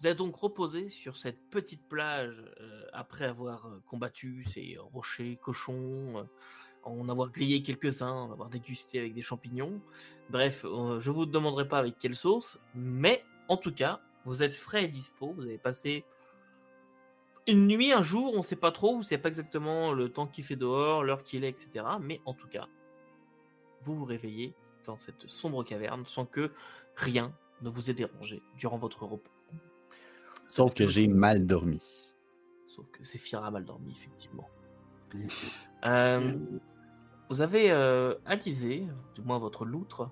[0.00, 5.38] Vous êtes donc reposé sur cette petite plage euh, après avoir euh, combattu ces rochers
[5.42, 6.22] cochons, euh,
[6.84, 9.80] en avoir grillé quelques-uns, en avoir dégusté avec des champignons.
[10.30, 14.54] Bref, euh, je vous demanderai pas avec quelle sauce, mais en tout cas, vous êtes
[14.54, 15.32] frais et dispo.
[15.32, 16.04] Vous avez passé
[17.46, 20.44] une nuit, un jour, on sait pas trop, vous savez pas exactement le temps qu'il
[20.44, 21.84] fait dehors, l'heure qu'il est, etc.
[22.00, 22.68] Mais en tout cas,
[23.84, 24.54] vous vous réveillez
[24.84, 26.52] dans cette sombre caverne sans que
[26.94, 29.37] rien ne vous ait dérangé durant votre repos.
[30.48, 31.80] Sauf que j'ai mal dormi.
[32.74, 34.48] Sauf que Séphir a mal dormi, effectivement.
[35.86, 36.34] Euh,
[37.30, 38.84] vous avez euh, Alizé,
[39.14, 40.10] du moins votre loutre.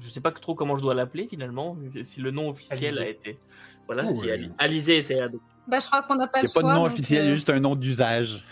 [0.00, 3.02] Je sais pas trop comment je dois l'appeler finalement, si le nom officiel Alizé.
[3.04, 3.38] a été.
[3.86, 5.44] Voilà, Oh, si Alizé était adopté.
[5.66, 6.70] Bah, je crois qu'on n'a pas Il le n'y a pas choix.
[6.70, 8.44] de nom donc, officiel, il y a euh, juste un nom d'usage.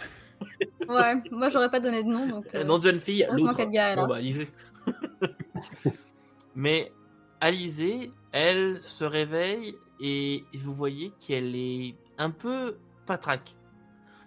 [0.89, 2.47] Ouais, moi j'aurais pas donné de nom donc.
[2.55, 3.57] Euh, nom de jeune fille, loutre.
[3.73, 3.97] là.
[3.97, 4.49] Bon, bah, Alizé.
[6.55, 6.93] Mais
[7.41, 13.57] Alizé, elle se réveille et vous voyez qu'elle est un peu patraque.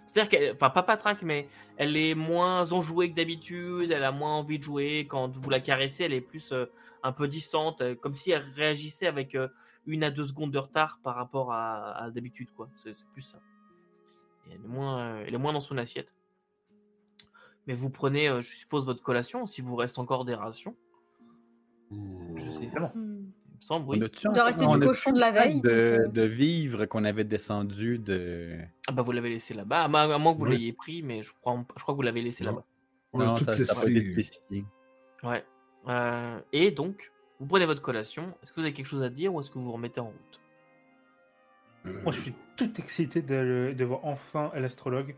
[0.06, 4.36] C'est-à-dire qu'elle, enfin pas patraque, mais elle est moins enjouée que d'habitude, elle a moins
[4.36, 5.06] envie de jouer.
[5.08, 6.66] Quand vous la caressez, elle est plus euh,
[7.02, 9.48] un peu distante, euh, comme si elle réagissait avec euh,
[9.86, 12.68] une à deux secondes de retard par rapport à, à d'habitude, quoi.
[12.76, 13.38] C'est c'est plus ça.
[14.46, 16.12] Et elle, est moins, euh, elle est moins dans son assiette.
[17.66, 20.76] Mais vous prenez, euh, je suppose, votre collation, si vous reste encore des rations.
[21.90, 22.92] Je sais pas.
[23.60, 23.98] Il me semble, On oui.
[24.24, 27.98] Il doit rester on du cochon de la veille, De, de vivres qu'on avait descendu
[27.98, 28.56] de.
[28.88, 31.62] Ah bah vous l'avez laissé là-bas, à moins que vous l'ayez pris, mais je crois,
[31.76, 32.64] je crois que vous l'avez laissé là-bas.
[33.12, 34.64] On non, ça n'a pas été spécifié.
[35.22, 35.44] Ouais.
[35.88, 38.28] Euh, et donc, vous prenez votre collation.
[38.42, 40.06] Est-ce que vous avez quelque chose à dire ou est-ce que vous vous remettez en
[40.06, 40.40] route?
[41.86, 45.16] Euh, Moi, je suis tout excité de, le- de voir enfin l'astrologue.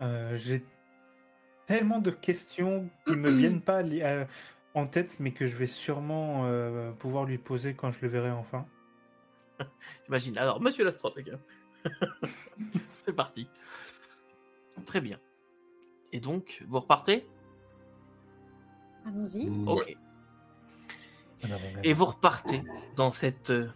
[0.00, 0.64] Euh, J'ai
[1.66, 3.82] tellement de questions qui me viennent pas
[4.74, 8.30] en tête, mais que je vais sûrement euh, pouvoir lui poser quand je le verrai
[8.30, 8.66] enfin.
[10.04, 10.38] J'imagine.
[10.38, 11.38] Alors, monsieur l'astrologue.
[12.92, 13.48] C'est parti.
[14.86, 15.18] Très bien.
[16.12, 17.26] Et donc, vous repartez?
[19.06, 19.48] Allons-y.
[19.48, 19.66] ouais.
[19.66, 19.96] Ok.
[21.84, 22.62] Et vous repartez
[22.96, 23.68] dans cette euh,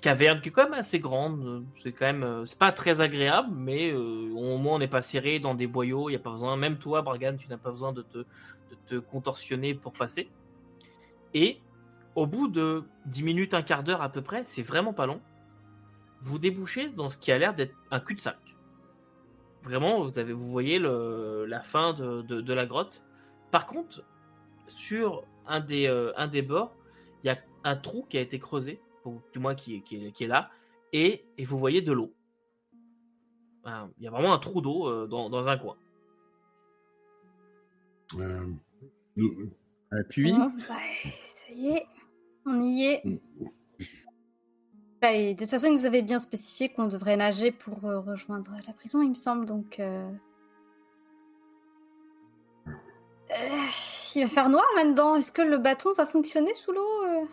[0.00, 1.64] caverne qui est quand même assez grande.
[1.76, 5.02] C'est quand même, euh, c'est pas très agréable, mais euh, au moins on n'est pas
[5.02, 6.08] serré dans des boyaux.
[6.08, 8.24] Il y a pas besoin, même toi, Bragan, tu n'as pas besoin de te,
[8.70, 10.30] de te contorsionner pour passer.
[11.34, 11.60] Et
[12.14, 15.20] au bout de 10 minutes, un quart d'heure à peu près, c'est vraiment pas long.
[16.22, 18.38] Vous débouchez dans ce qui a l'air d'être un cul-de-sac.
[19.62, 23.02] Vraiment, vous, avez, vous voyez le- la fin de, de- la grotte.
[23.50, 24.02] Par contre,
[24.66, 26.74] sur un des, euh, un des bords,
[27.22, 28.80] il y a un trou qui a été creusé,
[29.32, 30.50] du moins qui, est- qui qui est là,
[30.92, 32.12] et, et vous voyez de l'eau.
[33.98, 35.76] Il y a vraiment un trou d'eau euh, dans, dans un coin.
[38.14, 38.46] Euh,
[39.16, 39.50] nous-
[39.90, 40.32] Un puits.
[40.32, 40.74] Bon, bah,
[41.34, 41.86] ça y est,
[42.44, 43.02] on y est.
[45.00, 48.00] Bah, et de toute façon, il nous avait bien spécifié qu'on devrait nager pour euh,
[48.00, 49.44] rejoindre la prison, il me semble.
[49.46, 50.10] Donc, euh...
[52.66, 53.66] Euh,
[54.14, 55.16] il va faire noir là-dedans.
[55.16, 57.24] Est-ce que le bâton va fonctionner sous l'eau euh?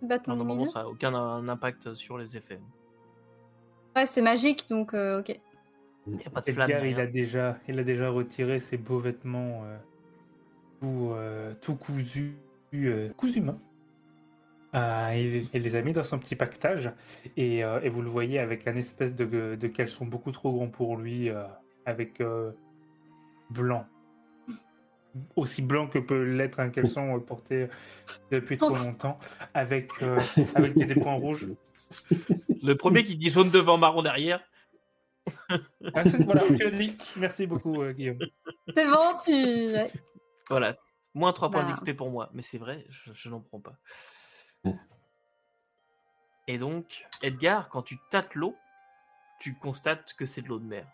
[0.00, 2.60] Le bâton Normalement, ça n'a aucun euh, impact sur les effets.
[3.94, 5.38] Ouais, c'est magique, donc euh, ok.
[6.06, 6.70] Il n'y a pas de flamme.
[6.70, 9.76] Edgar, il a déjà, il a déjà retiré ses beaux vêtements euh,
[10.80, 12.34] tout, euh, tout cousus,
[12.74, 13.58] euh, cousus main.
[14.74, 16.90] Euh, il, il les a mis dans son petit pactage
[17.36, 20.68] et, euh, et vous le voyez avec un espèce de, de caleçon beaucoup trop grand
[20.68, 21.44] pour lui, euh,
[21.84, 22.52] avec euh,
[23.50, 23.86] blanc.
[25.36, 27.68] Aussi blanc que peut l'être un caleçon porté
[28.30, 29.18] depuis trop longtemps,
[29.52, 30.18] avec, euh,
[30.54, 31.48] avec des points rouges.
[32.62, 34.40] Le premier qui dit jaune devant, marron derrière.
[35.94, 36.42] Ah, voilà.
[37.16, 38.18] Merci beaucoup, euh, Guillaume.
[38.74, 39.74] C'est bon, tu.
[40.48, 40.76] Voilà.
[41.14, 41.72] Moins 3 points Bah.
[41.72, 42.30] d'XP pour moi.
[42.32, 43.76] Mais c'est vrai, je, je n'en prends pas.
[46.48, 48.56] Et donc, Edgar, quand tu tâtes l'eau,
[49.40, 50.86] tu constates que c'est de l'eau de mer.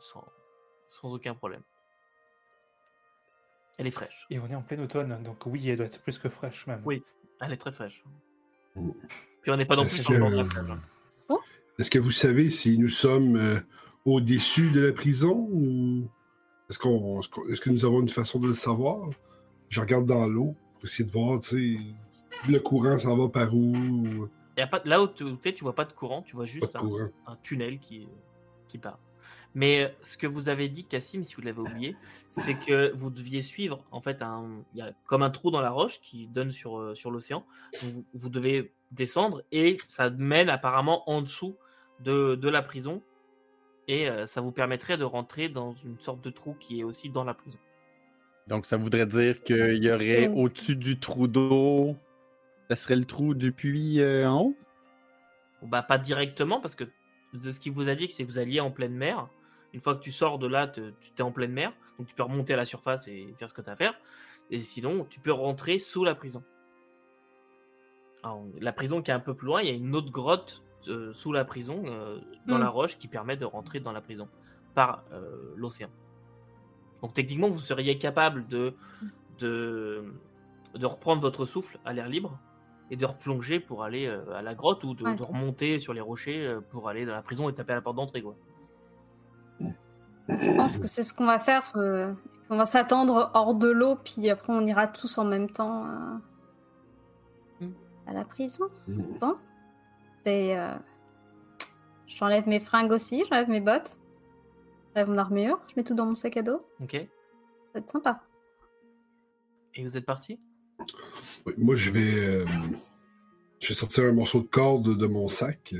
[0.00, 0.24] Sans,
[0.88, 1.62] sans aucun problème.
[3.78, 4.26] Elle est fraîche.
[4.30, 6.82] Et on est en plein automne, donc oui, elle doit être plus que fraîche même.
[6.84, 7.02] Oui.
[7.40, 8.02] Elle est très fraîche.
[8.74, 10.78] Puis on n'est pas non plus sur le bord de la que, plage.
[11.78, 13.60] Est-ce que vous savez si nous sommes euh,
[14.04, 16.08] au-dessus de la prison ou
[16.68, 19.08] est-ce, qu'on, est-ce, qu'on- est-ce que nous avons une façon de le savoir?
[19.68, 23.54] Je regarde dans l'eau pour essayer de voir, tu sais, le courant s'en va par
[23.54, 23.72] où?
[23.72, 26.44] ou Y a pas, là où tu es, tu vois pas de courant, tu vois
[26.46, 26.82] juste un,
[27.26, 28.06] un tunnel qui,
[28.68, 28.98] qui part.
[29.54, 31.96] Mais euh, ce que vous avez dit, Cassim, si vous l'avez oublié,
[32.28, 35.60] c'est que vous deviez suivre, en fait, un, il y a comme un trou dans
[35.60, 37.44] la roche qui donne sur, euh, sur l'océan.
[37.82, 41.56] Vous, vous devez descendre et ça mène apparemment en dessous
[42.02, 43.02] de, de la prison.
[43.88, 47.10] Et euh, ça vous permettrait de rentrer dans une sorte de trou qui est aussi
[47.10, 47.58] dans la prison.
[48.46, 51.96] Donc, ça voudrait dire qu'il y aurait au-dessus du trou d'eau.
[52.70, 54.56] Ça serait le trou du puits euh, en haut?
[55.62, 56.84] Bah, pas directement, parce que
[57.34, 59.28] de ce qu'il vous a dit, c'est que vous alliez en pleine mer.
[59.72, 62.14] Une fois que tu sors de là, te- tu t'es en pleine mer, donc tu
[62.14, 63.94] peux remonter à la surface et faire ce que tu as à faire.
[64.50, 66.42] Et sinon, tu peux rentrer sous la prison.
[68.22, 70.62] Alors, la prison qui est un peu plus loin, il y a une autre grotte
[71.12, 72.62] sous la prison, euh, dans Mm.
[72.62, 74.28] la roche, qui permet de rentrer dans la prison
[74.74, 75.88] par euh, l'océan.
[77.02, 78.74] Donc techniquement, vous seriez capable de,
[79.38, 80.04] de,
[80.74, 82.38] de reprendre votre souffle à l'air libre
[82.90, 85.14] et de replonger pour aller euh, à la grotte ou de, Ouais.
[85.14, 87.82] de remonter sur les rochers euh, pour aller dans la prison et taper à la
[87.82, 88.22] porte d'entrée.
[88.22, 88.34] quoi.
[90.28, 91.72] Je pense que c'est ce qu'on va faire.
[91.76, 92.12] euh,
[92.50, 96.20] on va s'attendre hors de l'eau, puis après on ira tous en même temps à,
[97.60, 97.70] Mm.
[98.08, 98.66] à la prison.
[98.88, 99.02] Mm.
[99.20, 99.36] Bon.
[100.26, 100.68] Et euh,
[102.06, 103.98] j'enlève mes fringues aussi, j'enlève mes bottes,
[104.94, 106.64] j'enlève mon armure, je mets tout dans mon sac à dos.
[106.80, 106.98] Ok Ça
[107.74, 108.22] va être sympa.
[109.74, 110.38] Et vous êtes parti?
[111.46, 112.44] Oui, moi, je vais, euh,
[113.60, 115.74] je vais sortir un morceau de corde de mon sac.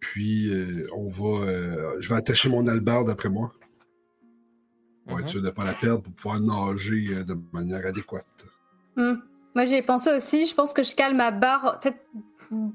[0.00, 1.44] Puis, euh, on va.
[1.46, 3.52] euh, je vais attacher mon albarde après moi.
[5.06, 5.28] Pour être Mhm.
[5.30, 8.46] sûr de ne pas la perdre pour pouvoir nager euh, de manière adéquate.
[8.96, 9.14] Hmm.
[9.54, 11.96] Moi j'y ai pensé aussi, je pense que je cale ma barre en fait,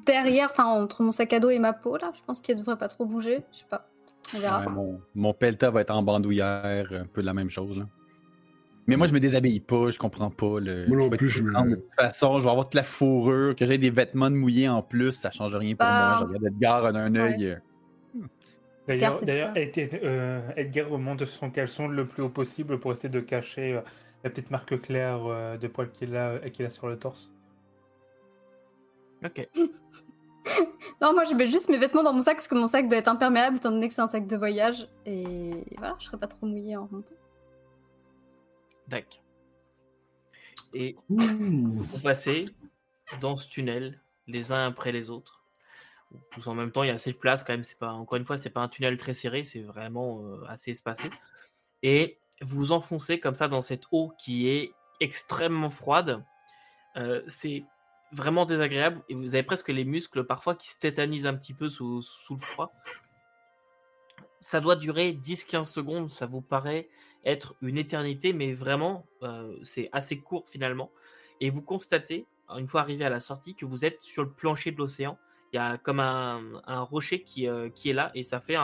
[0.05, 2.11] derrière, enfin entre mon sac à dos et ma peau là.
[2.15, 3.87] Je pense qu'elle devrait pas trop bouger, je sais pas.
[4.35, 4.59] On verra.
[4.59, 7.77] Ouais, mon, mon pelta va être en bandoulière, un peu de la même chose.
[7.77, 7.85] Là.
[8.85, 10.59] Mais moi, je me déshabille pas, je comprends pas.
[10.59, 10.85] Le...
[10.87, 11.51] Moi non plus, je me-.
[11.69, 14.69] De toute façon, je vais avoir de la fourrure, que j'ai des vêtements de mouillés
[14.69, 16.27] en plus, ça change rien pour Bah, moi.
[16.29, 17.45] Je regarde Edgar d'un œil.
[17.45, 17.55] euh,
[18.87, 23.81] D'ailleurs, euh, Edgar remonte son caleçon le plus haut possible pour essayer de cacher euh,
[24.23, 27.29] la petite marque claire euh, de poils qu'il a, qu'il a sur le torse.
[29.23, 29.47] Ok.
[31.01, 32.97] Non, moi je mets juste mes vêtements dans mon sac parce que mon sac doit
[32.97, 34.87] être imperméable étant donné que c'est un sac de voyage.
[35.05, 37.13] Et voilà, je serai pas trop mouillée en remontant.
[38.87, 39.21] D'accord.
[40.73, 42.45] Et vous passez
[43.21, 45.43] dans ce tunnel les uns après les autres.
[46.31, 47.63] Tous en même temps, il y a assez de place quand même.
[47.63, 50.71] C'est pas encore une fois, c'est pas un tunnel très serré, c'est vraiment euh, assez
[50.71, 51.09] espacé.
[51.83, 56.23] Et vous vous enfoncez comme ça dans cette eau qui est extrêmement froide.
[56.95, 57.65] Euh, c'est
[58.11, 61.69] vraiment désagréable et vous avez presque les muscles parfois qui se tétanisent un petit peu
[61.69, 62.71] sous, sous le froid.
[64.41, 66.87] Ça doit durer 10-15 secondes, ça vous paraît
[67.25, 70.89] être une éternité, mais vraiment, euh, c'est assez court finalement.
[71.41, 72.25] Et vous constatez,
[72.57, 75.17] une fois arrivé à la sortie, que vous êtes sur le plancher de l'océan.
[75.51, 78.55] Il y a comme un, un rocher qui, euh, qui est là, et ça fait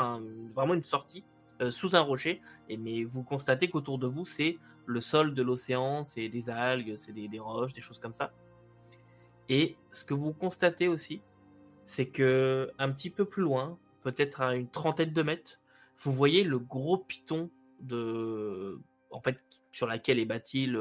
[0.54, 1.24] vraiment une sortie
[1.62, 2.42] euh, sous un rocher.
[2.70, 6.96] Et, mais vous constatez qu'autour de vous, c'est le sol de l'océan, c'est des algues,
[6.98, 8.32] c'est des, des roches, des choses comme ça.
[9.50, 11.22] Et ce que vous constatez aussi,
[11.88, 15.60] c'est que un petit peu plus loin, peut-être à une trentaine de mètres,
[16.00, 17.50] vous voyez le gros piton
[17.80, 18.80] de,
[19.12, 19.40] en fait,
[19.72, 20.72] sur laquelle est bâtie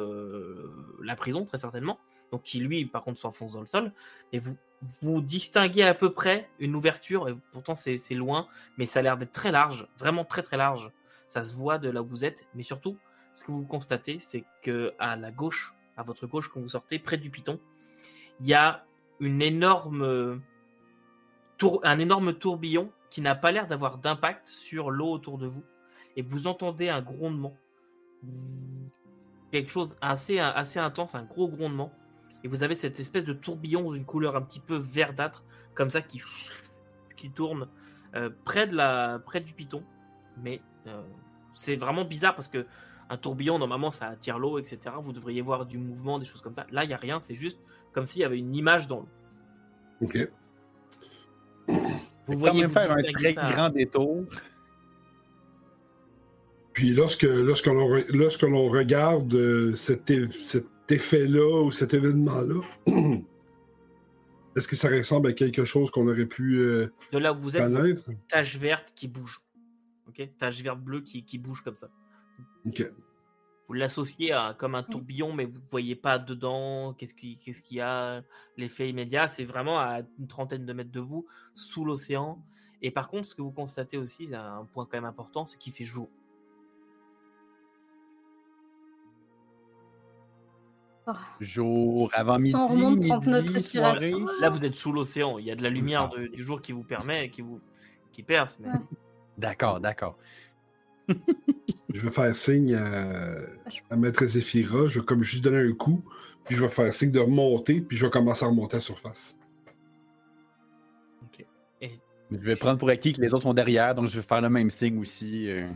[1.02, 1.98] la prison, très certainement.
[2.30, 3.92] Donc qui lui, par contre, s'enfonce dans le sol.
[4.32, 4.56] Et vous,
[5.00, 7.28] vous distinguez à peu près une ouverture.
[7.28, 8.48] Et pourtant, c'est c'est loin,
[8.78, 10.90] mais ça a l'air d'être très large, vraiment très très large.
[11.28, 12.44] Ça se voit de là où vous êtes.
[12.54, 12.96] Mais surtout,
[13.34, 16.98] ce que vous constatez, c'est que à la gauche, à votre gauche, quand vous sortez,
[16.98, 17.58] près du piton,
[18.42, 18.84] il y a
[19.20, 20.42] une énorme
[21.58, 25.62] tour, un énorme tourbillon qui n'a pas l'air d'avoir d'impact sur l'eau autour de vous.
[26.16, 27.56] Et vous entendez un grondement.
[29.52, 31.92] Quelque chose assez, assez intense, un gros grondement.
[32.42, 35.44] Et vous avez cette espèce de tourbillon d'une couleur un petit peu verdâtre,
[35.74, 36.20] comme ça, qui,
[37.16, 37.68] qui tourne
[38.16, 39.84] euh, près, de la, près du piton.
[40.36, 41.00] Mais euh,
[41.52, 42.66] c'est vraiment bizarre parce que
[43.08, 44.96] un tourbillon, normalement, ça attire l'eau, etc.
[45.00, 46.66] Vous devriez voir du mouvement, des choses comme ça.
[46.72, 47.60] Là, il n'y a rien, c'est juste
[47.92, 49.08] comme s'il y avait une image dans l'eau.
[50.00, 50.28] Ok.
[51.68, 51.74] Vous
[52.26, 53.44] quand voyez même vous faire un très ça.
[53.46, 54.24] grand détour.
[56.72, 60.10] Puis lorsque, lorsque l'on lorsque l'on regarde euh, cet,
[60.90, 62.60] effet-là ou cet événement-là,
[64.56, 67.56] est-ce que ça ressemble à quelque chose qu'on aurait pu euh, De là où vous
[67.56, 68.10] êtes, connaître?
[68.28, 69.40] tache verte qui bouge.
[70.08, 71.88] Ok, tache verte bleue qui, qui bouge comme ça.
[72.66, 72.90] Ok.
[73.72, 76.92] Vous l'associez à comme un tourbillon, mais vous ne voyez pas dedans.
[76.92, 78.20] Qu'est-ce qui- qu'est-ce qu'il y a
[78.58, 82.38] L'effet immédiat, c'est vraiment à une trentaine de mètres de vous, sous l'océan.
[82.82, 85.72] Et par contre, ce que vous constatez aussi, un point quand même important, c'est qu'il
[85.72, 86.10] fait jour.
[91.40, 94.18] Jour, avant midi, on remonte prendre notre midi, respiration.
[94.18, 94.40] soirée.
[94.42, 95.38] Là, vous êtes sous l'océan.
[95.38, 97.58] Il y a de la lumière de- du jour qui vous permet, qui vous
[98.12, 98.58] qui perce.
[98.60, 98.68] Mais...
[98.68, 98.74] Ouais.
[99.38, 100.18] D'accord, d'accord.
[101.92, 103.34] Je vais faire signe à,
[103.90, 104.86] à Maître Zéphira.
[104.86, 106.04] Je vais comme juste donner un coup,
[106.44, 108.80] puis je vais faire signe de remonter, puis je vais commencer à remonter à la
[108.80, 109.38] surface.
[111.22, 111.44] Ok.
[111.80, 111.90] Et
[112.30, 114.48] Je vais prendre pour acquis que les autres sont derrière, donc je vais faire le
[114.48, 115.50] même signe aussi.
[115.50, 115.68] euh.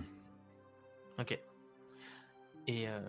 [1.18, 1.38] Ok.
[2.68, 3.00] Et euh,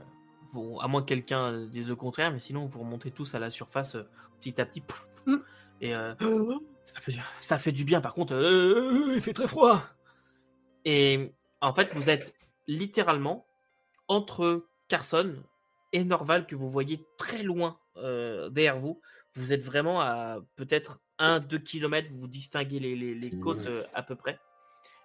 [0.53, 3.39] vous- à moins que quelqu'un euh, dise le contraire, mais sinon vous remontez tous à
[3.39, 4.03] la surface euh,
[4.41, 4.81] petit à petit.
[4.81, 5.35] pouf, Mm.
[5.81, 6.13] Et euh,
[6.85, 9.83] Ça fait, ça fait du bien, par contre, euh, il fait très froid.
[10.85, 12.33] Et en fait, vous êtes
[12.67, 13.45] littéralement
[14.07, 15.35] entre Carson
[15.93, 19.01] et Norval que vous voyez très loin euh, derrière vous.
[19.35, 24.15] Vous êtes vraiment à peut-être 1-2 km, vous distinguez les, les- côtes euh, à peu
[24.15, 24.39] près.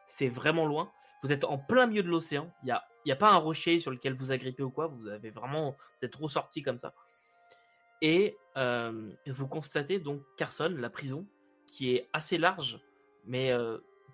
[0.06, 0.90] C'est vraiment loin.
[1.22, 2.52] Vous êtes en plein milieu de l'océan.
[2.62, 4.88] Il n'y a, y a pas un rocher sur lequel vous agrippez ou quoi.
[4.88, 6.94] Vous avez vraiment, vous êtes trop sorti comme ça.
[8.00, 11.26] Et euh, vous constatez donc Carson, la prison,
[11.66, 12.80] qui est assez large,
[13.24, 13.52] mais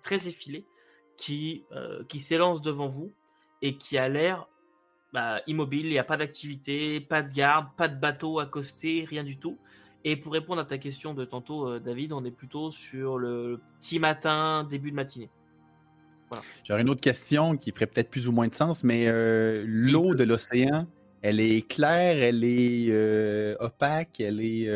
[0.03, 0.65] très effilée,
[1.17, 1.65] qui,
[2.07, 3.11] qui s'élance devant vous
[3.61, 4.47] et qui a l'air
[5.13, 5.85] bah, immobile.
[5.85, 9.57] Il n'y a pas d'activité, pas de garde, pas de bateau accosté, rien du tout.
[10.05, 13.59] Et pour répondre à ta question de tantôt, euh, David, on est plutôt sur le
[13.79, 15.29] petit matin, début de matinée.
[16.63, 20.13] J'aurais une autre question qui ferait peut-être plus ou moins de sens, mais euh, l'eau
[20.13, 20.87] de l'océan,
[21.23, 24.69] elle est claire, elle est euh, opaque, elle est.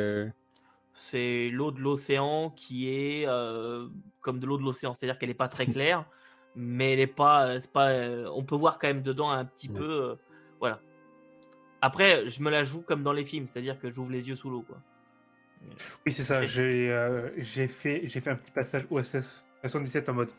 [0.95, 3.27] C'est l'eau de l'océan qui est
[4.21, 6.05] comme de l'eau de l'océan, c'est-à-dire qu'elle n'est pas très claire,
[6.55, 9.45] mais elle est pas, euh, c'est pas, euh, on peut voir quand même dedans un
[9.45, 9.79] petit Ouais.
[9.79, 10.15] peu, euh,
[10.59, 10.79] voilà.
[11.81, 14.49] Après, je me la joue comme dans les films, c'est-à-dire que j'ouvre les yeux sous
[14.49, 14.77] l'eau, quoi.
[16.05, 16.43] Oui, c'est ça.
[16.43, 20.29] J'ai euh, j'ai fait, j'ai fait un petit passage OSS 77 en mode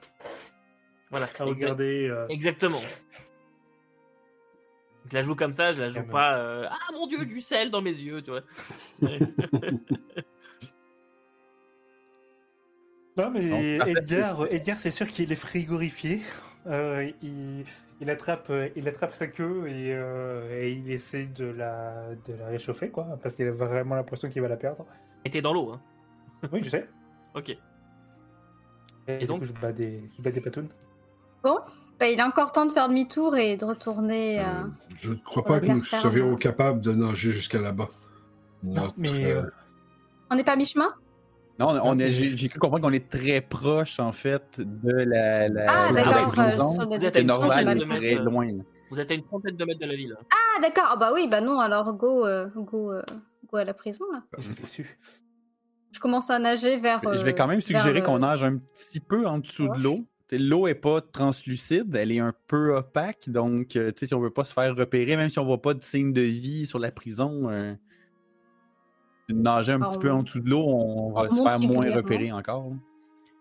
[1.11, 1.27] Voilà.
[1.27, 2.09] à exact- regarder.
[2.09, 2.81] euh, Exactement.
[5.07, 6.13] Je la joue comme ça, je la joue Quand même.
[6.13, 6.69] pas.
[6.71, 8.41] ah mon dieu, du sel dans mes yeux, tu vois.
[13.17, 13.87] Non, mais Donc.
[13.89, 16.21] Edgar, Edgar c'est sûr qu'il est frigorifié.
[16.67, 17.65] Euh, il,
[18.01, 21.95] il attrape, euh, il attrape sa queue et, euh, et il essaie de la,
[22.27, 24.85] de la réchauffer, quoi, parce qu'il a vraiment l'impression qu'il va la perdre.
[25.25, 25.81] Et t'es dans l'eau, hein.
[26.53, 26.89] Oui, je sais.
[27.35, 27.57] Ok.
[29.07, 30.69] Et, du donc coup, je bats des, je bats des patounes.
[31.43, 34.41] Bah, il a encore temps de faire demi-tour et de retourner.
[34.41, 34.65] euh, Euh,
[34.99, 37.89] je ne crois pas que nous serions capables de nager jusqu'à là-bas.
[38.63, 39.37] Notre, mais,
[40.31, 40.95] On n'est pas mi-chemin?
[41.59, 45.49] Non, on- est- j'ai j'ai cru comprendre qu'on est très proche, en fait, de la.
[45.49, 46.29] la Ah, la d'accord.
[46.29, 46.81] prison.
[46.81, 48.47] euh, Vous êtes C'est normal, de mètres, très euh, loin.
[48.47, 48.63] là.
[48.91, 50.17] Vous êtes à une trentaine de mètres de la ville.
[50.33, 50.85] Ah, d'accord.
[50.89, 53.03] Ah, bah oui, bah non, alors go, euh, go, euh,
[53.49, 54.23] go à la prison, là.
[55.93, 57.01] Je commence à nager vers.
[57.13, 59.81] Je vais quand même euh, suggérer qu'on euh, nage un petit peu en dessous de
[59.83, 60.05] l'eau.
[60.27, 64.31] T'sais, L'eau est pas translucide, elle est un peu opaque, donc euh, si on veut
[64.31, 66.91] pas se faire repérer, même si on voit pas de signe de vie sur la
[66.91, 67.75] prison, euh,
[69.29, 71.91] nager un Ah, petit peu en dessous de l'eau, on va on se faire moins
[71.95, 72.71] repérer encore.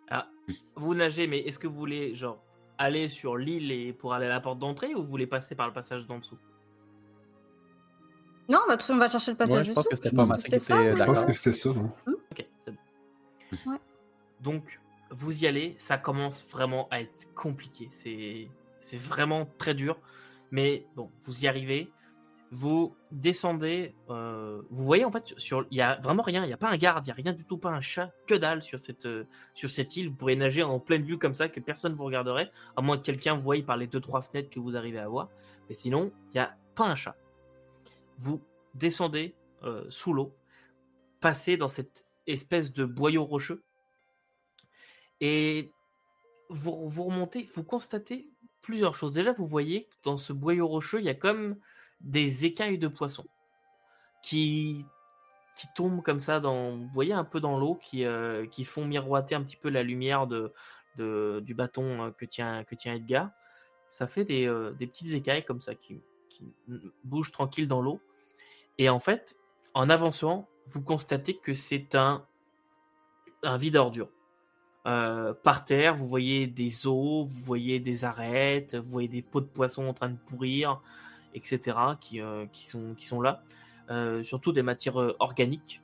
[0.10, 0.28] là.
[0.76, 2.42] Vous nagez, mais est-ce que vous voulez genre
[2.78, 5.68] aller sur l'île et pour aller à la porte d'entrée ou vous voulez passer par
[5.68, 6.38] le passage d'en dessous?
[8.50, 10.02] Non, bah, on va chercher le passage Ouais, je pense dessous.
[10.02, 11.16] que Je pas pense que ça c'était était ça, je d'accord.
[11.16, 11.70] pense que c'était ça.
[11.70, 11.94] hein.
[12.32, 13.72] Ok, c'est bon.
[13.72, 13.78] Ouais.
[14.42, 17.88] Donc, vous y allez, ça commence vraiment à être compliqué.
[17.92, 18.50] C'est,
[18.80, 19.98] c'est vraiment très dur.
[20.52, 21.90] Mais bon, vous y arrivez.
[22.56, 23.96] Vous descendez.
[24.12, 25.34] euh, vous voyez en fait,
[25.72, 26.44] il y a vraiment rien.
[26.44, 28.12] Il n'y a pas un garde, il n'y a rien du tout, pas un chat,
[28.28, 30.10] que dalle sur cette, euh, sur cette île.
[30.10, 33.02] Vous pourrez nager en pleine vue comme ça, que personne vous regarderait, à moins que
[33.04, 35.30] quelqu'un vous voie par les deux trois fenêtres que vous arrivez à voir.
[35.68, 37.16] Mais sinon, il n'y a pas un chat.
[38.20, 38.40] Vous
[38.76, 39.34] descendez
[39.64, 40.36] euh, sous l'eau,
[41.22, 43.64] passez dans cette espèce de boyau rocheux
[45.22, 45.72] et
[46.50, 48.30] vous, vous remontez, vous constatez
[48.62, 49.12] plusieurs choses.
[49.12, 51.58] Déjà, vous voyez que dans ce boyau rocheux, il y a comme
[52.04, 53.26] des écailles de poissons
[54.22, 54.86] qui,
[55.56, 58.86] qui tombent comme ça, dans, vous voyez un peu dans l'eau, qui, euh, qui font
[58.86, 60.54] miroiter un petit peu la lumière de,
[60.98, 63.30] de- du bâton euh, que tient, que tient Edgar.
[63.90, 66.44] Ça fait des, euh, des petites écailles comme ça qui, qui
[67.04, 68.00] bougent tranquille dans l'eau.
[68.78, 69.38] Et en fait,
[69.74, 72.26] en avançant, vous constatez que c'est un,
[73.44, 74.10] un vide ordure.
[74.86, 79.42] Euh, par terre, vous voyez des os, vous voyez des arêtes, vous voyez des pots
[79.42, 80.82] de poisson en train de pourrir,
[81.34, 83.44] etc., qui, euh, qui, sont, qui sont là.
[83.90, 85.82] Euh, surtout des matières euh, organiques.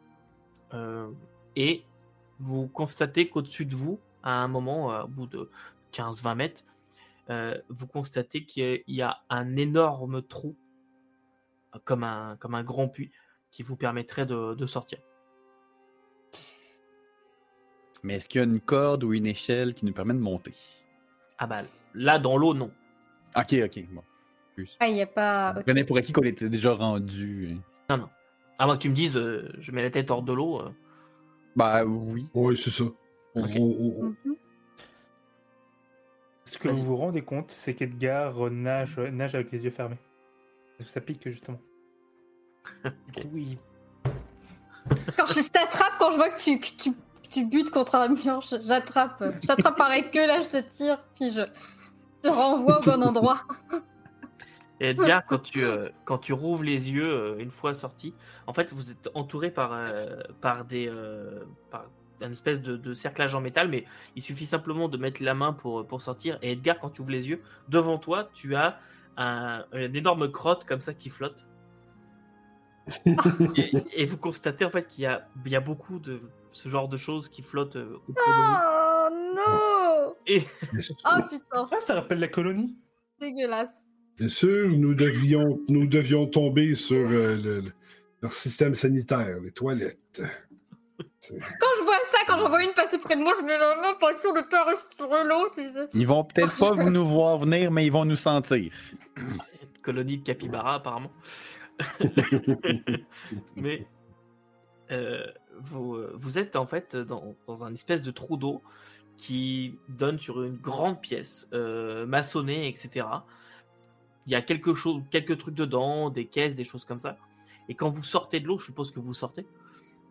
[1.55, 1.83] Et
[2.39, 5.49] vous constatez qu'au-dessus de vous, à un moment, au bout de
[5.93, 6.63] 15-20 mètres,
[7.69, 10.55] vous constatez qu'il y a un énorme trou,
[11.85, 13.11] comme un, comme un grand puits,
[13.49, 14.99] qui vous permettrait de, de sortir.
[18.03, 20.53] Mais est-ce qu'il y a une corde ou une échelle qui nous permet de monter?
[21.39, 21.63] Ah bah
[21.95, 22.71] là, dans l'eau, non.
[23.35, 23.85] Ok, ok.
[23.91, 24.03] Bon.
[24.59, 24.77] Plus.
[24.81, 25.53] Ah, il n'y a pas.
[25.53, 25.65] Je ok.
[25.65, 27.57] prenais pour acquis qu'on était déjà rendu.
[27.89, 28.09] Non, non.
[28.57, 30.59] À moins que tu me dises, euh, je mets la tête hors de l'eau.
[30.59, 30.69] euh.
[31.55, 32.27] Bah oui.
[32.33, 32.83] Oui, c'est ça.
[33.35, 34.35] Mhm.
[36.45, 36.79] Ce que Vas-y.
[36.79, 39.97] vous vous rendez compte, c'est qu'Edgar nage, nage avec les yeux fermés.
[40.77, 41.59] Parce que ça pique justement.
[43.33, 43.57] Il-
[45.15, 48.09] Quand je t'attrape, quand je vois que tu, que tu, que tu butes contre un
[48.09, 49.23] mur, je- j'attrape.
[49.43, 51.43] J'attrape par la queue, là, je te tire, puis je
[52.21, 53.39] te renvoie au bon endroit.
[54.79, 58.13] Et Edgar, quand tu, euh, quand tu rouvres les yeux euh, une fois sorti,
[58.47, 61.85] en fait, vous êtes entouré par, euh, par, des, euh, par,
[62.21, 65.53] un espèce de, de cerclage en métal, mais il suffit simplement de mettre la main
[65.53, 66.39] pour, pour sortir.
[66.41, 68.79] Et Edgar, quand tu ouvres les yeux, devant toi, tu as
[69.17, 71.45] un, une énorme crotte comme ça qui flotte.
[73.55, 76.21] et, et vous constatez en fait qu'il y a, il y a beaucoup de
[76.51, 78.57] ce genre de choses qui flottent euh, autour de vous.
[78.65, 80.43] Oh non Et
[81.05, 82.75] Oh putain, Ah, ça rappelle la colonie?
[83.19, 83.69] Dégueulasse.
[84.19, 87.71] Bien sûr, nous devions, nous devions tomber sur euh, le- le-
[88.21, 90.21] leur système sanitaire, les toilettes.
[91.21, 93.75] Quand je vois ça, quand j'en vois une passer près de moi, je me la
[93.81, 95.55] main pas sûr de pas respirer l'autre.
[95.93, 98.71] Ils vont peut-être pas nous voir venir, mais ils vont nous sentir.
[99.17, 101.11] une colonie de capybara apparemment.
[103.55, 103.85] Mais
[104.91, 105.23] euh,
[105.59, 108.61] vous, vous êtes en fait dans, dans un espèce de trou d'eau
[109.17, 113.05] qui donne sur une grande pièce euh, maçonnée, etc.
[114.29, 117.17] Il y a quelque chose, quelques trucs dedans, des caisses, des choses comme ça.
[117.67, 119.43] Et quand vous sortez de l'eau, je suppose que vous sortez.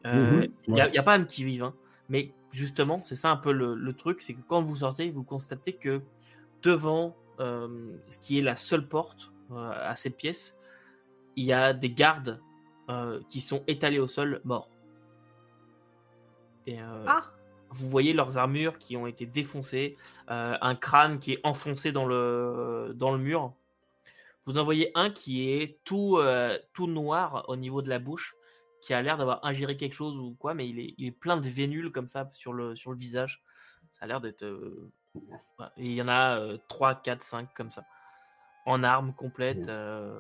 [0.06, 1.02] euh, Mhm, Il n'y a, ouais.
[1.04, 1.72] pas un petit vivant.
[2.08, 5.22] Mais justement, c'est ça un peu le, le truc, c'est que quand vous sortez, vous
[5.22, 6.02] constatez que
[6.64, 10.58] devant euh, ce qui est la seule porte euh, à cette pièce,
[11.36, 12.40] il y a des gardes
[12.88, 14.68] euh, qui sont étalés au sol, morts.
[16.66, 17.22] Et euh, Ah,
[17.70, 19.96] vous voyez leurs armures qui ont été défoncées,
[20.28, 23.52] euh, un crâne qui est enfoncé dans le, dans le mur.
[24.48, 28.34] Vous en voyez un qui est tout, euh, tout noir au niveau de la bouche,
[28.80, 31.36] qui a l'air d'avoir ingéré quelque chose ou quoi, mais il est, il est plein
[31.36, 33.42] de vénules comme ça sur le, sur le visage.
[33.92, 34.42] Ça a l'air d'être.
[34.44, 35.66] euh, ouais.
[35.76, 37.84] Il y en a euh, 3, 4, 5 comme ça.
[38.64, 39.68] En armes complètes.
[39.68, 40.18] euh,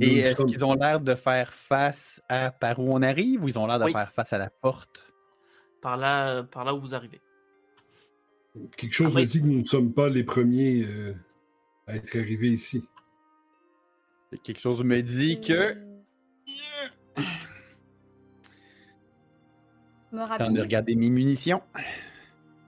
[0.00, 3.56] Et est-ce qu'ils ont l'air de faire face à par où on arrive ou ils
[3.58, 3.92] ont l'air de Oui.
[3.92, 5.12] faire face à la porte?
[5.80, 7.20] par, là, par là où vous arrivez.
[8.76, 11.14] Quelque chose Après- me dit que nous ne sommes pas les premiers euh,
[11.86, 12.88] à être arrivés ici.
[14.42, 15.74] Quelque chose me dit que.
[20.12, 20.60] me Temps de rhabille.
[20.60, 21.62] regarder mes munitions.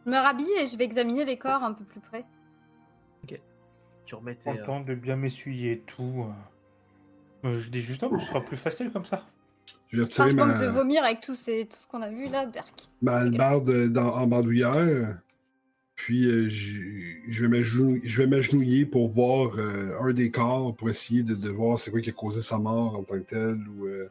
[0.04, 2.24] me rhabille et je vais examiner les corps un peu plus près.
[4.04, 4.40] Tu remettais.
[4.44, 6.26] Prends le euh, temps de bien m'essuyer et tout.
[7.42, 7.54] euh.
[7.54, 9.26] Je dis juste, oh, ce sera plus facile comme ça.
[9.88, 11.66] Je vais Enfin, retirer je manque de ma, vomir avec tout, ces...
[11.66, 12.88] tout ce qu'on a vu là, Berk.
[13.02, 15.20] ma hallebarde dans- en bandoulière.
[15.96, 16.80] Puis euh, je
[17.28, 21.78] je vais m'agenouiller- je pour voir euh, un des corps, pour essayer de, de voir
[21.78, 24.08] c'est quoi qui a causé sa mort en tant que tel, ou euh,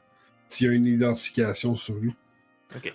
[0.48, 2.15] s'il y a une identification sur lui.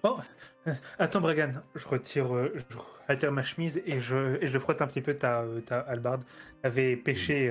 [0.02, 0.18] Oh,
[0.66, 2.28] euh, attends, Bragan, je retire,
[2.68, 2.76] je
[3.08, 6.22] retire ma chemise et je, et je frotte un petit peu ta, ta hallebarde.
[6.62, 7.50] T'avais pêché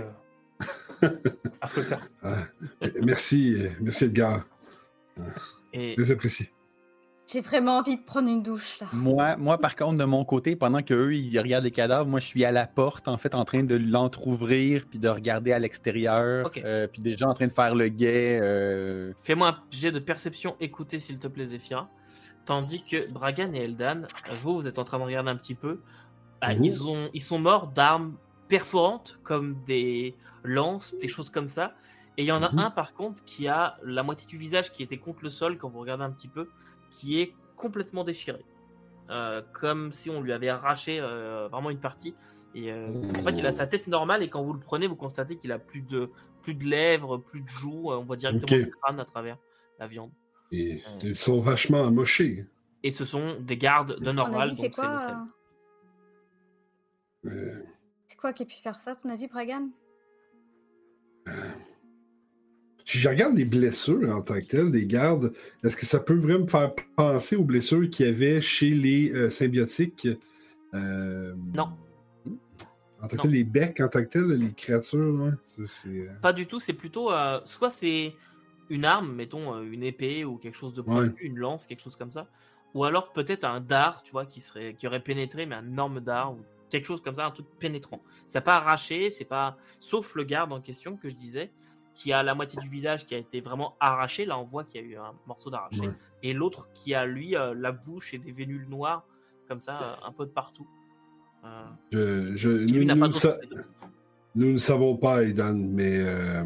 [1.02, 1.08] euh,
[1.62, 2.02] à flotteur.
[2.26, 2.36] Euh,
[3.02, 4.46] merci, merci Edgar.
[5.74, 6.52] et Très apprécié.
[7.32, 8.88] J'ai vraiment envie de prendre une douche là.
[8.92, 12.26] Moi, moi, par contre, de mon côté, pendant qu'eux, ils regardent les cadavres, moi, je
[12.26, 16.48] suis à la porte, en fait, en train de l'entrouvrir, puis de regarder à l'extérieur,
[16.48, 16.60] Ok.
[16.66, 18.40] euh, puis déjà en train de faire le guet.
[18.42, 21.88] euh, Fais-moi un jet de perception écoutez s'il te plaît, Zephyra.
[22.46, 24.08] Tandis que Bragan et Eldan,
[24.42, 25.82] vous, vous êtes en train de regarder un petit peu.
[26.42, 26.64] Ah, Mhm.
[26.64, 31.76] ils, ont, ils sont morts d'armes perforantes, comme des lances, des choses comme ça.
[32.18, 32.60] Et il y en a Mhm.
[32.60, 35.70] un, par contre, qui a la moitié du visage qui était contre le sol, quand
[35.70, 36.50] vous regardez un petit peu,
[36.90, 38.44] qui est complètement déchiré.
[39.10, 42.14] Euh, comme si on lui avait arraché euh, vraiment une partie.
[42.54, 44.96] Et euh, en fait, il a sa tête normale, et quand vous le prenez, vous
[44.96, 46.12] constatez qu'il a plus de,
[46.44, 47.92] plus de lèvres, plus de joues.
[47.92, 49.38] On voit directement le crâne à travers
[49.80, 50.12] la viande.
[50.52, 52.46] Et, ils sont vachement amochés.
[52.84, 55.16] Et ce sont des gardes de normal, c'est donc c'est quoi le sel.
[58.06, 59.70] C'est quoi qui a pu faire ça, à ton avis, Bragan?
[63.00, 65.32] Si je regarde les blessures en tant que telles des gardes,
[65.64, 69.10] est-ce que ça peut vraiment me faire penser aux blessures qu'il y avait chez les
[69.14, 70.06] euh, symbiotiques
[70.74, 71.70] Euh, Non,
[73.02, 75.32] En tant que tel, les becs, en tant que tel, les créatures,
[75.66, 76.60] ça, euh, pas du tout.
[76.60, 78.16] C'est plutôt euh, soit c'est
[78.70, 82.12] une arme, mettons une épée ou quelque chose de pointu, une lance, quelque chose comme
[82.12, 82.28] ça,
[82.74, 86.02] ou alors peut-être un dard, tu vois, qui serait qui aurait pénétré, mais un énorme
[86.02, 88.04] dard ou quelque chose comme ça, un truc pénétrant.
[88.28, 91.50] Ça n'a pas arraché, c'est pas sauf le garde en question que je disais,
[92.02, 94.24] qui a la moitié du visage qui a été vraiment arraché.
[94.26, 95.94] Là, on voit qu'il y a eu un morceau d'arraché, Ouais.
[96.24, 99.06] et l'autre qui a lui euh, la bouche et des vénules noires
[99.50, 100.68] comme ça, euh, un peu de partout.
[101.44, 103.38] Euh, Je, je- qui, lui, nous, n'a nous sa-
[104.36, 106.44] nous ne savons pas, Aidan, mais euh,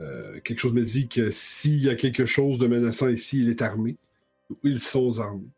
[0.00, 3.48] euh, quelque chose me dit que s'il y a quelque chose de menaçant ici, il
[3.48, 3.96] est armé.
[4.50, 5.48] Ou ils sont armés.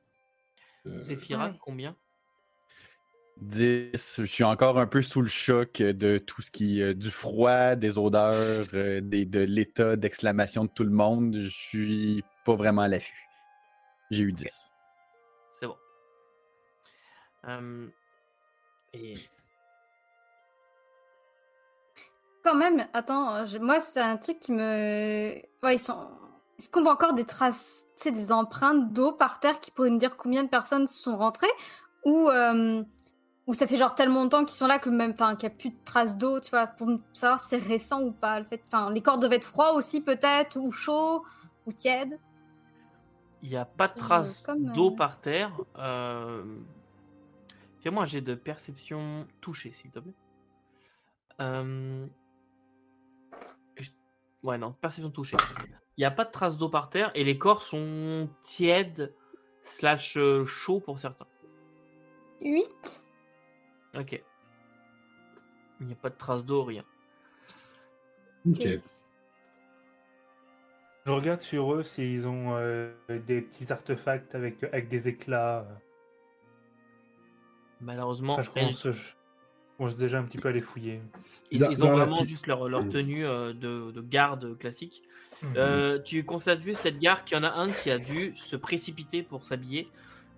[0.86, 1.54] Euh, Zéphyra, Ouais.
[1.60, 1.94] combien?
[3.40, 4.16] 10.
[4.20, 6.80] Je suis encore un peu sous le choc de tout ce qui.
[6.82, 11.36] euh, du froid, des odeurs, euh, des, de l'état d'exclamation de tout le monde.
[11.42, 13.28] Je suis pas vraiment à l'affût.
[14.10, 14.70] J'ai eu 10.
[15.60, 15.76] C'est bon.
[18.94, 19.16] Et
[22.44, 25.34] Quand même, attends, je- moi c'est un truc qui me.
[25.62, 26.08] Ouais, ils sont.
[26.58, 30.16] Est-ce qu'on voit encore des traces, des empreintes d'eau par terre qui pourraient nous dire
[30.16, 31.50] combien de personnes sont rentrées
[32.04, 32.82] Ou, euh,
[33.46, 35.58] ou ça fait genre tellement longtemps qu'ils sont là que même, enfin, qu'il n'y a
[35.58, 38.40] plus de traces d'eau, tu vois, pour savoir si c'est récent ou pas.
[38.40, 41.24] Le fait, enfin, les corps devaient être froids aussi peut-être, ou chauds,
[41.66, 42.18] ou tièdes.
[43.42, 44.42] Il n'y a pas de traces
[44.74, 45.52] d'eau euh, par terre.
[45.78, 46.42] Euh...
[47.80, 50.14] Fais-moi un jet de perception touchée, s'il te plaît.
[51.40, 52.06] Euh,
[54.46, 55.36] Ouais, non, perception touchée.
[55.96, 59.12] Il n'y a pas de traces d'eau par terre et les corps sont tièdes
[59.60, 61.26] slash euh, chauds pour certains.
[62.40, 63.02] 8
[63.98, 64.22] Ok.
[65.80, 66.84] Il n'y a pas de traces d'eau, rien.
[68.48, 68.66] Ok.
[71.06, 75.60] Je regarde sur eux s'ils ont euh, des petits artefacts avec, avec des éclats.
[75.60, 75.74] euh.
[77.80, 79.14] Malheureusement, Enfin, je rien du commence, je
[79.78, 81.00] commence déjà un petit peu à les fouiller.
[81.50, 82.88] Ils, Dans- ils dans ont vraiment petite- juste leur, leur Mm.
[82.88, 85.02] tenue euh, de, de garde classique.
[85.56, 88.56] Euh, tu constates juste cette gare qu'il y en a un qui a dû se
[88.56, 89.88] précipiter pour s'habiller.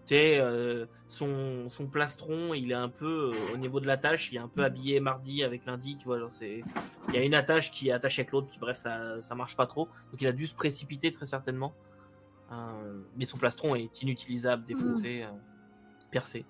[0.08, 4.32] Tu sais, euh, son, son plastron, il est un peu euh, au niveau de l'attache,
[4.32, 6.18] il est un peu habillé mardi avec lundi, tu vois.
[6.18, 6.62] genre c'est-
[7.08, 9.54] Il y a une attache qui est attachée avec l'autre, puis bref, ça, ça marche
[9.54, 9.84] pas trop.
[10.10, 11.74] Donc il a dû se précipiter très certainement.
[12.50, 15.26] Euh, mais son plastron est inutilisable, défoncé, euh,
[16.10, 16.46] percé.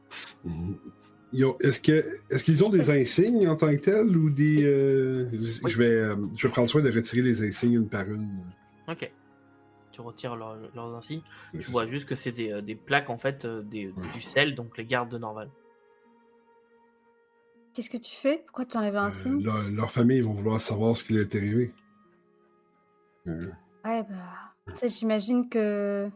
[1.60, 4.62] Est-ce que- est-ce qu'ils ont des insignes en tant que tels ou des.
[4.64, 5.70] euh, je- Oui.
[5.72, 8.28] Je, vais, euh, je vais prendre soin de retirer les insignes une par une?
[8.88, 9.10] Ok.
[9.98, 11.22] Tu retires leur- leurs insignes.
[11.52, 11.88] Ouais, Tu vois ça.
[11.88, 14.84] juste que c'est des, euh, des plaques en fait, euh, des, du sel, donc les
[14.84, 15.50] gardes de Norval.
[17.74, 18.44] Qu'est-ce que tu fais?
[18.46, 19.42] Pourquoi tu enlèves un Euh, signe?
[19.42, 21.72] leur, leur famille vont vouloir savoir ce qui leur est arrivé.
[23.26, 23.50] Euh,
[23.84, 24.72] Ouais, bah.
[24.74, 26.08] Sais, j'imagine que.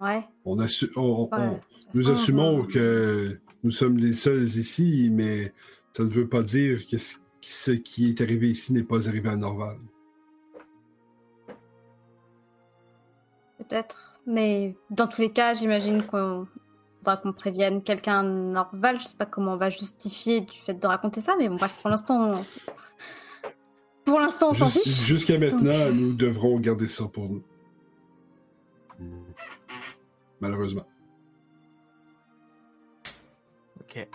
[0.00, 0.24] Ouais.
[0.44, 1.28] on assu- on- on- ouais.
[1.38, 5.52] on- de toute nous assumons euh, que nous sommes les seuls ici, mais
[5.92, 9.28] ça ne veut pas dire que ce ce qui est arrivé ici n'est pas arrivé
[9.28, 9.78] à Norval.
[13.68, 14.18] Peut-être.
[14.26, 16.46] Mais dans tous les cas, j'imagine qu'on
[16.98, 19.00] faudra qu'on prévienne quelqu'un Norval.
[19.00, 21.74] Je sais pas comment on va justifier du fait de raconter ça, mais bon, bref,
[21.80, 22.32] pour l'instant.
[22.32, 22.44] on-
[24.04, 25.02] Pour l'instant, on s'en Jus- fiche.
[25.04, 27.42] Jusqu'à maintenant, Donc- nous devrons garder ça pour nous.
[30.40, 30.86] Malheureusement.
[33.80, 34.08] Ok.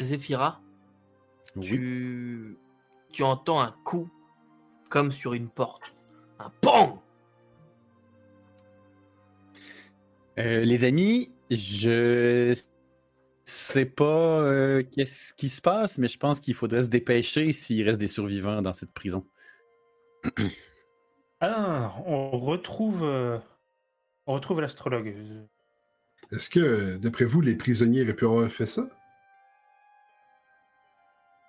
[0.00, 0.60] Zéphira,
[1.56, 1.66] Oui.
[1.66, 2.58] tu...
[3.12, 4.08] tu entends un coup
[4.88, 5.92] comme sur une porte.
[6.38, 6.52] Un
[10.38, 12.54] Euh, les amis, je
[13.44, 17.84] sais pas euh, qu'est-ce qui se passe, mais je pense qu'il faudrait se dépêcher s'il
[17.84, 19.26] reste des survivants dans cette prison.
[21.40, 23.38] Ah, on retrouve, euh,
[24.26, 25.14] on retrouve l'astrologue.
[26.32, 28.88] Est-ce que, d'après vous, les prisonniers auraient pu avoir fait ça?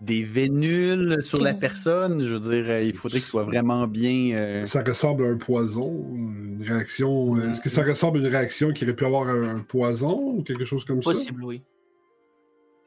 [0.02, 4.32] Des vénules sur la personne, je veux dire, euh, il faudrait qu'il soit vraiment bien.
[4.38, 7.36] euh, Ça ressemble à un poison, une réaction.
[7.38, 10.44] euh, Est-ce que ça ressemble à une réaction qui aurait pu avoir un, poison ou
[10.44, 11.12] quelque chose comme ça?
[11.12, 11.62] Possible, oui.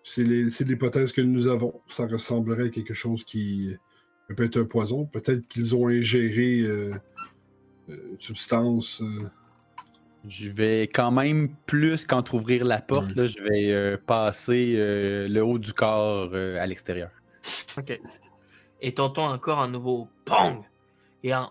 [0.05, 1.83] C'est les- c'est l'hypothèse que nous avons.
[1.88, 3.77] Ça ressemblerait à quelque chose qui
[4.35, 5.05] peut être un poison.
[5.05, 6.94] Peut-être qu'ils ont ingéré euh,
[7.88, 9.03] une substance.
[9.03, 9.29] euh,
[10.28, 13.22] Je vais quand même plus qu'entrouvrir la porte, Ouais.
[13.22, 17.11] là, je vais euh, passer euh, le haut du corps euh, à l'extérieur.
[17.76, 18.00] Ok.
[18.80, 20.62] Et t'entends encore un nouveau PONG
[21.24, 21.50] et un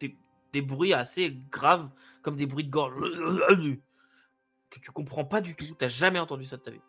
[0.00, 0.16] des,
[0.52, 1.88] des bruits assez graves,
[2.22, 2.94] comme des bruits de gorge
[4.70, 5.64] que tu comprends pas du tout.
[5.78, 6.80] T'as jamais entendu ça de ta vie.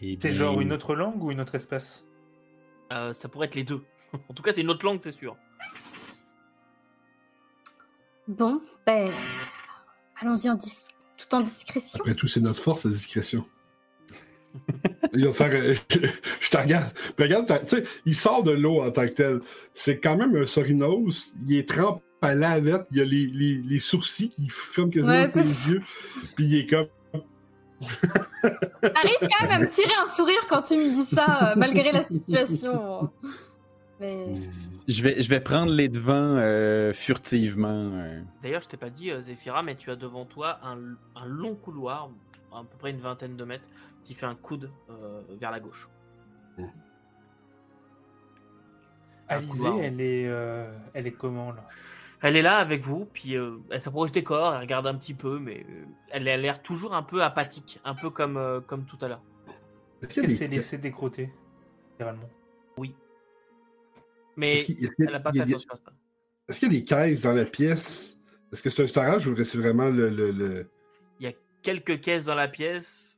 [0.00, 2.04] Eh C'est bien, genre une autre langue ou une autre espèce?
[2.92, 3.82] Euh, ça pourrait être les deux.
[4.28, 5.36] en tout cas, c'est une autre langue, c'est sûr.
[8.38, 9.10] Bon, ben.
[10.20, 11.98] Allons-y en dis- tout en discrétion.
[12.00, 13.44] Après tout, c'est notre force, la discrétion.
[15.12, 15.50] il va faire.
[15.52, 15.98] euh, je,
[16.40, 16.92] je te regarde.
[17.16, 19.40] Puis Regarde, tu sais, il sort de l'eau en tant que tel.
[19.74, 21.32] C'est quand même un sorinos.
[21.48, 22.86] Il est trempé à la lavette.
[22.92, 25.82] Il a les, les, les sourcils qui ferment quasiment Ouais, c'est- yeux.
[26.36, 26.86] Puis il est comme.
[28.94, 31.92] Arrive quand même à me tirer un sourire quand tu me dis ça, euh, malgré
[31.92, 33.10] la situation.
[34.00, 34.32] Mais.
[34.88, 37.90] Je vais, je vais prendre les devants euh, furtivement.
[37.94, 38.20] euh.
[38.42, 40.78] D'ailleurs, je t'ai pas dit, euh, Zéphira, mais tu as devant toi un,
[41.16, 42.10] un long couloir,
[42.52, 43.64] à peu près une vingtaine de mètres,
[44.04, 45.88] qui fait un coude euh, vers la gauche.
[46.58, 46.64] Un
[49.36, 49.78] Alizée, couloir.
[49.80, 51.64] elle est, euh, elle est comment là?
[52.22, 55.14] Elle est là avec vous, puis euh, elle s'approche des corps, elle regarde un petit
[55.14, 58.84] peu, mais euh, elle a l'air toujours un peu apathique, un peu comme, euh, comme
[58.84, 59.22] tout à l'heure.
[60.02, 61.30] Est-ce qu'il y a Elle des s'est laissée décroter,
[61.92, 62.28] littéralement.
[64.36, 65.92] Mais est-ce qu'il est-ce elle n'a pas fait a- attention à ça.
[66.48, 68.16] est-ce qu'il y a des caisses dans la pièce?
[68.52, 70.08] Est-ce que c'est un storage ou c'est vraiment le.
[70.08, 70.70] le- le-
[71.20, 73.16] Il y a quelques caisses dans la pièce,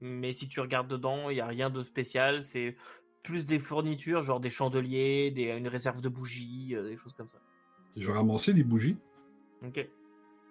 [0.00, 2.44] mais si tu regardes dedans, il n'y a rien de spécial.
[2.44, 2.76] C'est
[3.22, 7.28] plus des fournitures, genre des chandeliers, des, une réserve de bougies, euh, des choses comme
[7.28, 7.38] ça.
[7.96, 8.96] Je vais ramasser des bougies.
[9.66, 9.86] Ok.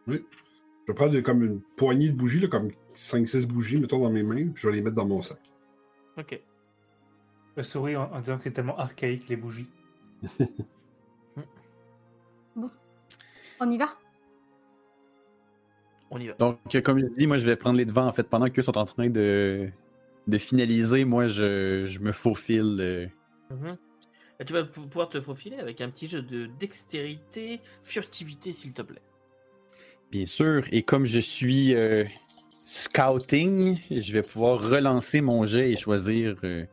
[0.08, 4.24] Je vais prendre comme une poignée de bougies, là, comme 5-6 bougies, mettons, dans mes
[4.24, 5.40] mains, puis je vais les mettre dans mon sac.
[6.18, 6.40] Ok.
[7.58, 9.68] Je souris en, en disant que c'est tellement archaïque les bougies.
[13.60, 13.98] On y va?
[16.12, 16.34] On y va.
[16.34, 18.78] Donc, comme je dis, moi, je vais prendre les devants, en fait, pendant qu'eux sont
[18.78, 19.70] en train de,
[20.28, 22.78] de finaliser, moi, je, je me faufile.
[22.80, 23.08] euh,
[23.50, 23.78] Mhm.
[24.46, 28.84] Tu vas pou- pouvoir te faufiler avec un petit jeu de dextérité, furtivité, s'il te
[28.84, 29.02] plaît.
[30.12, 30.64] Bien sûr.
[30.72, 32.04] Et comme je suis euh,
[32.66, 36.66] scouting, je vais pouvoir relancer mon jet et choisir euh,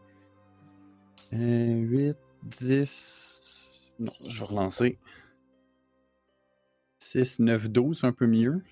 [1.32, 3.23] euh, 8, 10.
[3.98, 4.98] Non, je vais relancer.
[6.98, 8.62] 6, 9, 12, un peu mieux.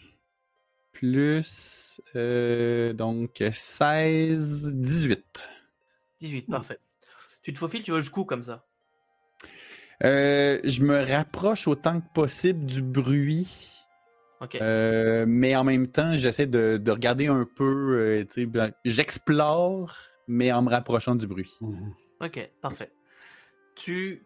[0.92, 2.00] Plus.
[2.16, 5.50] euh, donc 16, 18.
[6.20, 6.78] 18, parfait.
[7.42, 8.64] Tu te faufiles, tu vas jusqu'où comme ça?
[10.04, 13.48] Euh, je me rapproche autant que possible du bruit.
[14.40, 14.56] Ok.
[14.61, 17.96] Euh, mais en même temps, j'essaie de, de regarder un peu.
[17.98, 19.96] euh, tu sais, ben, J'explore,
[20.28, 21.52] mais en me rapprochant du bruit.
[22.20, 22.90] Ok, parfait.
[23.76, 24.24] Tu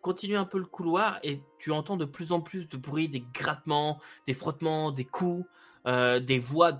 [0.00, 3.24] continues un peu le couloir et tu entends de plus en plus de bruit, des
[3.34, 5.46] grattements, des frottements, des coups,
[5.86, 6.72] euh, des voix,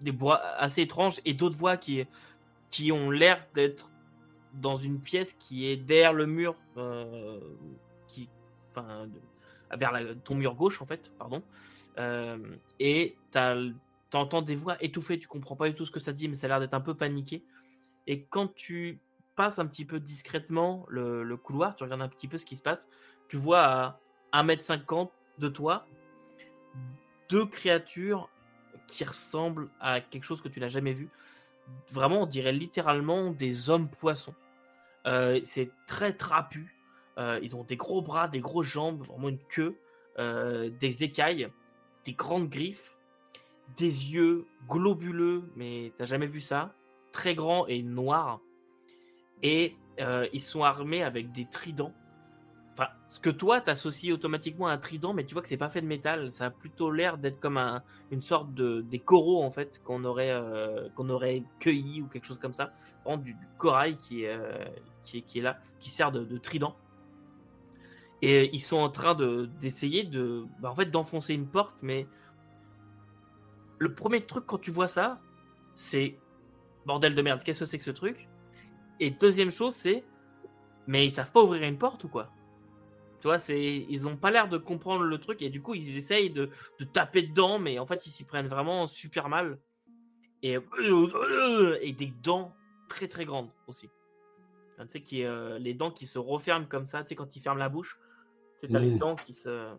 [0.00, 2.04] des voix assez étranges et d'autres voix qui,
[2.70, 3.90] qui ont l'air d'être
[4.54, 7.40] dans une pièce qui est derrière le mur, euh,
[8.06, 8.28] qui,
[8.70, 9.08] enfin,
[9.76, 11.42] vers la- ton mur gauche en fait, pardon.
[11.98, 12.38] Euh,
[12.80, 13.16] et
[14.10, 16.46] T'entends des voix étouffées, tu comprends pas du tout ce que ça dit, mais ça
[16.46, 17.42] a l'air d'être un peu paniqué.
[18.06, 19.00] Et quand tu
[19.34, 22.62] passes un petit peu discrètement le, couloir, tu regardes un petit peu ce qui se
[22.62, 22.88] passe,
[23.28, 23.98] tu vois
[24.32, 25.86] à 1m50 de toi
[27.28, 28.28] deux créatures
[28.86, 31.08] qui ressemblent à quelque chose que tu n'as jamais vu.
[31.90, 34.34] Vraiment, on dirait littéralement des hommes poissons.
[35.06, 36.76] Euh, c'est très trapu.
[37.16, 39.78] Euh, ils ont des gros bras, des grosses jambes, vraiment une queue,
[40.18, 41.48] euh, des écailles,
[42.04, 42.94] des grandes griffes
[43.76, 46.74] des yeux globuleux, mais t'as jamais vu ça,
[47.12, 48.40] très grands et noirs.
[49.44, 51.92] Et euh, ils sont armés avec des tridents.
[52.72, 55.68] Enfin, ce que toi t'associes automatiquement à un trident, mais tu vois que c'est pas
[55.68, 56.32] fait de métal.
[56.32, 60.02] Ça a plutôt l'air d'être comme un, une sorte de des coraux en fait qu'on
[60.04, 62.72] aurait euh, aurait cueilli ou quelque chose comme ça.
[63.18, 64.64] Du, corail qui est, euh,
[65.04, 66.74] qui est qui est là, qui sert de, de trident.
[68.22, 72.08] Et ils sont en train de d'essayer de, bah, en fait, d'enfoncer une porte, mais
[73.78, 75.20] le premier truc quand tu vois ça,
[75.74, 76.18] c'est
[76.86, 78.28] bordel de merde, qu'est-ce que c'est que ce truc?
[79.00, 80.04] Et deuxième chose, c'est
[80.86, 82.30] mais ils savent pas ouvrir une porte ou quoi?
[83.20, 85.96] Tu vois, c'est ils ont pas l'air de comprendre le truc et du coup ils
[85.96, 89.58] essayent de, de taper dedans, mais en fait ils s'y prennent vraiment super mal
[90.42, 90.58] et
[91.80, 92.54] et des dents
[92.88, 93.88] très très grandes aussi.
[94.78, 97.40] Tu sais qui euh, les dents qui se referment comme ça, tu sais quand ils
[97.40, 97.98] ferment la bouche,
[98.58, 99.72] tu sais t'as les dents qui se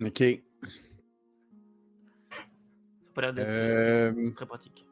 [0.00, 0.18] Ok.
[3.02, 4.86] ça a pas l'air d'être euh, Euh, très pratique.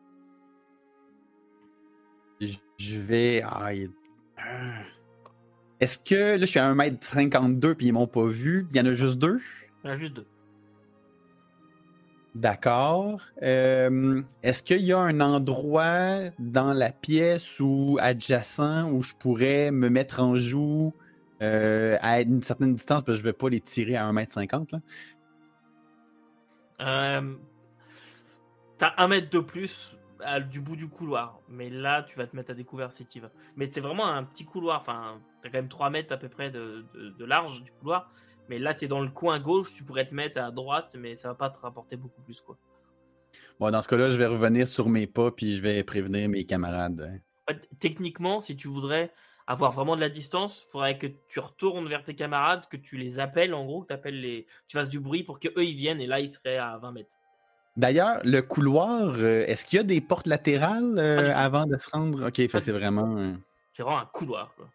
[2.78, 3.42] Je vais.
[3.44, 3.90] ah, il-.
[5.80, 8.66] Est-ce que là, je suis à 1m52 puis ils m'ont pas vu?
[8.70, 9.40] Il y en a juste deux?
[9.84, 10.26] Il y en a juste deux.
[12.34, 13.20] D'accord.
[13.42, 19.70] Euh, Est-ce qu'il y a un endroit dans la pièce ou adjacent où je pourrais
[19.70, 20.92] me mettre en joue
[21.42, 23.02] euh, à une certaine distance?
[23.02, 24.66] Parce que je ne vais pas les tirer à 1m50?
[24.72, 24.80] Là?
[26.80, 27.34] Euh,
[28.78, 32.34] T'as un mètre de plus à- du bout du couloir, mais là tu vas te
[32.36, 33.30] mettre à découvert si tu vas.
[33.56, 36.50] Mais c'est vraiment un petit couloir, enfin t'as quand même 3 mètres à peu près
[36.50, 38.10] de, de- de large du couloir,
[38.48, 41.28] mais là t'es dans le coin gauche, tu pourrais te mettre à droite, mais ça
[41.28, 42.56] va pas te rapporter beaucoup plus quoi.
[43.58, 46.44] Bon, dans ce cas-là, je vais revenir sur mes pas puis je vais prévenir mes
[46.44, 47.20] camarades.
[47.48, 49.12] Fait, Techniquement, si tu voudrais
[49.46, 52.96] avoir vraiment de la distance, il faudrait que tu retournes vers tes camarades, que tu
[52.96, 54.46] les appelles en gros, que t'appelles les...
[54.68, 56.92] tu fasses du bruit pour que eux ils viennent et là ils seraient à 20
[56.92, 57.15] mètres.
[57.76, 61.90] D'ailleurs, le couloir, euh, est-ce qu'il y a des portes latérales euh, avant de se
[61.90, 62.28] rendre?
[62.28, 63.34] Ok, c'est vraiment.
[63.76, 64.66] C'est vraiment un couloir quoi.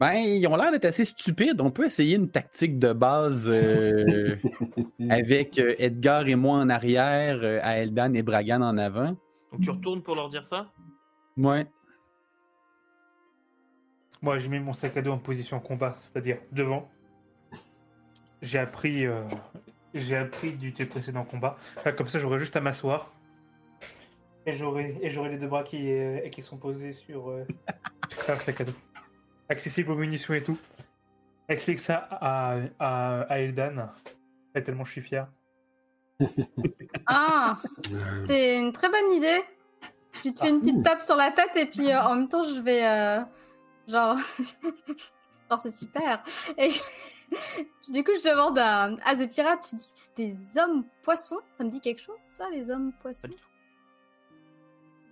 [0.00, 1.60] Ben, ils ont l'air d'être assez stupides.
[1.60, 4.36] On peut essayer une tactique de base euh,
[5.10, 9.16] avec euh, Edgar et moi en arrière, euh, à Eldan et Bragan en avant.
[9.52, 10.66] Donc tu retournes pour leur dire ça?
[11.36, 11.66] Ouais.
[14.20, 16.88] Moi, j'ai mis mon sac à dos en position combat, c'est-à-dire devant.
[18.42, 19.22] J'ai appris, euh,
[19.94, 21.56] j'ai appris du tes précédent combat.
[21.76, 23.10] Enfin, comme ça, j'aurais juste à m'asseoir.
[24.46, 27.46] Et j'aurai, et j'aurai les deux bras qui, euh, qui sont posés sur, euh,
[28.10, 28.72] sur le sac à dos.
[29.48, 30.58] Accessible aux munitions et tout.
[31.48, 33.88] Explique ça à, à, à Eldan.
[34.54, 35.28] Et tellement je suis fier.
[37.06, 37.58] Ah,
[38.26, 39.40] c'est une très bonne idée.
[40.12, 42.44] Puis tu fais une petite tape sur la tête et puis euh, en même temps
[42.44, 43.20] je vais euh,
[43.88, 44.16] genre
[45.50, 46.22] genre c'est super.
[46.56, 46.80] Et je-
[47.88, 51.40] du coup je demande à, à Zephyra, tu dis que c'est des hommes poissons?
[51.50, 53.28] Ça me dit quelque chose ça les hommes poissons?
[53.28, 53.48] Pas du tout.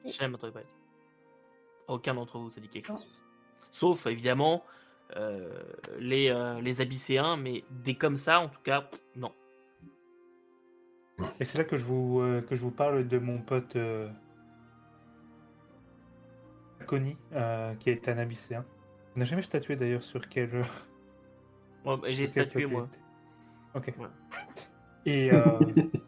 [0.04, 0.76] J'ai jamais entendu parler de ça.
[1.88, 3.20] Aucun d'entre vous, ça dit quelque chose.
[3.70, 4.64] Sauf, évidemment,
[5.16, 5.62] euh,
[5.98, 9.32] les, euh, les Abysséens, mais des comme ça, en tout cas, pff, non.
[11.38, 14.08] Et c'est là que je vous, euh, que je vous parle de mon pote euh,
[16.86, 18.64] Connie, euh, qui est un abysséen.
[19.14, 20.62] On n'a jamais statué d'ailleurs sur quel.
[21.84, 22.88] Bon, bah, J'ai statué, moi.
[23.74, 23.92] Ok.
[25.04, 25.42] Et, euh,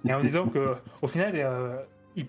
[0.05, 1.83] et en disant que au final, euh,
[2.15, 2.29] ils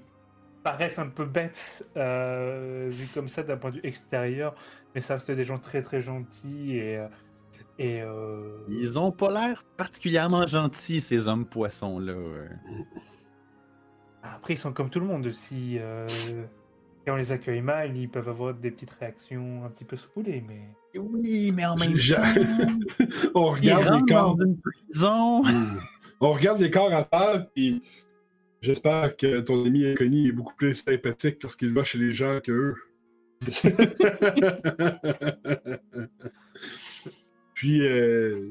[0.63, 4.55] paraissent un peu bêtes euh, vu comme ça d'un point de vue extérieur,
[4.93, 6.99] mais ça reste des gens très très gentils et
[7.77, 8.01] et
[8.69, 12.15] Ils ont pas l'air particulièrement gentils, ces hommes poissons-là.
[14.23, 15.29] après ils sont comme tout le monde.
[15.31, 15.77] Si
[17.05, 20.43] si on les accueille mal, ils peuvent avoir des petites réactions un petit peu saoulées,
[20.47, 22.15] mais Oui, mais en même temps,
[23.35, 24.35] On regarde les corps.
[24.35, 25.43] dans une prison.
[26.19, 27.83] On regarde les corps à terre, puis
[28.59, 32.51] j'espère que ton ami inconnu est beaucoup plus sympathique lorsqu'il va chez les gens que
[32.51, 32.75] eux.
[37.53, 38.49] puis, euh,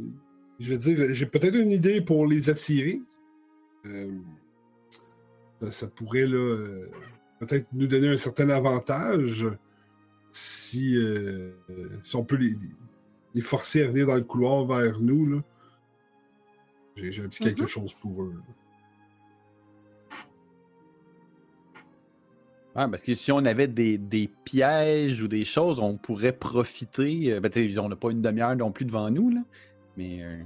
[0.61, 3.01] je veux dire, j'ai peut-être une idée pour les attirer.
[3.87, 4.13] Euh,
[5.61, 6.87] ça, ça pourrait là, euh,
[7.41, 9.47] peut-être nous donner un certain avantage
[10.33, 11.53] si, euh,
[12.03, 12.57] si on peut les,
[13.35, 15.27] les forcer à venir dans le couloir vers nous.
[15.27, 15.43] Là.
[16.97, 17.69] J'ai j'ai un petit quelque Mhm.
[17.69, 18.35] chose pour eux.
[22.77, 27.33] Ouais, parce que si on avait des, des pièges ou des choses, on pourrait profiter.
[27.33, 29.41] euh, Ben, tu sais, on n'a pas une demi-heure non plus devant nous, là.
[29.97, 30.23] Mais.
[30.23, 30.43] euh,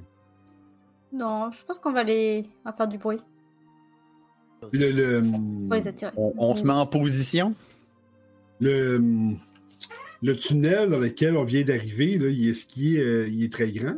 [1.12, 3.22] Non, je pense qu'on va on va faire du bruit
[4.72, 5.22] le, le,
[6.16, 7.54] on, on se met en position?
[8.60, 9.00] le,
[10.22, 13.44] le tunnel dans lequel on vient d'arriver, là, il est, ce qui est, euh, il
[13.44, 13.96] est très grand.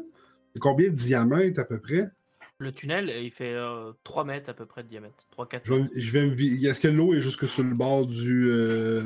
[0.53, 2.11] C'est combien de diamètres à peu près?
[2.59, 5.25] Le tunnel, il fait euh, 3 mètres à peu près de diamètre.
[5.39, 5.93] 3-4 Je vais, mètres.
[5.97, 8.51] je vais me vi- Est-ce que l'eau est jusque sur le bord du.
[8.51, 9.03] euh,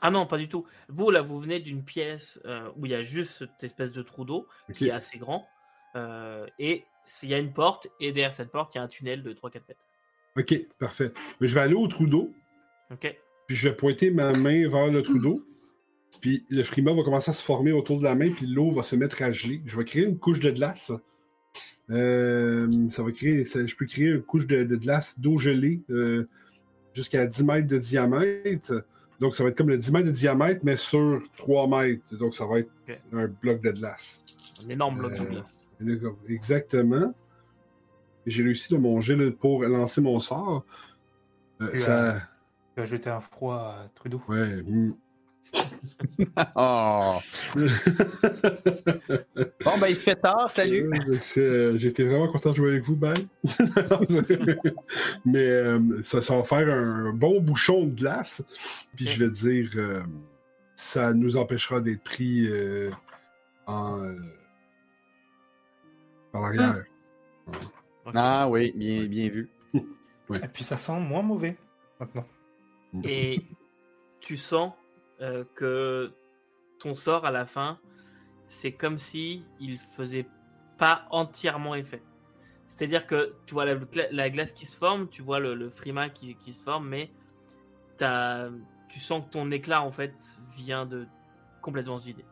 [0.00, 0.64] Ah non, pas du tout.
[0.88, 4.02] Vous, là, vous venez d'une pièce euh, où il y a juste cette espèce de
[4.02, 5.48] trou d'eau qui est assez grand.
[5.96, 6.84] euh, et
[7.24, 9.32] il y a une porte, et derrière cette porte, il y a un tunnel de
[9.32, 9.80] 3-4 mètres.
[10.38, 11.12] Ok, parfait.
[11.40, 12.32] Mais je vais aller au trou d'eau,
[12.92, 13.16] Ok
[13.46, 15.44] puis je vais pointer ma main vers le trou d'eau.
[16.22, 18.82] Puis le frima va commencer à se former autour de la main, puis l'eau va
[18.82, 19.60] se mettre à geler.
[19.66, 20.90] Je vais créer une couche de glace.
[21.90, 25.82] Euh, ça va créer, ça- je peux créer une couche de, de glace d'eau gelée
[25.90, 26.26] euh,
[26.94, 28.84] jusqu'à 10 mètres de diamètre.
[29.20, 32.16] Donc ça va être comme le 10 mètres de diamètre, mais sur 3 mètres.
[32.16, 32.70] Donc ça va être
[33.12, 34.24] un bloc de glace.
[34.64, 35.70] Un énorme bloc de Euh, glace.
[36.28, 37.12] Exactement.
[38.26, 40.64] J'ai réussi de mon jet pour lancer mon sort.
[41.60, 42.20] Euh, Tu ça...
[42.74, 44.20] tu as jeté un froid à Trudeau.
[44.28, 44.62] Ouais.
[44.62, 44.94] hmm.
[46.56, 47.18] Oh.
[49.64, 50.90] Bon, ben, il se fait tard, salut.
[51.08, 53.28] Euh, euh, J'étais vraiment content de jouer avec vous, bye.
[55.24, 58.42] Mais euh, ça, ça va faire un bon bouchon de glace.
[58.96, 60.02] Puis je vais dire, euh,
[60.76, 62.90] ça nous empêchera d'être pris euh,
[63.66, 64.16] en, euh,
[66.32, 66.84] par l'arrière.
[68.12, 69.50] Ah oui, bien, bien vu.
[69.74, 71.56] Et puis ça sent moins mauvais
[72.00, 72.26] maintenant.
[73.04, 73.44] Et
[74.20, 74.72] tu sens
[75.20, 76.12] euh, que
[76.80, 77.78] ton sort à la fin,
[78.48, 80.26] c'est comme si il faisait
[80.78, 82.02] pas entièrement effet.
[82.68, 85.70] C'est-à-dire que tu vois la, gla- la glace qui se forme, tu vois le, le
[85.70, 87.10] frima qui, qui se forme, mais
[87.96, 88.50] t'as-
[88.88, 90.14] tu sens que ton éclat en fait
[90.56, 91.06] vient de
[91.62, 92.24] complètement se vider.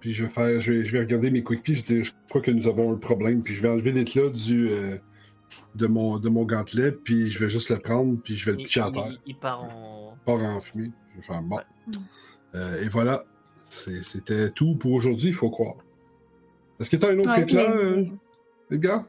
[0.00, 2.12] Puis je vais faire, je vais, je vais regarder mes quick je vais dire, je
[2.28, 3.42] crois que nous avons un problème.
[3.42, 4.96] Puis je vais enlever l'éclat du euh,
[5.74, 8.58] de mon de mon gantelet, puis je vais juste le prendre, puis je vais le
[8.58, 9.18] pitcher à il- terre.
[9.26, 10.16] il part en.
[10.24, 10.90] Pas en fumée.
[11.14, 11.56] Je vais faire bon.
[11.56, 11.62] Ouais.
[12.54, 13.24] Euh, et voilà.
[13.70, 15.76] C'est- C'était tout pour aujourd'hui, il faut croire.
[16.80, 18.04] Est-ce que tu as un autre Ouais, éclat, mais- euh,
[18.70, 19.04] Edgar?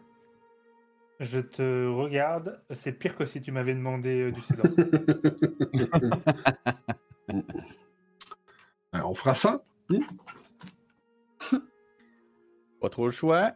[1.20, 4.42] Je te regarde, c'est pire que si tu m'avais demandé euh, du
[8.94, 9.62] on fera ça.
[12.82, 13.52] Pas trop le choix.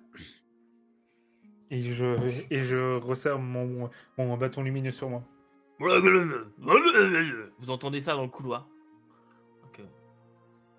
[1.71, 2.05] et, je,
[2.51, 5.23] et je resserre mon, mon bâton lumineux sur moi.
[5.79, 8.67] Vous entendez ça dans le couloir.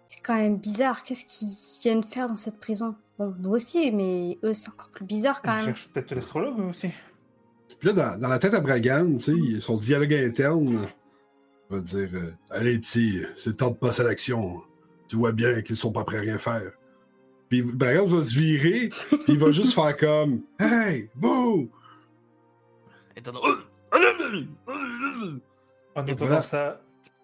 [0.07, 1.03] C'est quand même bizarre.
[1.03, 2.95] Qu'est-ce qu'ils viennent faire dans cette prison?
[3.19, 5.75] Bon, nous aussi, mais eux, c'est encore plus bizarre quand Je même.
[5.75, 6.91] cherche peut-être l'astrologue eux aussi.
[7.79, 10.87] Puis là, dans, dans la tête à Bragan, tu sais, son dialogue interne
[11.71, 14.61] va dire euh, Allez, petit, c'est le temps de passer à l'action.
[15.09, 16.71] Tu vois bien qu'ils sont pas prêts à rien faire.
[17.55, 21.67] Puis Bragan va se virer, puis il va juste faire comme Hey, Euh,
[25.95, 26.43] En entendant voilà.
[26.43, 26.81] ça,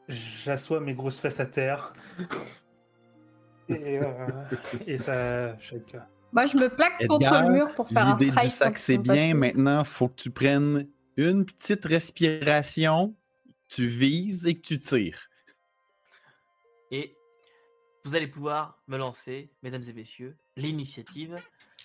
[0.09, 1.93] j'assois mes grosses fesses à terre.
[3.69, 4.07] Et, euh,
[4.87, 5.97] et ça shake.
[6.33, 8.53] Moi, je me plaque contre Edgar, le mur pour faire un L'idée du strike.
[8.53, 9.35] sac, c'est bien.
[9.35, 13.17] Maintenant, faut que tu prennes une petite respiration,
[13.67, 15.29] tu vises et que tu tires.
[16.93, 17.17] Et
[18.05, 21.37] vous allez pouvoir me lancer, mesdames et messieurs, l'initiative.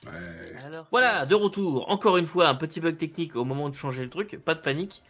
[0.06, 0.64] Ouais.
[0.64, 1.90] Alors, voilà, de retour.
[1.90, 4.62] Encore une fois, un petit bug technique au moment de changer le truc, pas de
[4.62, 5.04] panique.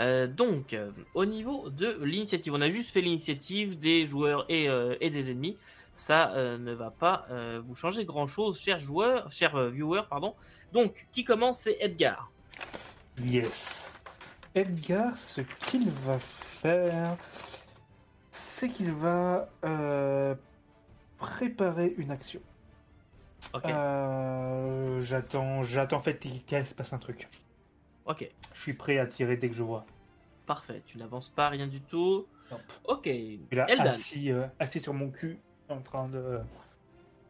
[0.00, 4.68] Euh, donc, euh, au niveau de l'initiative, on a juste fait l'initiative des joueurs et,
[4.68, 5.56] euh, et des ennemis.
[5.94, 10.02] Ça euh, ne va pas euh, vous changer grand chose, chers joueurs, chers euh, viewers,
[10.10, 10.34] pardon.
[10.72, 12.32] Donc, qui commence, c'est Edgar.
[13.22, 13.88] Yes.
[14.56, 17.16] Edgar, ce qu'il va faire,
[18.54, 20.34] c'est qu'il va euh,
[21.18, 22.40] préparer une action.
[23.52, 27.28] Ok, Euh, j'attends, j'attends en fait qu'il se passe un truc.
[28.06, 29.84] ok, Je suis prêt à tirer dès que je vois.
[30.46, 30.82] parfait.
[30.86, 32.26] Tu n'avances pas, rien du tout.
[32.84, 35.38] Ok, Je suis là, Eldan, assis, euh, assis sur mon cul,
[35.68, 36.38] en train de.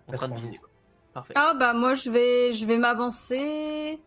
[0.08, 0.60] en train de viser.
[1.14, 1.32] Parfait.
[1.36, 3.98] Ah bah moi je vais je vais m'avancer.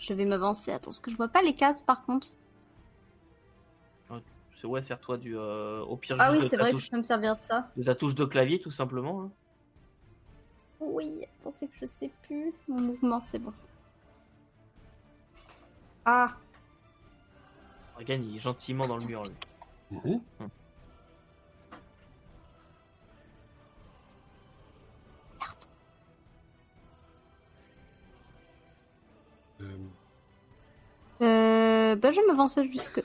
[0.00, 0.72] Je vais m'avancer.
[0.72, 2.28] Attends, parce que je vois pas les cases par contre.
[4.64, 6.86] Ouais, sers-toi du euh, au pire Ah juste oui, de c'est ta vrai que touche-
[6.86, 7.70] je peux me servir de ça.
[7.76, 9.22] de ta touche de clavier tout simplement.
[9.22, 9.30] hein.
[10.80, 12.52] Oui, attends, c'est que je sais plus.
[12.68, 13.52] Mon mouvement, c'est bon.
[16.04, 16.32] Ah,
[17.96, 19.24] Regarde, il est gentiment dans le mur.
[19.24, 19.32] lui.
[19.90, 20.20] Mhm.
[29.60, 29.64] Euh,
[31.20, 33.02] euh, bah je vais m'avancer jusque.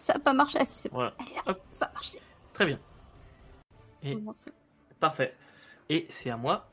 [0.00, 0.56] Ça a pas marché.
[0.60, 0.96] Ah si, c'est bon.
[0.96, 1.60] Voilà, Allez, là, Hop.
[1.72, 2.18] ça a marché.
[2.54, 2.78] très bien,
[4.02, 4.16] Et-
[4.98, 5.36] parfait.
[5.88, 6.66] Et c'est à moi.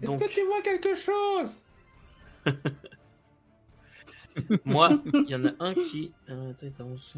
[0.00, 1.50] Est-ce Donc que tu vois quelque chose?
[4.64, 6.12] Moi, il y en a un qui.
[6.30, 7.14] Euh, attends, il t'avance.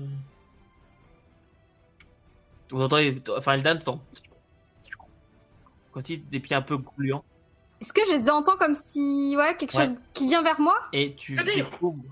[2.70, 4.03] Vous entendez, enfin Eldan, t'entends.
[5.93, 7.24] Quand il des pieds un peu gluants.
[7.81, 9.35] Est-ce que je les entends comme si.
[9.37, 9.85] Ouais, quelque Ouais.
[9.87, 10.78] chose qui vient vers moi?
[10.93, 12.03] Et tu découvres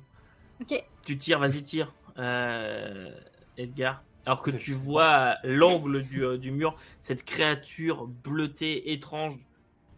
[0.60, 0.84] Ok.
[1.04, 1.92] Tu tires, vas-y, tire,
[3.56, 4.02] Edgar.
[4.26, 9.38] Alors que tu vois l'angle du, euh, du mur, cette créature bleutée, étrange,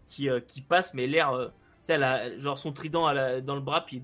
[0.07, 1.31] qui, euh, qui passe, mais l'air.
[1.33, 1.53] euh, tu
[1.87, 4.03] sais, elle a genre son trident à la- dans le bras, puis.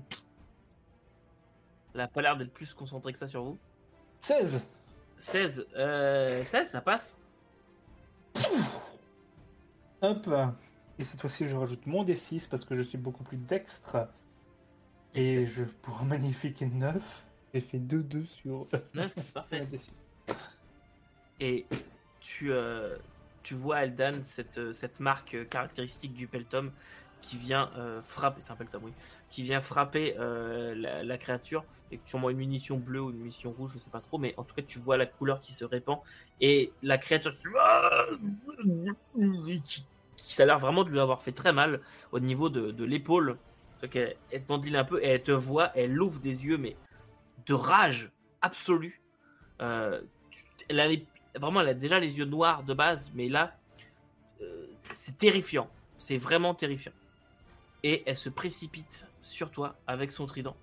[1.93, 3.57] Elle a pas l'air d'être plus concentrée que ça sur vous.
[4.19, 4.61] 16
[5.17, 7.17] 16, euh, 16, ça passe
[10.01, 10.29] Hop
[10.99, 14.07] Et cette fois-ci, je rajoute mon D6 parce que je suis beaucoup plus dextre.
[15.15, 17.01] Et je, pour un magnifique 9,
[17.57, 19.67] j'ai fait 2-2 sur 9, un parfait.
[19.71, 20.35] D6.
[21.39, 21.65] Et
[22.19, 22.97] tu, euh,
[23.41, 26.71] tu vois, Eldan, cette, euh, cette marque euh, caractéristique du Peltom
[27.21, 28.93] qui vient euh, frapper, c'est un Peltom, oui,
[29.31, 33.51] qui vient frapper euh, la, la créature, et sûrement une munition bleue ou une munition
[33.51, 35.65] rouge, je sais pas trop, mais en tout cas, tu vois la couleur qui se
[35.65, 35.97] répand,
[36.41, 37.47] et la créature qui,
[39.63, 39.85] qui,
[40.15, 41.81] qui ça a l'air vraiment de lui avoir fait très mal
[42.11, 43.37] au niveau de, de l'épaule.
[43.81, 46.75] Donc elle, elle tendile un peu et elle te voit, elle ouvre des yeux, mais
[47.47, 49.01] de rage absolue.
[49.61, 53.29] Euh, tu- elle a les- vraiment, elle a déjà les yeux noirs de base, mais
[53.29, 53.55] là,
[54.41, 55.69] euh, c'est terrifiant.
[55.97, 56.91] C'est vraiment terrifiant.
[57.83, 60.55] Et elle se précipite sur toi avec son trident.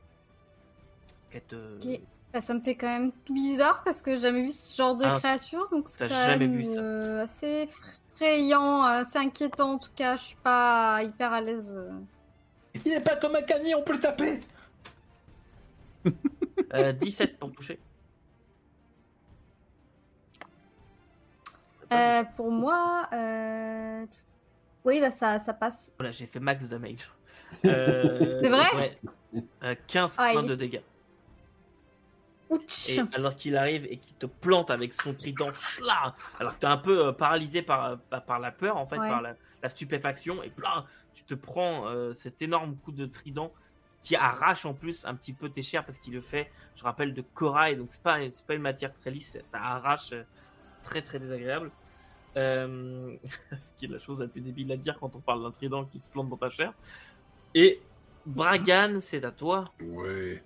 [1.32, 2.00] Elle te- Ok.
[2.32, 4.96] Bah, ça me fait quand même tout bizarre parce que j'ai jamais vu ce genre
[4.96, 5.68] de Ah, créature.
[5.70, 6.80] Donc c'est jamais même vu ça.
[6.80, 7.68] euh, assez
[8.12, 10.16] effrayant, assez inquiétant en tout cas.
[10.16, 11.80] Je suis pas hyper à l'aise.
[12.84, 14.40] Il est pas comme un canier, on peut le taper
[16.74, 17.78] Euh, 17 pour toucher.
[21.92, 24.06] Euh, pour moi, euh...
[24.84, 25.92] oui, bah ça, ça passe.
[25.98, 27.08] Voilà, j'ai fait max damage.
[27.64, 28.98] Euh, C'est vrai
[29.32, 29.42] Ouais.
[29.62, 30.32] Euh, 15 Aïe.
[30.34, 30.80] points de dégâts.
[32.50, 32.88] Ouch.
[32.88, 36.66] Et alors qu'il arrive et qu'il te plante avec son trident, chla, alors que t'es
[36.66, 39.08] un peu euh, paralysé par, la peur, en fait, Ouais.
[39.08, 43.52] par la, la stupéfaction, et plein, tu te prends euh, cet énorme coup de trident
[44.04, 47.14] qui arrache en plus un petit peu tes chairs parce qu'il le fait, je rappelle,
[47.14, 50.22] de corail, donc c'est pas, pas une matière très lisse, ça arrache, euh,
[50.60, 51.70] c'est très très désagréable.
[52.36, 53.16] Euh,
[53.58, 55.86] ce qui est la chose la plus débile à dire quand on parle d'un trident
[55.86, 56.74] qui se plante dans ta chair.
[57.54, 57.80] Et
[58.26, 59.72] Bragan, c'est à toi.
[59.80, 60.42] Ouais.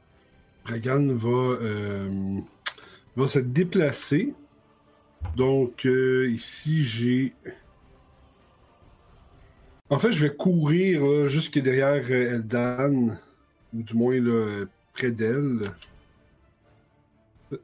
[0.65, 2.41] Bragan va, euh,
[3.17, 4.35] va se déplacer.
[5.35, 7.35] Donc, ici, j'ai.
[9.91, 13.17] En fait, je vais courir jusque derrière Eldan,
[13.75, 15.71] ou du moins là, près d'elle.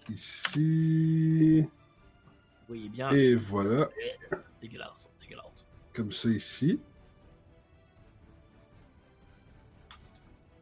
[0.09, 1.69] Ici.
[2.69, 3.91] Voyez bien, Et voilà,
[4.63, 5.69] dégueulasse, dégueulasse.
[5.93, 6.81] comme ça ici.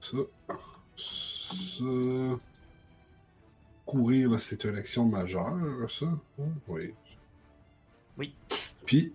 [0.01, 0.17] Ça.
[0.97, 1.85] Ça.
[3.87, 6.07] courir, là, c'est une action majeure, ça?
[6.67, 6.95] Oui.
[8.19, 8.35] Oui.
[8.87, 9.13] Puis,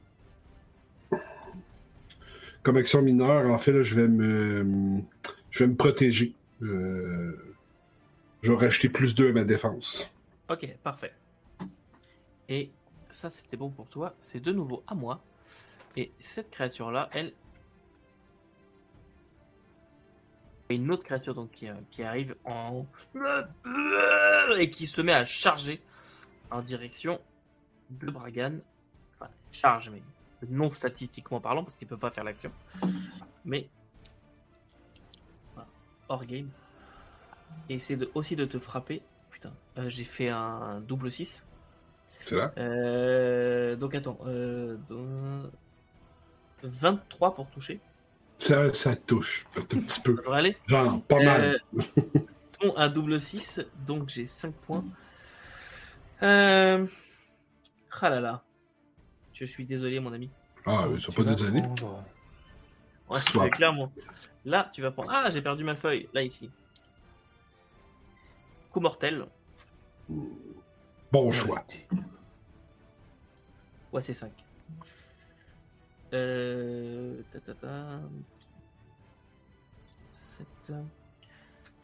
[2.63, 5.01] comme action mineure, en fait, là, je vais me,
[5.57, 6.35] je vais me protéger.
[6.61, 7.55] Euh,
[8.43, 10.11] je vais racheter plus 2 à ma défense.
[10.49, 11.13] Ok, parfait.
[12.47, 12.69] Et
[13.09, 14.13] ça, c'était bon pour toi.
[14.21, 15.19] C'est de nouveau à moi.
[15.95, 17.33] Et cette créature-là, elle.
[20.69, 22.85] Une autre créature donc, qui, euh, arrive en.
[24.59, 25.81] Et qui se met à charger
[26.51, 27.19] en direction
[27.89, 28.59] de Bragan.
[29.15, 30.03] Enfin, charge, mais
[30.49, 32.51] non statistiquement parlant, parce qu'il peut pas faire l'action.
[33.43, 33.67] Mais.
[36.09, 36.49] Hors game.
[37.69, 39.01] Et essaie de, aussi de te frapper.
[39.31, 41.45] Putain, euh, j'ai fait un double 6.
[42.21, 42.51] C'est là?
[42.57, 44.17] Euh, donc attends.
[44.25, 45.51] Euh, donc,
[46.63, 47.79] 23 pour toucher.
[48.39, 50.15] Ça, ça touche un petit peu.
[50.25, 50.57] Ça aller?
[50.67, 51.59] Genre, pas mal.
[51.77, 51.83] Euh,
[52.59, 54.83] ton un double 6, donc j'ai 5 points.
[56.23, 56.85] Euh...
[58.01, 58.43] Ah là là.
[59.33, 60.29] Je suis désolé, mon ami.
[60.65, 62.03] Ah, ils sont Tu pas prendre-
[63.09, 63.91] Ouais, c'est clairement.
[64.47, 65.11] Là, tu vas prendre.
[65.11, 66.07] Ah, j'ai perdu ma feuille.
[66.13, 66.49] Là, ici.
[68.71, 69.25] Coup mortel.
[71.11, 71.65] Bon choix.
[73.91, 74.31] Ouais, c'est 5.
[76.13, 77.21] Euh...
[77.33, 77.99] ta, ta, ta.
[80.13, 80.73] 7.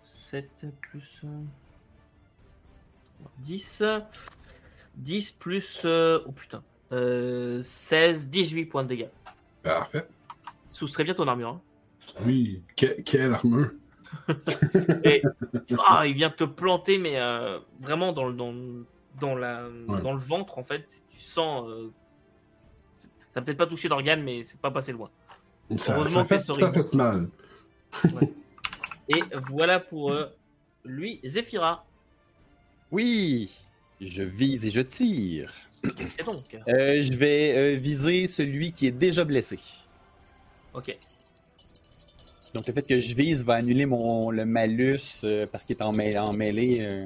[0.05, 1.22] 7 plus...
[1.26, 1.43] euh,
[3.39, 3.84] 10.
[4.95, 5.82] 10 plus...
[5.84, 6.64] euh, Oh putain.
[6.93, 9.09] Euh, 16, 18 points de dégâts.
[9.64, 10.07] Parfait.
[10.72, 11.49] Soustrais bien ton armure.
[11.49, 11.61] hein.
[12.26, 13.72] Oui, que- quelle armure.
[15.04, 15.24] Et
[15.88, 18.54] ah, il vient te planter, mais euh, vraiment dans le, dans,
[19.20, 20.01] dans, la, Ouais.
[20.01, 21.01] dans le ventre, en fait.
[21.10, 21.68] Tu sens...
[21.68, 21.89] euh,
[23.34, 25.10] Ça n'a peut-être pas touché d'organe, mais c'est pas passé loin.
[25.78, 27.28] Ça, Heureusement ça, fait, ça fait mal.
[29.10, 30.26] Et voilà pour euh,
[30.86, 31.86] lui, Zephyra.
[32.91, 33.49] Oui,
[33.99, 35.51] je vise et je tire.
[35.84, 36.36] Et donc,
[36.68, 39.60] Euh, je vais euh, viser celui qui est déjà blessé.
[40.74, 40.95] ok.
[42.54, 45.84] Donc le fait que je vise va annuler mon le malus euh, parce qu'il est
[45.84, 46.18] en, mêlée.
[46.20, 46.82] en mêlée.
[46.82, 47.06] euh.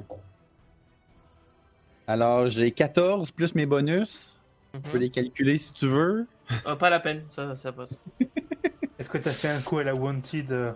[2.06, 4.36] Alors j'ai 14 plus mes bonus.
[4.74, 4.82] Mhm.
[4.82, 6.26] Tu peux les calculer si tu veux.
[6.66, 7.98] Euh, pas la peine, ça, ça passe.
[8.98, 10.72] Est-ce que tu as fait un coup à la Wanted euh,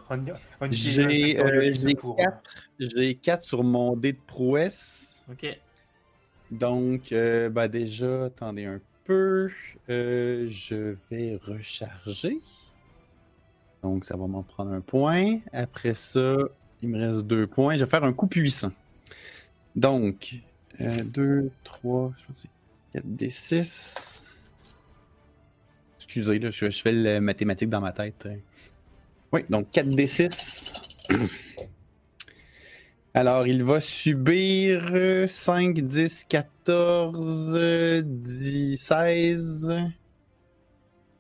[0.71, 2.39] J'ai un facteur euh, X j'ai pour- 4,
[2.79, 5.23] j'ai 4 sur mon dé de prouesse.
[5.31, 5.59] Ok.
[6.51, 9.51] Donc, euh, bah déjà, attendez un peu.
[9.91, 12.39] Euh, je vais recharger.
[13.83, 15.41] Donc, ça va m'en prendre un point.
[15.53, 16.37] Après ça,
[16.83, 17.75] il me reste deux points.
[17.75, 18.73] Je vais faire un coup puissant.
[19.75, 20.37] Donc,
[20.81, 22.51] 2, 3, je pense que c'est
[22.95, 24.23] 4 des 6.
[25.97, 28.29] Excusez, là, je, je fais le mathématique dans ma tête.
[29.33, 31.09] Oui, donc 4 des 6.
[33.15, 39.71] Alors, il va subir euh, 5, 10, 14, euh, 10, 16,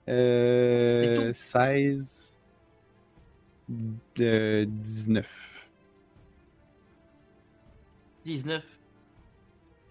[0.08, 2.21] euh, C'est 16,
[4.20, 5.70] euh, 19.
[8.24, 8.64] 19.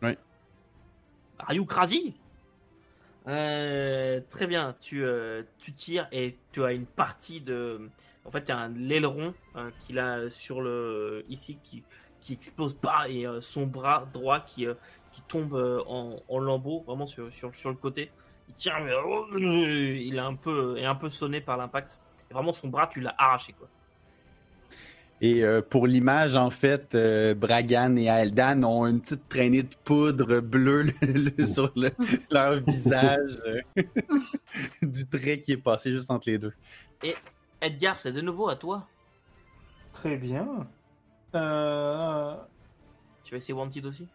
[0.01, 0.17] Ouais.
[1.39, 2.15] Are you crazy
[3.27, 7.89] Euh, Très bien, tu, euh, tu tires et tu as une partie de.
[8.25, 11.23] En fait, tu as un l'aileron euh, qu'il a sur le.
[11.29, 11.83] ici qui,
[12.19, 14.75] qui explose pas et euh, son bras droit qui, euh,
[15.11, 15.53] qui tombe
[15.87, 18.11] en, en lambeaux, vraiment sur, sur, sur le côté.
[18.49, 18.91] Il tire, mais
[19.39, 21.99] il est un peu, est un peu sonné par l'impact.
[22.31, 23.51] Et Vraiment, son bras, tu l'as arraché.
[23.53, 23.67] Quoi.
[25.19, 29.75] Et euh, pour l'image, en fait, euh, Bragan et Aldan ont une petite traînée de
[29.83, 31.91] poudre bleue le- le- sur le-
[32.31, 33.59] leur visage euh,
[34.81, 36.53] du trait qui est passé juste entre les deux.
[37.61, 38.87] Edgar, c'est de nouveau à toi?
[39.93, 40.67] Très bien.
[41.35, 42.37] Euh,
[43.23, 44.09] Tu vas essayer Wanted aussi?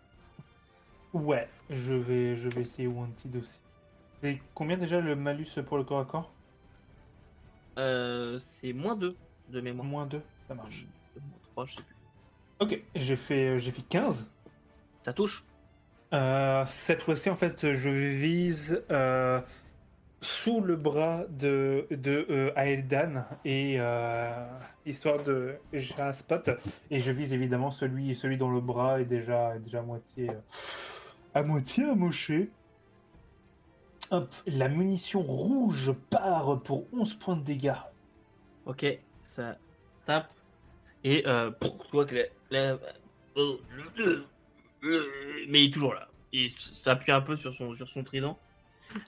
[1.12, 3.58] Ouais, je vais, je vais essayer Wanted aussi.
[4.22, 6.35] C'est combien déjà le malus pour le corps à corps?
[7.78, 9.16] Euh, c'est moins 2
[9.50, 9.86] de mémoire.
[9.86, 10.86] Moins 2, ça marche.
[11.16, 11.96] Moins 3, je sais plus.
[12.58, 14.26] Ok, j'ai fait, j'ai fait 15.
[15.02, 15.44] Ça touche
[16.14, 19.40] Euh, cette fois-ci, en fait, je vise euh,
[20.22, 24.46] sous le bras de, de euh, Aeldan et euh,
[24.86, 26.50] histoire de j'ai un spot
[26.90, 30.40] et je vise évidemment celui celui dont le bras est déjà déjà à moitié euh,
[31.34, 32.50] à moitié amoché.
[34.10, 37.72] Hop, la munition rouge part pour 11 points de dégâts.
[38.64, 38.86] Ok,
[39.22, 39.56] ça
[40.06, 40.30] tape.
[41.04, 42.78] Et euh, tu vois que la- la-
[43.36, 45.04] euh,
[45.48, 46.08] mais il est toujours là.
[46.32, 48.38] Il s'appuie un peu sur son, sur son trident.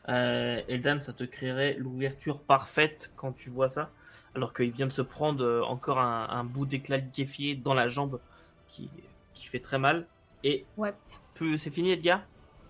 [0.08, 3.90] Euh, Eldan, ça te créerait l'ouverture parfaite quand tu vois ça.
[4.34, 7.88] Alors qu'il vient de se prendre euh, encore un, un bout d'éclat liquéfié dans la
[7.88, 8.20] jambe
[8.68, 8.90] qui,
[9.34, 10.06] qui fait très mal.
[10.44, 10.92] Et Ouais.
[11.56, 12.22] c'est fini, Edgar?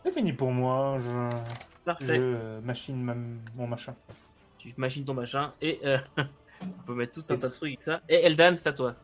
[0.05, 0.99] C'est fini pour moi.
[1.01, 1.37] Je,
[1.95, 2.16] Parfait.
[2.16, 3.14] je machine ma-
[3.57, 3.95] mon machin.
[4.59, 5.99] Tu machines ton machin et euh,
[6.62, 8.01] on peut mettre tout un tas de trucs avec ça.
[8.09, 8.95] Et Eldan, c'est à toi.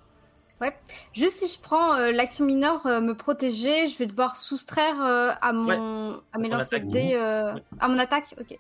[1.13, 5.31] Juste si je prends euh, l'action mineure euh, me protéger, je vais devoir soustraire euh,
[5.43, 7.63] à mon à mes lancers dés, euh, Ouais.
[7.81, 8.35] à mon attaque.
[8.41, 8.59] Ok.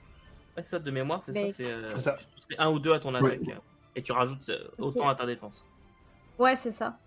[0.56, 1.56] Ouais, ça de mémoire, c'est Mais- ça.
[1.56, 1.88] C'est euh,
[2.48, 3.36] C'est un ou deux à ton Ouais.
[3.36, 3.58] attaque.
[3.96, 5.64] Et tu rajoutes euh, autant à ta défense.
[6.38, 6.98] Ouais, c'est ça.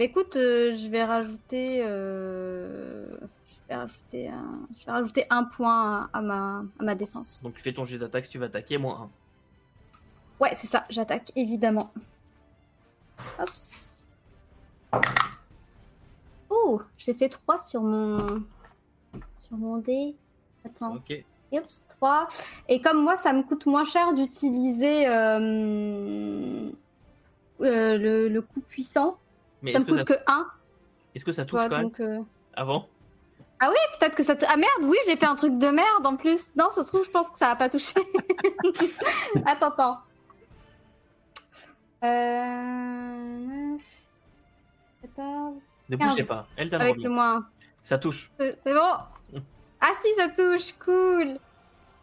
[0.00, 3.04] Mais écoute, euh, je vais rajouter, euh,
[3.44, 4.52] je vais rajouter, un...
[4.72, 7.42] je vais rajouter un point à, à ma à ma défense.
[7.42, 9.10] Donc tu fais ton jet d'attaque si tu veux attaquer, moins
[10.40, 10.42] 1.
[10.42, 10.84] Ouais, c'est ça.
[10.88, 11.92] J'attaque évidemment.
[13.38, 13.92] Hops.
[16.48, 18.42] Oh, j'ai fait 3 sur mon
[19.34, 20.16] sur mon dé.
[20.64, 20.94] Attends.
[20.94, 21.12] Ok.
[21.52, 22.26] Oups, 3.
[22.68, 26.70] Et comme moi, ça me coûte moins cher d'utiliser euh,
[27.60, 29.18] euh, le, le coup puissant,
[29.62, 30.46] Mais ça me que, coûte ça- que 1.
[31.14, 32.22] est-ce que ça touche quand même euh,
[32.54, 32.88] avant
[34.00, 34.46] Peut-être que ça te...
[34.48, 36.56] Ah merde, oui, j'ai fait un truc de merde en plus.
[36.56, 37.92] Non, ça se trouve, je pense que ça va pas touché.
[39.44, 39.98] attends, attends.
[42.02, 43.76] Euh...
[43.76, 43.80] 9,
[45.02, 45.54] 14...
[45.90, 46.10] Ne 15.
[46.10, 46.46] bougez pas.
[46.56, 47.46] Eldan Avec le moins
[47.82, 48.32] Ça touche.
[48.40, 48.52] 1.
[48.62, 48.88] C'est bon
[49.82, 51.36] Ah si, ça touche, cool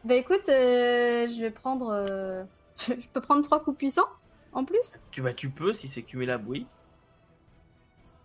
[0.04, 1.90] Bah écoute, euh, je vais prendre...
[1.90, 2.44] euh,
[2.78, 4.10] Je peux prendre 3 coups puissants
[4.54, 6.68] en plus Tu, bah, tu peux si c'est cumulable, oui.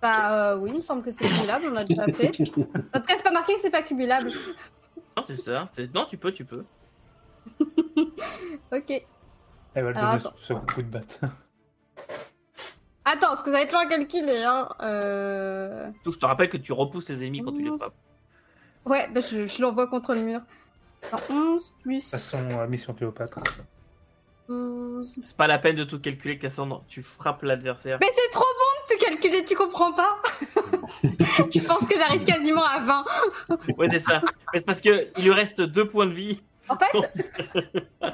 [0.02, 2.32] Bah euh, oui, il me semble que c'est cumulable, on l'a déjà fait.
[2.94, 4.32] En tout cas, c'est pas marqué que c'est pas cumulable.
[5.16, 5.68] Non, c'est ça.
[5.72, 6.64] c'est- Non, tu peux, tu peux.
[8.72, 8.90] Ok.
[9.74, 10.36] Elle va le Alors, donner attends.
[10.36, 11.20] sur ce coup de batte.
[13.04, 14.68] Attends, parce que ça va être long à calculer, hein.
[14.80, 15.90] Euh...
[16.04, 17.94] Tout, je te rappelle que tu repousses les ennemis quand tu les frappes.
[18.84, 20.40] Ouais, bah je, je l'envoie contre le mur.
[21.10, 23.38] Alors, 11 plus Façon euh, mission Cléopâtre.
[24.52, 25.20] 11...
[25.24, 26.84] C'est pas la peine de tout calculer, Cassandre.
[26.88, 27.98] Tu frappes l'adversaire.
[28.00, 30.16] Mais c'est trop bon de tout calculer, tu comprends pas
[31.02, 33.04] Je pense que j'arrive quasiment à 20.
[33.78, 34.22] Ouais, c'est ça.
[34.52, 36.40] Mais c'est parce que il lui reste deux points de vie.
[36.68, 36.92] En fait...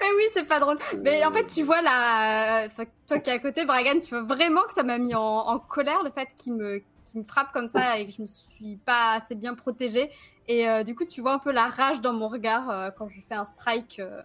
[0.00, 0.78] Mais oui, c'est pas drôle.
[1.02, 4.22] Mais en fait, tu vois là, enfin, toi qui es à côté, Bragan, tu vois
[4.22, 7.52] vraiment que ça m'a mis en, en colère le fait qu'il me, qu'il me frappe
[7.52, 10.10] comme ça et que je me suis pas assez bien protégée.
[10.48, 13.08] Et euh, du coup, tu vois un peu la rage dans mon regard euh, quand
[13.08, 14.22] je fais un strike euh,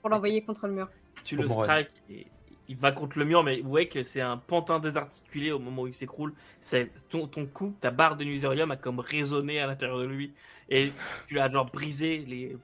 [0.00, 0.88] pour l'envoyer contre le mur.
[1.24, 2.26] Tu le strike et
[2.68, 5.82] il va contre le mur, mais vous voyez que c'est un pantin désarticulé au moment
[5.82, 6.34] où il s'écroule.
[6.60, 10.32] C'est ton, ton coup, ta barre de Nuserium a comme résonné à l'intérieur de lui
[10.68, 10.92] et
[11.28, 12.56] tu as genre brisé les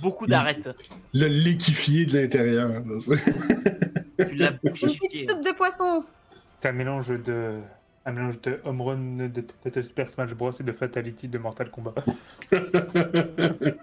[0.00, 0.70] beaucoup d'arêtes.
[1.12, 2.82] Le liquifié de l'intérieur.
[4.18, 6.04] Tu l'as Une petite soupe de poisson.
[6.58, 7.60] C'est un mélange de.
[8.08, 11.36] Un mélange de home run de, de, de Super Smash Bros et de Fatality de
[11.36, 11.94] Mortal Kombat.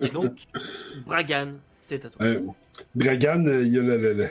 [0.02, 0.34] Et donc,
[1.06, 2.26] Bragan, c'est à toi.
[2.26, 2.42] Euh,
[2.96, 4.30] Dragan, euh, il y a le- le- le-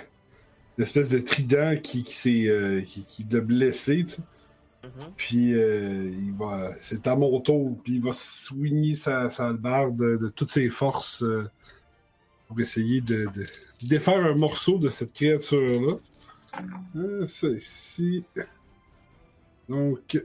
[0.79, 4.05] l'espèce de trident qui, qui, s'est, euh, qui, qui l'a blessé.
[4.83, 4.91] Mhm.
[5.17, 9.93] Puis euh, il va, c'est à mon tour, puis il va soigner sa, sa barre
[9.93, 11.49] de, de toutes ses forces euh,
[12.49, 13.45] pour essayer de, de
[13.89, 15.95] défaire un morceau de cette créature-là.
[16.97, 18.25] Euh, ça ici.
[19.69, 20.23] Donc.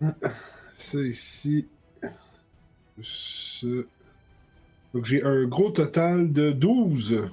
[0.78, 1.66] Ça ici.
[3.00, 3.86] Ce-
[4.94, 7.28] Donc j'ai un gros total de 12.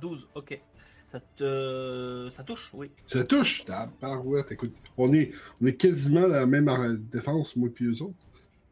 [0.00, 0.60] 12, ok.
[1.08, 2.28] Ça te.
[2.32, 2.90] Ça touche, oui.
[3.06, 4.52] Ça touche, ta parouette.
[4.52, 8.14] Écoute, on est, on est quasiment la même euh, défense, moi et eux autres.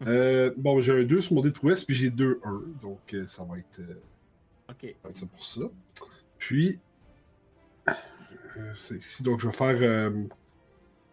[0.07, 2.63] Euh, bon, j'ai un 2 sur mon dé de prouesse, puis j'ai 2 1.
[2.83, 3.95] Donc euh, ça va être, euh,
[4.71, 4.81] Ok.
[4.83, 5.61] ça va être ça pour ça.
[6.39, 6.79] Puis,
[7.89, 7.93] euh,
[8.75, 9.23] c'est ici.
[9.23, 10.11] Donc je vais faire euh,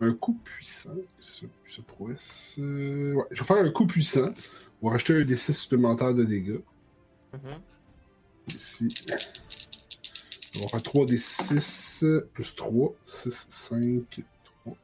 [0.02, 0.96] un coup puissant.
[1.20, 2.58] Ça prouesse.
[2.60, 4.34] euh, ouais, je vais faire un coup puissant.
[4.82, 6.62] On va rajouter un D6 supplémentaire de dégâts.
[8.48, 8.88] Ici.
[10.58, 12.94] On va faire 3 des 6 plus 3.
[13.06, 14.24] 6, 5,
[14.66, 14.76] 3,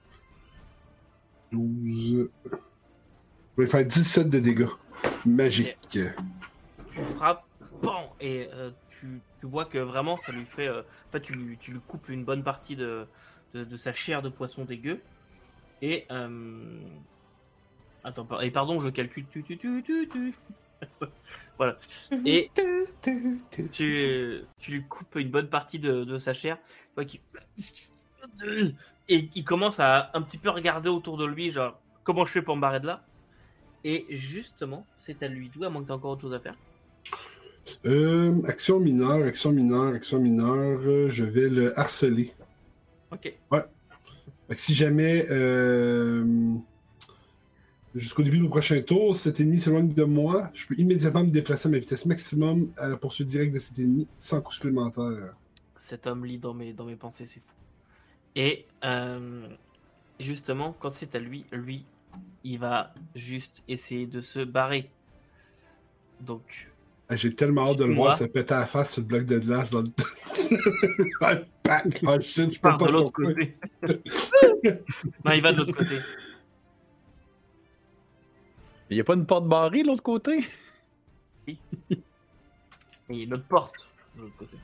[1.51, 2.30] 12.
[3.58, 4.68] On va faire 17 de dégâts.
[5.26, 5.78] Magique.
[5.89, 7.43] Tu frappes,
[7.82, 10.67] bon, et euh, tu, tu vois que vraiment ça lui fait.
[10.67, 13.07] euh, en fait, tu, lui- tu lui coupes une bonne partie de,
[13.53, 15.01] de, de sa chair de poisson dégueu.
[15.81, 16.05] Et.
[16.11, 16.79] euh,
[18.03, 19.27] Attends, et pardon, je calcule.
[19.29, 20.35] Tu, tu, tu, tu, tu.
[21.57, 21.77] voilà.
[22.25, 22.51] Et
[23.71, 26.57] tu, tu lui coupes une bonne partie de, de sa chair.
[26.65, 27.21] Tu vois qu'il-
[29.09, 32.41] Et il commence à un petit peu regarder autour de lui, genre, comment je fais
[32.41, 33.07] pour me barrer de là?
[33.83, 36.39] Et justement, c'est à lui de jouer, à moins que tu encore autre chose à
[36.41, 36.55] faire.
[37.86, 40.80] Euh, action mineure, action mineure, action mineure.
[40.86, 42.34] euh, je vais le harceler.
[43.11, 43.34] Ok.
[43.51, 46.24] Fait que si jamais, euh,
[47.95, 51.68] jusqu'au début du prochain tour, cet ennemi s'éloigne de moi, je peux immédiatement me déplacer
[51.68, 55.36] à ma vitesse maximum à la poursuite directe de cet ennemi sans coup supplémentaire.
[55.78, 57.53] Cet homme lit dans mes, dans mes pensées, c'est fou.
[58.36, 58.65] Et
[60.20, 61.84] justement, quand c'est à lui, lui,
[62.43, 64.89] il va juste essayer de se barrer.
[66.22, 66.70] Donc,
[67.12, 68.08] J'ai tellement hâte de le Moi.
[68.08, 69.89] voir se péter à la face sur le bloc de glace dans le.
[71.70, 71.84] Ah.
[72.03, 73.58] Oh shit, je peux part pas de l'autre tourner.
[73.82, 74.03] côté.
[75.26, 75.99] non, il va de l'autre côté.
[78.89, 80.47] Il n'y a pas une porte barrée de l'autre côté?
[81.47, 81.58] Et
[83.10, 83.76] il y a une autre porte
[84.16, 84.58] de l'autre côté.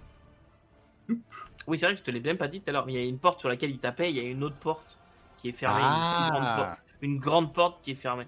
[1.68, 3.00] Oui, c'est vrai que je te l'ai bien pas dit tout à l'heure, mais il
[3.00, 4.98] y a une porte sur laquelle il tapait, il y a une autre porte
[5.38, 5.82] qui est fermée.
[5.82, 8.28] Une, grande porte, une grande porte qui est fermée.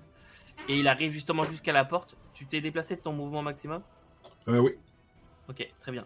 [0.68, 2.18] Et il arrive justement jusqu'à la porte.
[2.34, 3.82] Tu t'es déplacé de ton mouvement maximum?
[4.47, 4.71] Euh, oui.
[5.49, 6.05] Ok, très bien.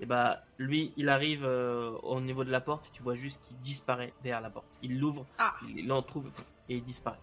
[0.00, 3.40] Et bah, lui, il arrive euh, au niveau de la porte, et tu vois juste
[3.42, 4.78] qu'il disparaît derrière la porte.
[4.82, 5.54] Il l'ouvre, Ah.
[5.68, 6.28] il l'en trouve
[6.68, 7.20] et il disparaît.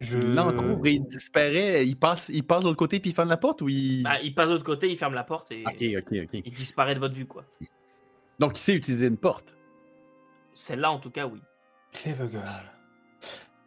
[0.00, 0.18] Je...
[0.18, 1.86] Il l'entrouvre et il disparaît.
[1.86, 4.02] Il passe, il passe de l'autre côté puis il ferme la porte ou il.
[4.02, 6.40] Bah, il passe de l'autre côté, il ferme la porte et Ok, ok, ok.
[6.44, 7.44] il disparaît de votre vue, quoi.
[8.40, 9.54] Donc il sait utiliser une porte.
[10.54, 11.40] Celle-là, en tout cas, oui.
[11.92, 12.42] Clevegal.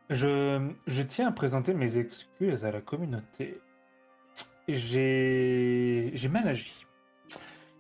[0.10, 3.60] Je, je tiens à présenter mes excuses à la communauté.
[4.68, 6.86] J'ai mal agi.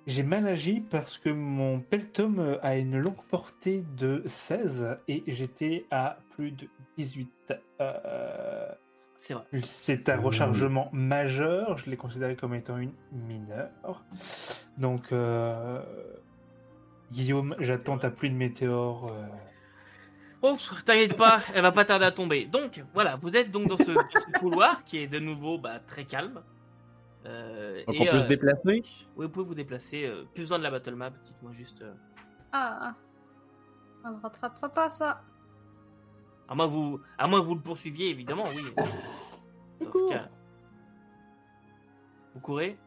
[0.07, 5.85] J'ai mal agi parce que mon peltum a une longue portée de 16 et j'étais
[5.89, 6.67] à plus de
[6.97, 7.53] 18.
[7.81, 8.71] Euh,
[9.15, 9.45] C'est vrai.
[9.63, 14.03] c'est un rechargement majeur, je l'ai considéré comme étant une mineure.
[14.77, 15.81] Donc, euh,
[17.11, 19.11] Guillaume, j'attends ta pluie de météores.
[19.11, 19.25] euh,
[20.47, 22.45] Oh, t'inquiète pas, elle va pas tarder à tomber.
[22.45, 25.79] Donc, voilà, vous êtes donc dans ce, dans ce couloir qui est de nouveau bah,
[25.79, 26.43] très calme.
[27.25, 28.61] Euh, Donc et, on peut euh, se déplacer?
[28.65, 28.83] oui,
[29.15, 30.05] vous pouvez vous déplacer.
[30.05, 31.81] euh, plus besoin de la battle map, dites-moi juste.
[31.81, 31.93] euh,
[32.51, 32.93] Ah,
[34.03, 35.23] on ne rattrapera pas ça.
[36.47, 38.63] à, moins que vous, à moins que vous le poursuiviez, évidemment, oui.
[39.81, 40.29] Dans ce cas.
[42.35, 42.77] Vous courez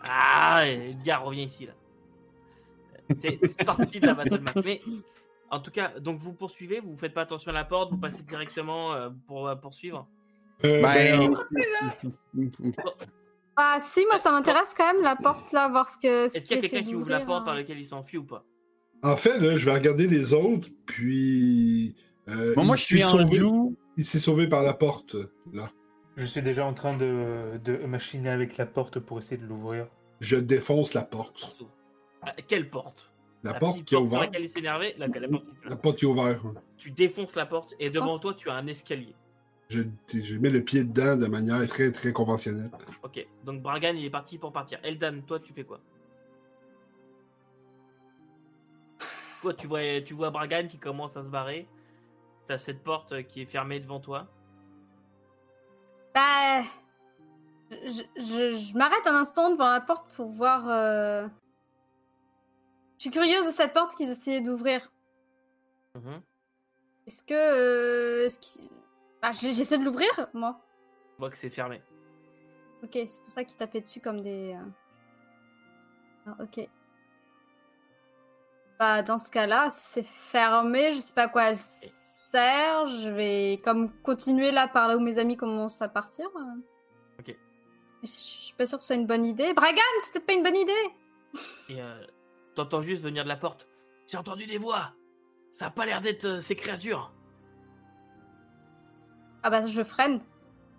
[0.00, 1.72] Ah, Edgar revient ici, là.
[3.20, 4.52] T'es sorti de la battle map.
[4.64, 4.80] Mais,
[5.50, 8.22] en tout cas, donc vous poursuivez, vous faites pas attention à la porte, vous passez
[8.22, 10.06] directement euh, pour euh, poursuivre.
[10.64, 11.34] Euh, ben,
[12.32, 12.50] Ben,
[13.56, 16.28] Ah si, moi ça m'intéresse quand même la porte là, voir ce que.
[16.28, 17.44] ce Est-ce qu'il y a quelqu'un qui ouvre la porte hein.
[17.44, 18.44] par laquelle il s'enfuit ou pas?
[19.02, 21.94] En fait, là, je vais regarder les autres, puis.
[22.28, 23.74] euh, Bon, moi il je suis en sauvé-.
[23.96, 25.14] Il s'est sauvé par la porte,
[25.52, 25.70] là.
[26.16, 29.86] Je suis déjà en train de, de machiner avec la porte pour essayer de l'ouvrir.
[30.20, 31.56] Je défonce la porte.
[32.22, 33.12] Ah, Quelle porte?
[33.44, 34.32] La, porte qui est ouverte.
[34.32, 35.82] la, la porte qui s'est La énervée.
[35.82, 36.40] porte qui est ouverte.
[36.78, 39.14] Tu défonces la porte et devant pense- toi tu as un escalier.
[39.70, 39.82] Je,
[40.12, 42.70] je mets le pied dedans de manière très, très conventionnelle.
[43.02, 44.78] Ok, donc Bragan il est parti pour partir.
[44.82, 45.80] Eldan, toi tu fais quoi?
[49.42, 51.66] Toi tu vois, tu vois Bragan qui commence à se barrer?
[52.46, 54.26] T'as cette porte qui est fermée devant toi?
[56.14, 56.62] Bah,
[57.70, 60.68] je, je- je m'arrête un instant devant la porte pour voir.
[60.68, 61.26] euh,
[63.04, 64.90] suis curieuse de cette porte qu'ils essayaient d'ouvrir.
[65.94, 66.20] Mhm.
[67.06, 68.28] Est-ce que, euh,
[69.32, 70.60] j'ai- j'essaie de l'ouvrir, moi.
[71.14, 71.82] Tu vois que c'est fermé.
[72.82, 74.54] Ok, c'est pour ça qu'ils tapaient dessus comme des.
[74.54, 74.64] euh,
[76.26, 76.68] ah, ok.
[78.78, 82.86] Bah, dans ce cas-là, c'est fermé, je sais pas à quoi elle sert.
[82.88, 86.26] Je vais comme continuer là par là où mes amis commencent à partir.
[87.20, 87.36] Ok.
[88.02, 89.52] Je suis pas sûre que ce soit une bonne idée.
[89.54, 90.72] Bragan, c'est peut-être pas une bonne idée!
[91.68, 92.04] Et euh,
[92.54, 93.68] t'entends juste venir de la porte.
[94.08, 94.92] J'ai entendu des voix.
[95.50, 97.12] Ça a pas l'air d'être euh, ces créatures.
[99.42, 100.20] Ah bah, je freine.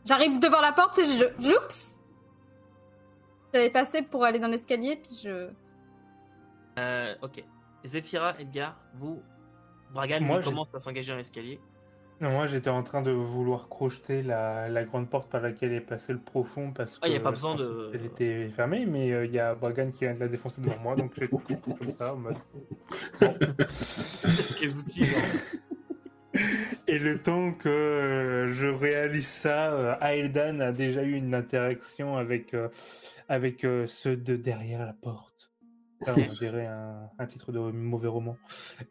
[0.05, 1.55] J'arrive devant la porte et je.
[1.55, 2.03] Oups!
[3.53, 5.49] J'avais passé pour aller dans l'escalier, puis je.
[6.78, 7.43] Euh, ok.
[7.86, 9.21] Zephyra, Edgar, vous,
[9.91, 11.59] Bragan Moi, commence à s'engager dans l'escalier.
[12.22, 15.82] Non, moi, j'étais en train de vouloir crocheter la, la grande porte par laquelle est
[15.82, 18.47] passé le profond parce que Ah, y a pas je besoin pensais de- qu'elle était
[18.55, 21.11] fermée, mais euh, il y a Bragan qui vient de la défoncer devant moi, donc
[21.20, 22.38] j'ai tout comme ça en mode.
[24.57, 25.03] Quels outils
[26.88, 32.16] Et le temps que euh, je réalise ça, euh, Aeldan a déjà eu une interaction
[32.18, 32.70] avec, euh,
[33.28, 35.34] avec euh, ceux de derrière la porte.
[36.07, 38.37] On dirait un, un titre de mauvais roman.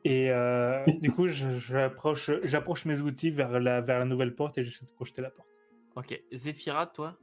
[0.05, 4.65] Et euh, du coup, j'approche j'approche mes outils vers la, vers la nouvelle porte et
[4.65, 5.49] j'essaie de projeter la porte.
[5.97, 6.21] Ok.
[6.33, 7.17] Zephyra, toi?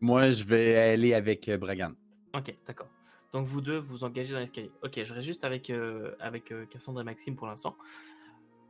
[0.00, 1.92] Moi je vais aller avec euh, Bragan.
[2.34, 2.88] Ok, d'accord.
[3.32, 4.72] Donc vous deux, vous engagez dans l'escalier.
[4.82, 7.76] Ok, je reste juste avec, euh, avec euh, Cassandre et Maxime pour l'instant.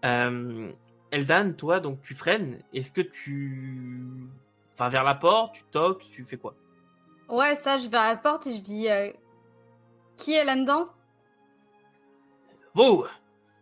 [0.05, 0.72] Euh,
[1.11, 2.59] Eldan, toi, donc tu freines.
[2.74, 4.28] Est-ce que tu...
[4.74, 6.55] Enfin, vers la porte, tu toques, tu fais quoi?
[7.28, 8.88] Ouais, ça, je vais à la porte et je dis.
[10.21, 10.89] Euh, Qui est là-dedans?
[12.75, 13.05] Vous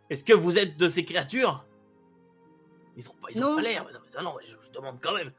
[0.09, 1.65] Est-ce que vous êtes de ces créatures?
[2.97, 3.85] Ils ont pas, ils ont pas l'air.
[3.85, 5.31] mais Non, mais non, je, je demande quand même.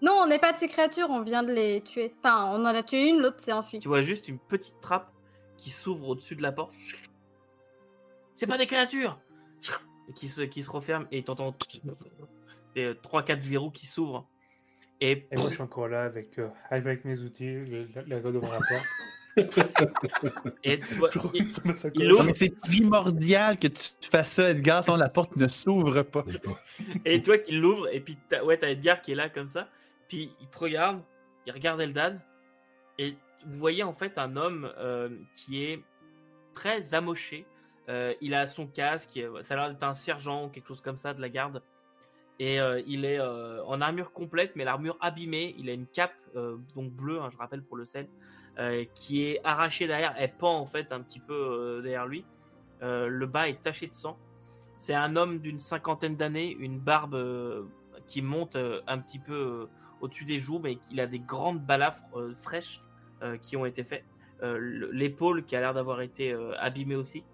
[0.00, 2.14] Non, on n'est pas de ces créatures, on vient de les tuer.
[2.18, 3.80] Enfin, on en a tué une, l'autre s'est enfui.
[3.80, 5.10] Tu vois juste une petite trappe
[5.56, 6.72] qui s'ouvre au-dessus de la porte.
[8.34, 9.18] C'est pas des créatures
[10.08, 11.52] Et qui se, qui se referme et t'entends
[12.76, 14.28] 3-4 verrous qui s'ouvrent.
[15.00, 17.64] Et, Et moi, je suis encore là avec, euh, avec mes outils,
[17.94, 18.86] la, la gars devant la porte.
[20.64, 21.46] Et toi, il-
[21.94, 26.24] il ouvre c'est primordial que tu fasses ça, Edgar, sinon la porte ne s'ouvre pas.
[27.04, 29.68] Et toi qui l'ouvres, et puis t'as, ouais, t'as Edgar qui est là comme ça,
[30.08, 31.00] puis il te regarde,
[31.46, 32.18] il regarde Eldan,
[32.98, 33.14] et
[33.46, 35.82] vous voyez en fait un homme euh, qui est
[36.54, 37.46] très amoché.
[37.88, 40.98] Euh, il a son casque, ça a l'air d'être un sergent ou quelque chose comme
[40.98, 41.62] ça de la garde.
[42.40, 45.54] Et euh, il est euh, en armure complète, mais l'armure abîmée.
[45.58, 48.06] Il a une cape, euh, donc bleue, hein, je rappelle pour le sel,
[48.58, 50.14] euh, qui est arrachée derrière.
[50.18, 52.24] Elle pend en fait un petit peu euh, derrière lui.
[52.82, 54.16] Euh, le bas est taché de sang.
[54.78, 57.16] C'est un homme d'une cinquantaine d'années, une barbe
[58.06, 58.56] qui monte
[58.86, 59.66] un petit peu
[60.00, 62.04] au-dessus des joues, mais il a des grandes balafres
[62.40, 62.80] fraîches
[63.42, 64.04] qui ont été faites.
[64.40, 67.24] Le- L'épaule qui a l'air d'avoir été abîmée aussi,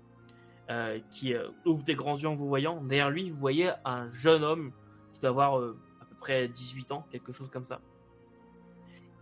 [1.10, 1.34] qui
[1.66, 2.80] ouvre des grands yeux en vous voyant.
[2.82, 4.72] Derrière lui, vous voyez un jeune homme
[5.12, 7.78] qui doit avoir à peu près 18 ans, quelque chose comme ça.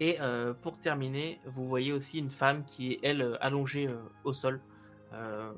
[0.02, 3.94] Et euh, pour terminer, vous voyez aussi une femme qui est, elle, euh, allongée euh,
[4.24, 4.60] au sol,
[5.12, 5.52] euh,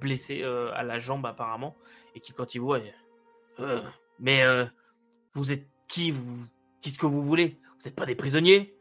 [0.00, 1.74] blessée euh, à la jambe apparemment,
[2.14, 2.94] et qui, quand il voit, elle,
[3.58, 3.82] Euh,
[4.20, 4.64] mais euh,
[5.32, 6.38] vous êtes qui vous
[6.82, 7.58] Qu'est-ce que vous voulez?
[7.78, 8.74] Vous n'êtes pas des prisonniers?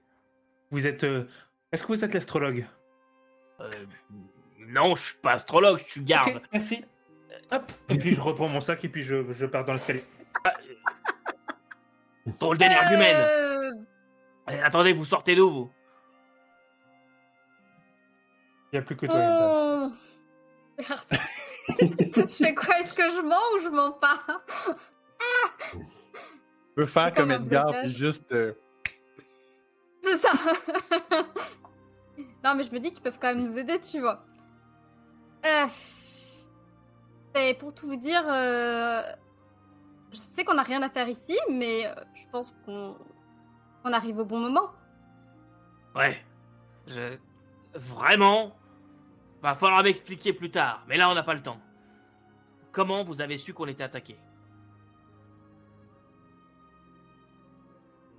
[0.70, 1.04] Vous êtes.
[1.04, 1.26] euh,
[1.72, 2.68] Est-ce que vous êtes l'astrologue?
[3.62, 3.72] Euh,
[4.60, 6.36] Non, je suis pas astrologue, je suis garde.
[6.36, 6.86] Ok, merci.
[7.52, 7.64] Hop.
[7.90, 10.04] Et puis je reprends mon sac et puis je, je pars dans l'escalier.
[12.40, 13.49] Drôle d'énergie humaine.
[14.52, 15.72] Eh, attendez, vous sortez d'où vous?
[18.72, 19.16] Il n'y a plus que toi.
[19.16, 19.92] Oh.
[20.78, 21.02] Merde.
[22.30, 22.80] je fais quoi?
[22.80, 24.20] Est-ce que je mens ou je mens pas?
[25.72, 28.32] Tu peux faire C'est comme Edgar, puis juste.
[28.32, 28.54] euh,
[30.04, 30.32] C'est ça.
[32.44, 34.24] non, mais je me dis qu'ils peuvent quand même nous aider, tu vois.
[35.46, 35.68] Euh...
[37.36, 39.02] Et pour tout vous dire, euh,
[40.12, 42.96] je sais qu'on n'a rien à faire ici, mais euh, je pense qu'on
[43.84, 44.72] qu'on arrive au bon moment.
[45.96, 46.24] Ouais.
[46.88, 47.18] Je...
[47.74, 48.56] Vraiment?
[49.42, 51.60] Va falloir m'expliquer plus tard, mais là on n'a pas le temps.
[52.72, 54.18] Comment vous avez su qu'on était attaqué?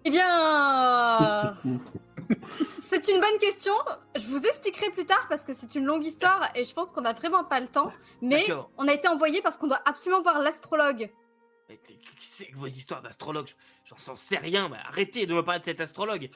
[0.05, 1.57] Eh bien,
[2.71, 3.75] c'est une bonne question.
[4.17, 7.03] Je vous expliquerai plus tard parce que c'est une longue histoire et je pense qu'on
[7.03, 7.93] n'a vraiment pas le temps.
[8.23, 8.47] Mais
[8.79, 11.11] on a été envoyé parce qu'on doit absolument voir l'astrologue.
[11.71, 11.79] Mais
[12.19, 13.49] c'est que vos histoires d'astrologue
[13.85, 16.29] J'en sais rien, mais arrêtez de me parler de cet astrologue.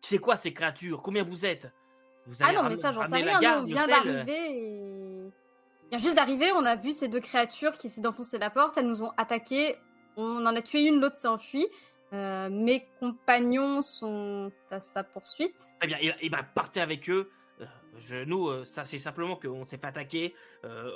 [0.00, 1.02] C'est quoi ces créatures?
[1.02, 1.70] Combien vous êtes?
[2.26, 3.60] Vous Ah non, mais ça, j'en sais rien.
[3.60, 5.30] on vient sel d'arriver et.
[5.90, 8.76] Vient juste d'arriver, on a vu ces deux créatures qui essaient d'enfoncer la porte.
[8.76, 9.76] Elles nous ont attaqués.
[10.16, 11.66] On en a tué une, l'autre s'est enfuie.
[12.12, 15.66] Euh, mes compagnons sont à sa poursuite.
[15.80, 17.30] Très bien, et, et ben partez avec eux.
[17.60, 17.66] Euh,
[17.98, 20.34] je- nous, euh, ça c'est simplement qu'on s'est fait attaquer.
[20.64, 20.90] euh,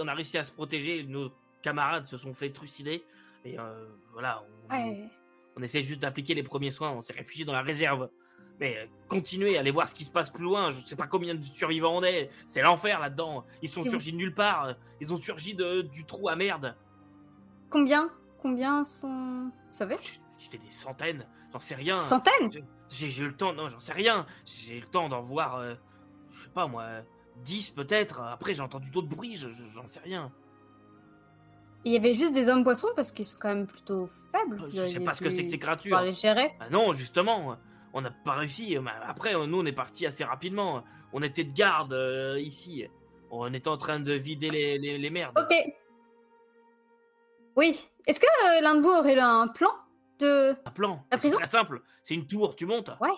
[0.00, 1.02] on a réussi à se protéger.
[1.04, 1.30] Nos
[1.62, 3.04] camarades se sont fait trucider.
[3.44, 5.08] Et euh, voilà, on, Ouais.
[5.56, 6.90] on essaie juste d'appliquer les premiers soins.
[6.90, 8.08] On s'est réfugié dans la réserve.
[8.60, 10.70] Mais euh, continuez, allez voir ce qui se passe plus loin.
[10.70, 12.30] Je sais pas combien de survivants on est.
[12.46, 13.44] C'est l'enfer là-dedans.
[13.62, 14.74] Ils sont Et vous- surgis de nulle part.
[15.00, 16.76] Ils ont surgi de, du trou à merde.
[17.70, 18.10] Combien?
[18.40, 19.50] Combien sont.
[19.50, 19.96] Vous savez?
[20.38, 21.26] C'était des centaines.
[21.52, 22.00] J'en sais rien.
[22.00, 22.64] Centaines?
[22.88, 24.26] J'ai eu le temps, non, j'en sais rien.
[24.44, 25.74] J'ai eu le temps d'en voir, euh,
[26.32, 26.86] je sais pas moi,
[27.44, 28.20] 10 peut-être.
[28.20, 30.30] Après, j'ai entendu d'autres bruits, je- je- j'en sais rien.
[31.84, 34.58] Il y avait juste des hommes poissons parce qu'ils sont quand même plutôt faibles.
[34.72, 36.00] Je Vous sais pas ce que c'est que ces créatures.
[36.00, 36.52] les gérer.
[36.60, 37.56] Ah non, justement,
[37.92, 38.76] on n'a pas réussi.
[38.80, 40.84] Mais Après, nous, on est parti assez rapidement.
[41.12, 42.84] On était de garde euh, ici.
[43.30, 45.36] On était en train de vider les, les, les merdes.
[45.38, 45.54] Ok.
[47.56, 47.78] Oui.
[48.06, 49.70] Est-ce que euh, l'un de vous aurait un plan
[50.20, 50.54] de.
[50.64, 51.04] Un plan.
[51.10, 51.36] La prison?
[51.36, 51.82] très simple.
[52.02, 52.90] C'est une tour, tu montes.
[53.00, 53.10] Ouais.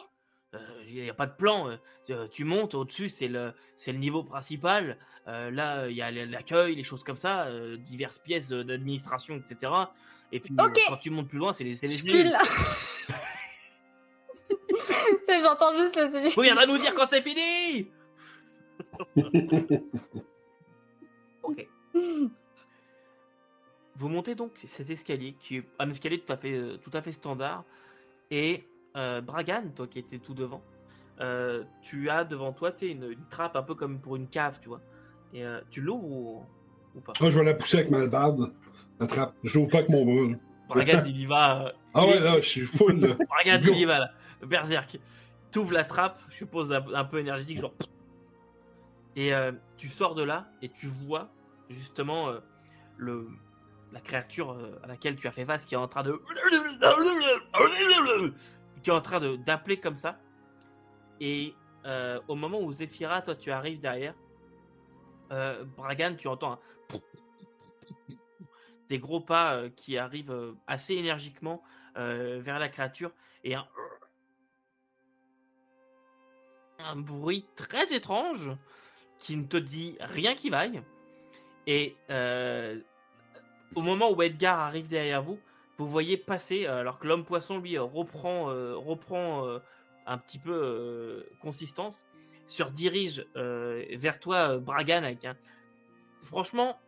[0.88, 1.68] Il n'y a pas de plan.
[1.68, 1.76] euh,
[2.11, 4.98] euh, tu montes, au-dessus, c'est le, c'est le niveau principal.
[5.26, 9.72] Euh, là, il y a l'accueil, les choses comme ça, euh, diverses pièces d'administration, etc.
[10.32, 12.32] Et puis, euh, quand tu montes plus loin, c'est les, c'est les cellules.
[15.42, 16.32] J'entends juste la cellule.
[16.34, 17.90] Vous viendrez nous dire quand c'est fini
[21.42, 21.68] Ok.
[23.96, 27.02] Vous montez donc cet escalier, qui est un escalier tout à fait, euh, tout à
[27.02, 27.64] fait standard.
[28.30, 28.66] Et
[28.97, 30.62] euh, Bragan, toi qui étais tout devant,
[31.20, 34.59] euh, tu as devant toi tu une, une trappe un peu comme pour une cave,
[34.61, 34.80] tu vois.
[35.32, 36.45] Et euh, tu l'ouvres ou,
[36.95, 37.12] ou pas?
[37.20, 38.53] Ah, je vais la pousser avec ma hallebarde.
[39.01, 39.34] La trappe.
[39.42, 40.36] Je l'ouvre pas avec mon bras.
[40.68, 41.72] Bragan, il y va.
[41.92, 43.01] Ah ouais, est- là, je suis full.
[43.01, 43.14] là.
[43.59, 43.72] Go.
[43.72, 44.11] il y va là.
[44.47, 44.99] Berserk.
[45.51, 47.74] T'ouvres la trappe, je suppose un, un peu énergétique, genre.
[49.16, 49.32] Et
[49.76, 51.28] tu sors de là et tu vois
[51.70, 52.32] justement
[52.97, 53.28] le,
[53.92, 56.20] la créature à laquelle tu as fait face qui est en train de.
[58.85, 60.20] Qui est en train d'appeler comme ça.
[61.18, 61.55] Et
[61.87, 64.14] euh, au moment où Zephyra, toi, tu arrives derrière,
[65.32, 66.59] Euh, Bragan, tu entends un...
[68.91, 71.62] des gros pas euh, qui arrivent assez énergiquement
[71.97, 73.12] vers la créature
[73.43, 73.66] et un...
[76.97, 78.51] bruit très étrange
[79.18, 80.82] qui ne te dit rien qui vaille.
[81.66, 81.97] Et
[83.74, 85.41] au moment où Edgar arrive derrière vous,
[85.79, 89.47] vous voyez passer, euh, alors que l'homme poisson lui euh, reprend, euh, reprend
[90.07, 92.07] un petit peu consistance,
[92.47, 95.35] se redirige vers toi, Bragan, avec un...
[96.22, 96.79] Franchement,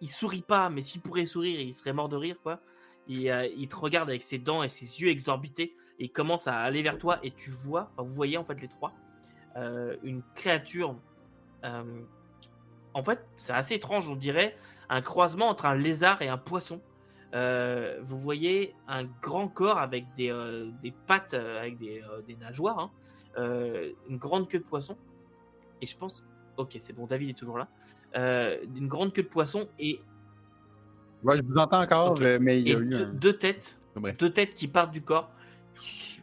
[0.00, 2.60] il sourit pas, mais s'il pourrait sourire, il serait mort de rire, quoi.
[3.08, 6.82] Il, te regarde avec ses dents et ses yeux exorbités et il commence à aller
[6.82, 8.92] vers toi et tu vois, enfin, vous voyez en fait les trois,
[10.02, 10.96] une créature.
[11.62, 14.56] en fait, c'est assez étrange, on dirait
[14.88, 16.80] un croisement entre un lézard et un poisson.
[17.36, 22.22] Euh, vous voyez un grand corps avec des, euh, des pattes, euh, avec des, euh,
[22.26, 22.90] des nageoires, hein.
[23.38, 24.96] Euh, une grande queue de poisson.
[25.82, 26.24] Et je pense,
[26.56, 27.68] ok, c'est bon, David est toujours là.
[28.16, 30.00] Euh, une grande queue de poisson et,
[31.22, 33.12] Ouais, je vous entends encore, mais il y et a eu deux, un.
[33.12, 34.16] deux têtes, Bref.
[34.16, 35.30] deux têtes qui partent du corps,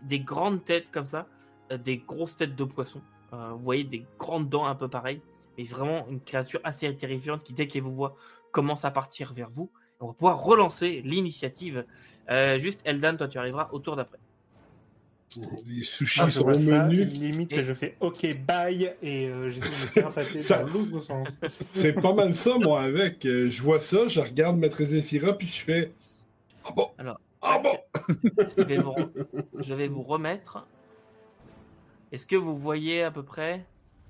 [0.04, 1.28] des grandes têtes comme ça,
[1.86, 3.02] des grosses têtes de poisson.
[3.34, 5.22] Euh, vous voyez des grandes dents un peu pareilles,
[5.58, 8.16] mais vraiment une créature assez terrifiante qui, dès qu'elle vous voit,
[8.52, 9.70] commence à partir vers vous.
[10.04, 11.86] On va pouvoir relancer l'initiative.
[12.30, 14.18] Euh, juste, Eldan, toi, tu arriveras au tour d'après.
[15.66, 17.06] Les sushis Ah, au ça, menu.
[17.06, 20.68] limite, Et- je fais OK, bye, et euh, j'essaie de me faire passer Ça- dans
[20.74, 21.28] l'autre sens.
[21.72, 23.26] C'est pas mal ça, moi, avec.
[23.26, 25.92] Euh, je vois ça, je regarde Maître Zéphira, puis je fais.
[26.66, 26.90] Ah bon?
[26.98, 27.78] Alors, Ah bon?
[28.58, 28.94] je vais vous,
[29.58, 30.68] je vais vous remettre.
[32.12, 33.66] Est-ce que vous voyez à peu près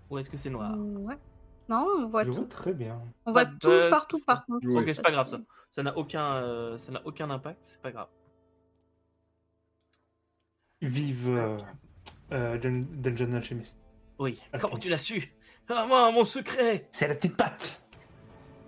[0.09, 0.75] Ou est-ce que c'est noir?
[0.77, 1.15] Ouais.
[1.69, 2.37] Non, on voit Je tout.
[2.37, 3.01] vois très bien.
[3.25, 4.67] On voit tout bug, partout, par contre.
[4.67, 5.39] Ok, c'est pas grave ça.
[5.71, 8.09] Ça n'a aucun, euh, ça n'a aucun impact, c'est pas grave.
[10.81, 11.57] Vive euh,
[12.33, 13.79] euh, Dun- Dungeon Alchemist.
[14.19, 14.41] Oui.
[14.51, 15.33] Ah, Comment tu l'as su?
[15.69, 17.81] Ah moi, mon secret C'est la petite patte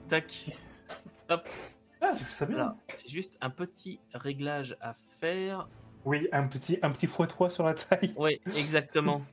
[0.08, 0.50] Tac.
[1.28, 1.42] Ah,
[2.18, 5.68] tu fais ça bien c'est juste un petit réglage à faire.
[6.06, 8.14] Oui, un petit, un petit x3 sur la taille.
[8.18, 9.22] Oui, exactement.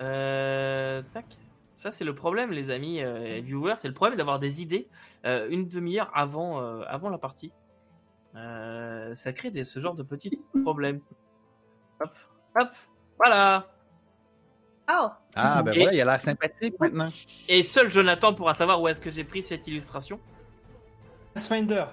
[0.00, 1.24] Euh, tac.
[1.78, 3.76] Ça, c'est le problème, les amis euh, viewers.
[3.78, 4.88] C'est le problème d'avoir des idées
[5.24, 7.52] euh, une demi-heure avant, euh, avant la partie.
[8.34, 11.00] Euh, ça crée des, ce genre de petits problèmes.
[12.00, 12.10] Hop,
[12.58, 12.68] hop,
[13.16, 13.68] voilà.
[14.90, 15.06] Oh,
[15.36, 17.06] Ah, ben Et- voilà, il a l'air sympathique maintenant.
[17.48, 20.18] Et seul Jonathan pourra savoir où est-ce que j'ai pris cette illustration.
[21.34, 21.84] Pathfinder.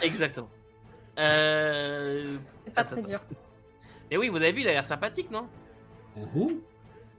[0.00, 0.48] Exactement.
[1.18, 2.38] Euh...
[2.64, 3.20] c'est pas très dur.
[4.10, 5.46] Mais oui, vous avez vu, il a l'air sympathique, non?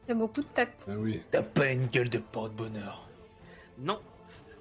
[0.07, 0.85] Il y a beaucoup de têtes.
[0.89, 1.21] Ah oui.
[1.31, 3.07] T'as pas une gueule de porte-bonheur.
[3.79, 3.99] Non.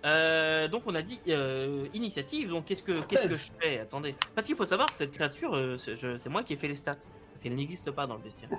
[0.05, 2.49] Euh, donc on a dit euh, initiative.
[2.49, 3.79] Donc qu'est-ce que qu'est-ce que je fais?
[3.81, 6.57] Attendez, parce qu'il faut savoir que cette créature, euh, c'est je- c'est moi qui ai
[6.57, 6.95] fait les stats.
[7.33, 8.51] Parce qu'elle n'existe pas dans le bestiaire.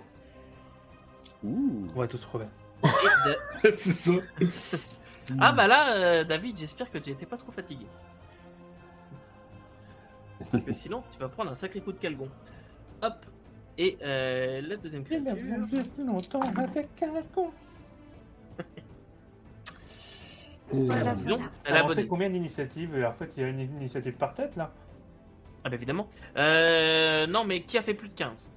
[1.43, 1.87] Ouh.
[1.95, 2.45] On va tous crever.
[2.83, 2.87] Et
[3.67, 4.11] de- c'est ça.
[5.41, 7.85] Ah bah là, euh, David, j'espère que tu n'étais pas trop fatigué.
[10.51, 12.29] Parce que sinon, tu vas prendre un sacré coup de calgon.
[13.01, 13.13] Hop.
[13.77, 15.35] Et euh, la deuxième créature.
[15.99, 17.51] longtemps avec un con.
[20.69, 21.45] Voilà, voilà.
[21.65, 24.69] Alors, on sait combien d'initiatives En fait, il y a une initiative par tête là.
[25.63, 26.09] Ah bah évidemment.
[26.37, 28.49] Euh, non, mais qui a fait plus de 15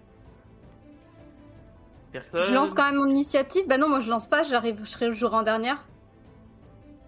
[2.12, 2.42] Personne.
[2.48, 3.62] Je lance quand même mon initiative.
[3.68, 5.86] Bah non, moi je lance pas, j'arrive, je serai le jour en dernière.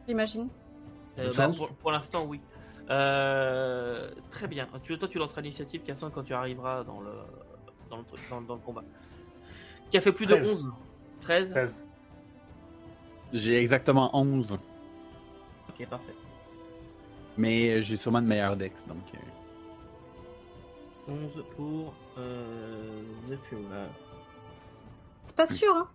[0.07, 0.49] J'imagine.
[1.19, 2.41] Euh, bah, pour pour l'instant, oui.
[2.91, 4.69] Euh, très bien.
[4.83, 7.11] Tu, toi, tu lanceras l'initiative, Cassan, quand tu arriveras dans le,
[7.93, 8.83] dans le, truc- dans, dans le combat.
[9.91, 10.51] Qui a fait plus de 13.
[10.65, 10.73] 11
[11.21, 11.83] 13 13.
[13.35, 14.59] J'ai exactement 11,
[15.69, 16.15] Ok, parfait.
[17.37, 18.99] mais j'ai sûrement de meilleurs dex, donc.
[19.15, 19.19] euh,
[21.13, 23.59] 11 pour euh, Zephyr.
[25.25, 25.89] C'est pas sûr, hein.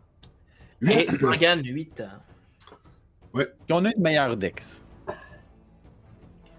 [0.82, 2.04] Et Morgan, 8.
[3.34, 4.84] Puis on a une meilleure dex.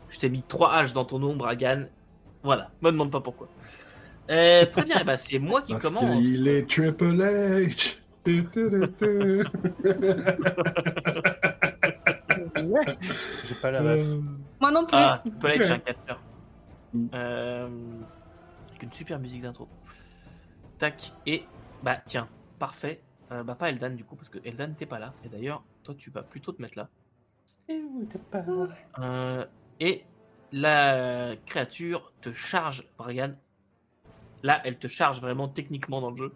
[0.09, 1.85] Je t'ai mis 3 H dans ton nom, Bragan.
[2.43, 3.49] Voilà, me demande pas pourquoi.
[4.31, 6.23] Euh, très bien, bah, c'est moi qui Parce commence.
[6.25, 7.95] qu'il est Triple H.
[13.47, 13.81] J'ai pas la.
[13.83, 14.21] Euh,
[14.61, 14.97] Moi non plus.
[14.97, 16.21] Ah, être chez un capteur.
[17.15, 17.69] Euh,
[18.71, 19.69] avec une super musique d'intro.
[20.79, 21.45] Tac, et
[21.83, 23.01] bah tiens, parfait.
[23.33, 25.13] Euh, bah pas Eldan du coup, parce que Eldan t'es pas là.
[25.25, 26.89] Et d'ailleurs, toi tu vas plutôt te mettre là.
[27.69, 28.45] Et où t'es pas
[29.01, 29.45] Euh,
[29.81, 30.05] et
[30.53, 33.33] la créature te charge, Bragan.
[34.43, 36.33] Là, elle te charge vraiment techniquement dans le jeu.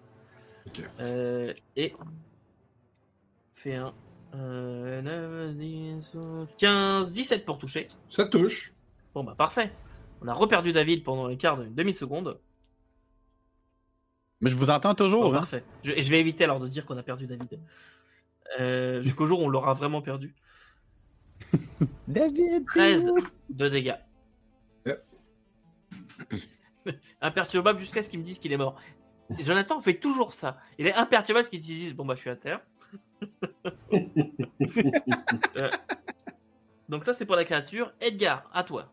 [0.66, 0.82] Ok.
[1.00, 1.94] Euh, et
[3.52, 3.92] fait un
[4.34, 6.16] euh, 9, 10,
[6.58, 7.88] 15, 17 pour toucher.
[8.10, 8.72] Ça touche.
[9.14, 9.72] Bon bah parfait.
[10.20, 12.38] On a reperdu David pendant les quarts d'une demi-seconde.
[14.40, 15.38] Mais je vous entends toujours, Bon, hein.
[15.38, 15.62] parfait.
[15.84, 17.60] Je, je vais éviter alors de dire qu'on a perdu David.
[18.58, 20.34] Euh, Jusqu'au jour où on l'aura vraiment perdu.
[22.08, 22.66] David!
[22.66, 23.12] 13
[23.50, 23.94] de dégâts.
[24.86, 25.04] Yep.
[27.20, 28.76] Imperturbable jusqu'à ce qu'ils me disent qu'il est mort.
[29.38, 30.58] Jonathan fait toujours ça.
[30.78, 32.60] Il est imperturbable parce qu'ils disent Bon, bah, je suis à terre.
[35.56, 35.70] Euh,
[36.88, 37.92] Donc, ça, c'est pour la créature.
[38.00, 38.92] Edgar, à toi.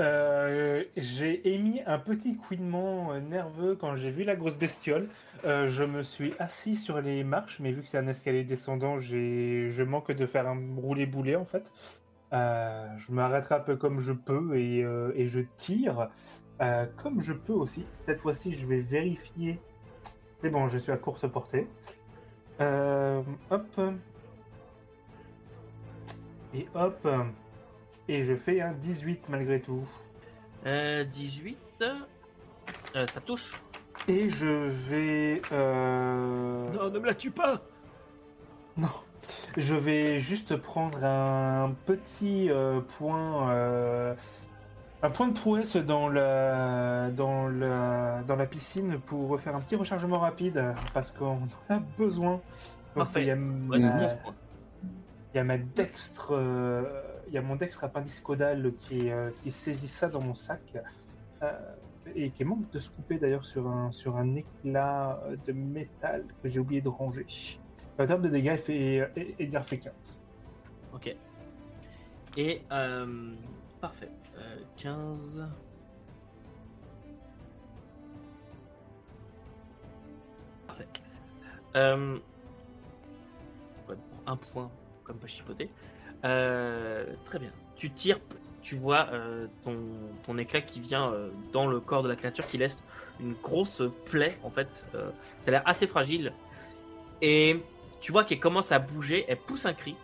[0.00, 5.08] Euh, j'ai émis un petit couinement euh, nerveux quand j'ai vu la grosse bestiole.
[5.44, 8.98] Euh, je me suis assis sur les marches, mais vu que c'est un escalier descendant,
[8.98, 11.70] j'ai, je manque de faire un roulé-boulet en fait.
[12.32, 16.08] Euh, je m'arrêterai un peu comme je peux et, euh, et je tire
[16.60, 17.86] euh, comme je peux aussi.
[18.06, 19.58] Cette fois-ci, je vais vérifier.
[20.40, 21.66] C'est bon, je suis à courte portée.
[22.60, 23.80] Euh, hop.
[26.54, 27.08] Et hop.
[28.08, 29.86] Et je fais un 18 malgré tout.
[30.66, 31.56] Euh, 18.
[32.96, 33.60] Euh, ça touche.
[34.08, 35.42] Et je vais.
[35.52, 37.60] euh, Non, ne me la tue pas
[38.76, 38.88] Non.
[39.56, 43.52] Je vais juste prendre un petit euh, point.
[45.02, 49.76] Un point de prouesse dans la, dans, la, dans la piscine pour faire un petit
[49.76, 51.38] rechargement rapide parce qu'on
[51.68, 52.32] en a besoin.
[52.32, 52.42] Donc,
[53.06, 53.22] Parfait.
[53.22, 53.38] il y a Ouais,
[53.78, 54.34] ma- bon ce point.
[55.32, 59.30] il y a ma dextre, euh, il y a mon dextre appendice caudal qui, euh,
[59.42, 60.60] qui saisit ça dans mon sac
[61.42, 61.52] euh,
[62.14, 66.48] et qui manque de se couper d'ailleurs sur un, sur un éclat de métal que
[66.48, 67.26] j'ai oublié de ranger.
[67.98, 69.92] En termes de dégâts, fait, et- fait 15.
[70.94, 71.16] Ok.
[72.36, 72.62] Et.
[73.80, 74.10] Parfait.
[74.40, 75.44] Euh, 15.
[80.66, 80.88] Parfait.
[81.76, 82.18] Euh,
[84.26, 84.70] un point,
[85.04, 85.70] comme pas chipoter.
[86.24, 87.50] Euh, très bien.
[87.76, 88.18] Tu tires,
[88.62, 89.76] tu vois euh, ton,
[90.24, 92.82] ton éclat qui vient euh, dans le corps de la créature qui laisse
[93.20, 94.86] une grosse plaie en fait.
[94.94, 95.10] Euh,
[95.40, 96.32] ça a l'air assez fragile.
[97.22, 97.62] Et
[98.00, 99.96] tu vois qu'elle commence à bouger, elle pousse un cri.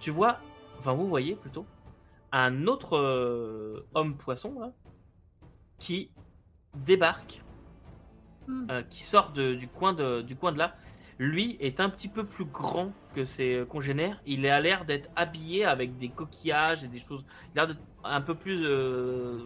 [0.00, 0.38] Tu vois,
[0.78, 1.66] enfin vous voyez plutôt,
[2.36, 4.72] un autre euh, homme poisson là,
[5.78, 6.10] qui
[6.74, 7.42] débarque,
[8.46, 8.66] Hmm.
[8.70, 10.74] euh, qui sort de- du, coin de, du coin de là.
[11.18, 14.20] Lui est un petit peu plus grand que ses congénères.
[14.26, 17.24] Il a l'air d'être habillé avec des coquillages et des choses.
[17.54, 19.38] Il a l'air d'être un peu plus, euh,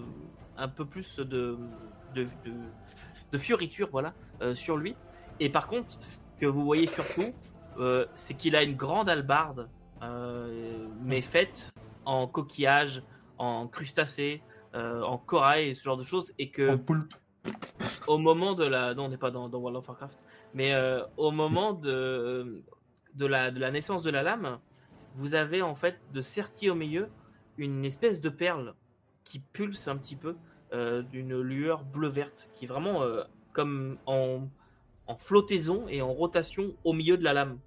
[0.57, 2.53] un peu plus de, de, de,
[3.31, 4.97] de fioritures, voilà, euh, sur lui.
[5.39, 7.33] Et par contre, ce que vous voyez surtout,
[7.79, 9.69] euh, c'est qu'il a une grande hallebarde,
[10.03, 11.73] euh, mais faite
[12.09, 13.03] en coquillage,
[13.37, 14.43] en crustacés,
[14.75, 17.13] euh, en corail et ce genre de choses, et que En poulpe.
[18.07, 20.19] au moment de la, non, on n'est pas dans, dans World of Warcraft,
[20.55, 22.65] mais euh, au moment de
[23.15, 24.59] de la de la naissance de la lame,
[25.17, 27.09] vous avez en fait de serti au milieu
[27.59, 28.75] une espèce de perle
[29.25, 30.37] qui pulse un petit peu
[30.73, 33.03] euh, d'une lueur bleu verte qui est vraiment
[33.53, 34.49] comme en
[35.07, 37.59] en flottaison et en rotation au milieu de la lame.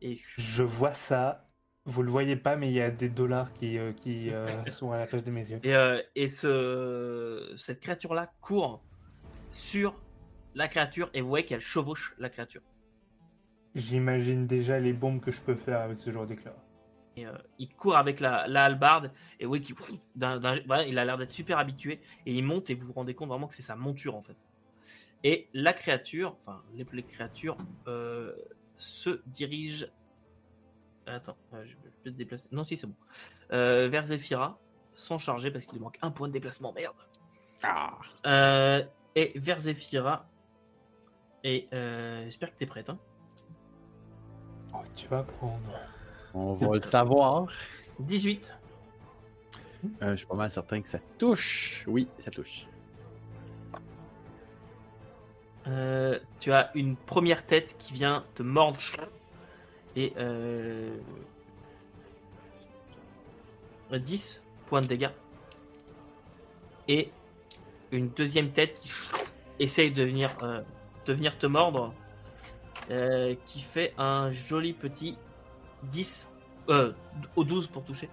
[0.00, 1.47] Et Je vois ça.
[1.88, 4.92] Vous le voyez pas, mais il y a des dollars qui, euh, qui euh, sont
[4.92, 5.58] à la place de mes yeux.
[5.62, 8.82] Et, euh, et ce, cette créature-là court
[9.52, 9.98] sur
[10.54, 12.60] la créature et vous voyez qu'elle chevauche la créature.
[13.74, 16.54] J'imagine déjà les bombes que je peux faire avec ce genre d'éclat.
[17.16, 17.24] Et,
[17.58, 19.10] il court avec la, la hallebarde
[19.40, 19.74] et vous voyez qu'il
[20.14, 23.30] voilà, il a l'air d'être super habitué et il monte et vous vous rendez compte
[23.30, 24.36] vraiment que c'est sa monture en fait.
[25.24, 27.56] Et la créature, enfin les, les créatures
[28.76, 29.86] se dirigent.
[31.08, 32.48] Attends, euh, je vais peut-être déplacer.
[32.52, 32.94] Non, si c'est bon.
[33.52, 34.58] Euh, vers Zephyra,
[34.94, 36.72] sans charger parce qu'il lui manque un point de déplacement.
[36.72, 36.94] Merde.
[38.26, 40.26] Euh, et vers Zephyra.
[41.44, 42.90] Et euh, j'espère que t'es prête.
[42.90, 42.98] Hein.
[44.74, 45.80] Oh, tu vas prendre.
[46.34, 47.46] On va le savoir.
[48.00, 48.54] 18.
[50.02, 51.84] Euh, je suis pas mal certain que ça touche.
[51.86, 52.66] Oui, ça touche.
[55.66, 58.80] Euh, tu as une première tête qui vient te mordre
[59.98, 60.96] et euh,
[63.92, 65.10] 10 points de dégâts
[66.86, 67.10] et
[67.90, 68.90] une deuxième tête qui
[69.58, 70.62] essaye de venir, euh,
[71.06, 71.92] de venir te mordre
[72.92, 75.18] euh, qui fait un joli petit
[75.90, 76.28] 10
[76.68, 76.92] euh,
[77.34, 78.08] au 12 pour toucher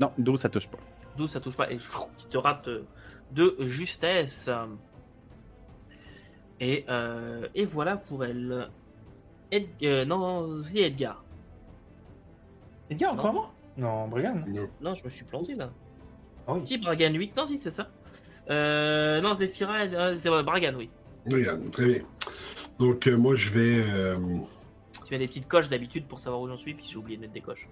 [0.00, 0.78] Non, 12, ça touche pas.
[1.18, 1.78] 12 ça touche pas et
[2.16, 2.70] qui te rate
[3.30, 4.48] de justesse.
[6.60, 8.70] Et, euh, et voilà pour elle.
[9.56, 11.22] Ed- euh, non, si Edgar.
[12.90, 14.42] Edgar, encore moi Non, Brian.
[14.46, 14.68] Non.
[14.80, 15.70] Non, je me suis planté là.
[16.46, 16.60] Ah oui.
[16.66, 17.36] Si, Bragan 8.
[17.36, 17.88] Non, si, c'est ça.
[18.50, 20.90] Euh, non, Zephyra, euh, c'est vrai, Bragan, oui.
[21.30, 22.02] Regarde, très bien.
[22.78, 23.82] Donc, euh, moi, je vais.
[23.88, 24.16] euh,
[25.06, 27.22] Tu as des petites coches d'habitude pour savoir où j'en suis, puis j'ai oublié de
[27.22, 27.66] mettre des coches.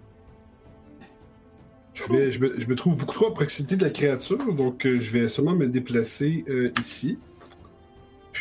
[1.95, 4.87] je, vais je, me, je me trouve beaucoup trop à proximité de la créature, donc
[4.87, 7.19] euh, je vais seulement me déplacer euh, ici.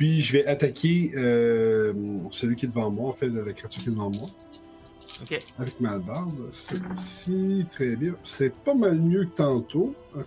[0.01, 1.93] Puis, je vais attaquer euh,
[2.31, 4.27] celui qui est devant moi, en fait, la créature qui est devant moi.
[5.21, 5.37] Ok.
[5.59, 7.67] Avec ma barbe, c'est ici.
[7.69, 8.15] Très bien.
[8.23, 9.93] C'est pas mal mieux que tantôt.
[10.17, 10.21] Ah.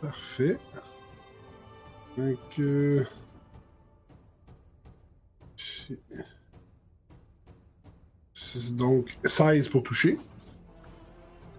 [0.00, 0.58] Parfait.
[2.16, 3.04] Donc, euh,
[8.70, 10.20] donc 16 pour toucher.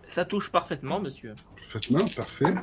[0.08, 1.36] Ça touche parfaitement, monsieur.
[1.58, 2.56] Parfaitement, parfait.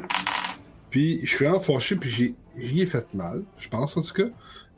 [0.90, 4.28] Puis je suis enfoncé, puis j'ai- j'y ai fait mal, je pense en tout cas.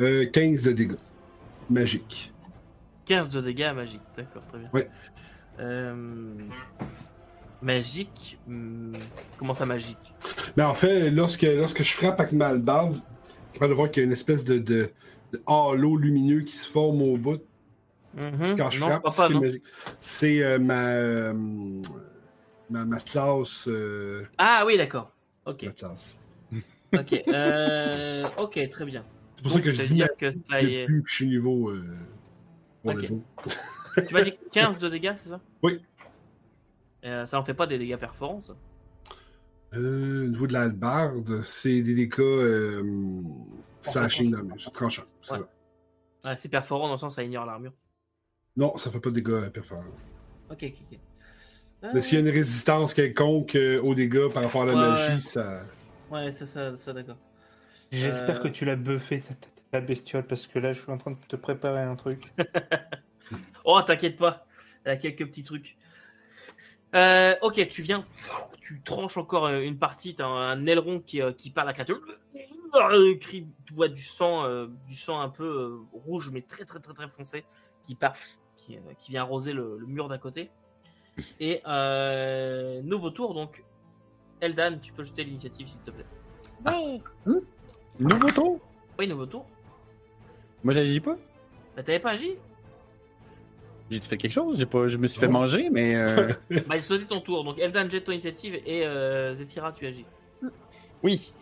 [0.01, 0.97] Euh, 15 de dégâts.
[1.70, 2.32] Magique.
[3.05, 4.68] 15 de dégâts magiques, d'accord, très bien.
[4.72, 4.89] Ouais.
[5.60, 6.34] Euh,
[7.60, 8.39] Magique.
[8.48, 8.93] hmm,
[9.39, 9.97] Comment ça, magique?
[10.56, 14.05] Mais en fait, lorsque, lorsque je frappe avec ma suis capable de voir qu'il y
[14.05, 14.90] a une espèce de, de,
[15.32, 17.40] de halo lumineux qui se forme au bout
[18.14, 18.56] Mhm.
[18.59, 19.02] quand je Non, frappe.
[19.06, 19.62] je crois pas, c'est magique.
[20.01, 21.32] C'est euh, ma, euh,
[22.68, 23.66] ma, ma classe.
[23.68, 25.12] euh, Ah oui, d'accord.
[25.47, 25.64] Ok,
[26.93, 27.24] ok.
[27.28, 29.05] Euh, ok, très bien.
[29.36, 30.82] C'est pour ça que je dis que ça y est.
[30.86, 31.70] depuis que je suis niveau.
[31.70, 31.97] euh,
[32.85, 33.02] on va.
[34.06, 35.40] Tu m'as dit 15 de dégâts, c'est ça?
[35.62, 35.82] Oui.
[37.05, 38.55] Euh, ça en fait pas des dégâts perforants, ça
[39.74, 43.20] Euh, au niveau de l'albarde, c'est des dégâts euh,
[43.82, 45.02] slashing damage, tranchant.
[45.23, 45.40] c'est Ouais.
[46.24, 46.36] ça.
[46.36, 47.73] C'est perforant dans le sens ça ignore l'armure.
[48.56, 49.85] Non, ça fait pas de dégâts euh, perforants.
[50.51, 50.98] Ok, ok, ok.
[51.94, 54.78] Mais s'il y a une résistance quelconque euh, aux dégâts par rapport à la Ouais,
[54.80, 55.20] magie, ouais.
[55.20, 55.60] ça.
[56.10, 57.16] Ouais, ça, ça, ça d'accord.
[57.90, 58.42] J'espère Euh.
[58.44, 61.10] que tu l'as buffé, ta, ta- ta bestiole, parce que là, je suis en train
[61.12, 62.32] de te préparer un truc.
[63.64, 64.44] Oh, t'inquiète pas.
[64.84, 65.76] Elle a quelques petits trucs.
[66.94, 68.04] Euh, ok, tu viens,
[68.60, 72.00] tu tranches encore une partie, t'as un, un aileron qui, qui part à la créature.
[73.20, 76.92] Crie, tu vois du sang, euh, du sang un peu rouge, mais très très très
[76.92, 77.44] très foncé,
[77.84, 78.16] qui part,
[78.56, 80.50] qui, qui vient arroser le, le mur d'à côté.
[81.40, 83.62] Et euh, nouveau tour, donc
[84.40, 86.06] Eldan, tu peux jeter l'initiative s'il te plaît.
[86.64, 87.01] Ouais.
[88.01, 88.60] Nouveau tour?
[88.98, 89.47] Oui, nouveau tour.
[90.64, 91.16] Moi, j'agis pas.
[91.76, 92.34] Bah, t'avais pas agi
[93.90, 95.30] J'ai fait quelque chose, j'ai pas, je me suis fait Oh.
[95.32, 97.44] manger, mais euh, Bah, j'ai sauté ton tour.
[97.44, 100.06] Donc Eldan jette ton initiative et euh, Zephyra, tu agis.
[101.02, 101.32] oui.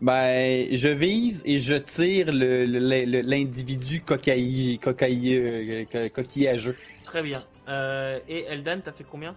[0.00, 6.74] Ben, je vise et je tire l'individu cocaillé, cocaillé, euh, co- coquillageux.
[7.04, 7.38] Très bien.
[7.68, 9.34] Euh, et Eldan, t'as fait combien?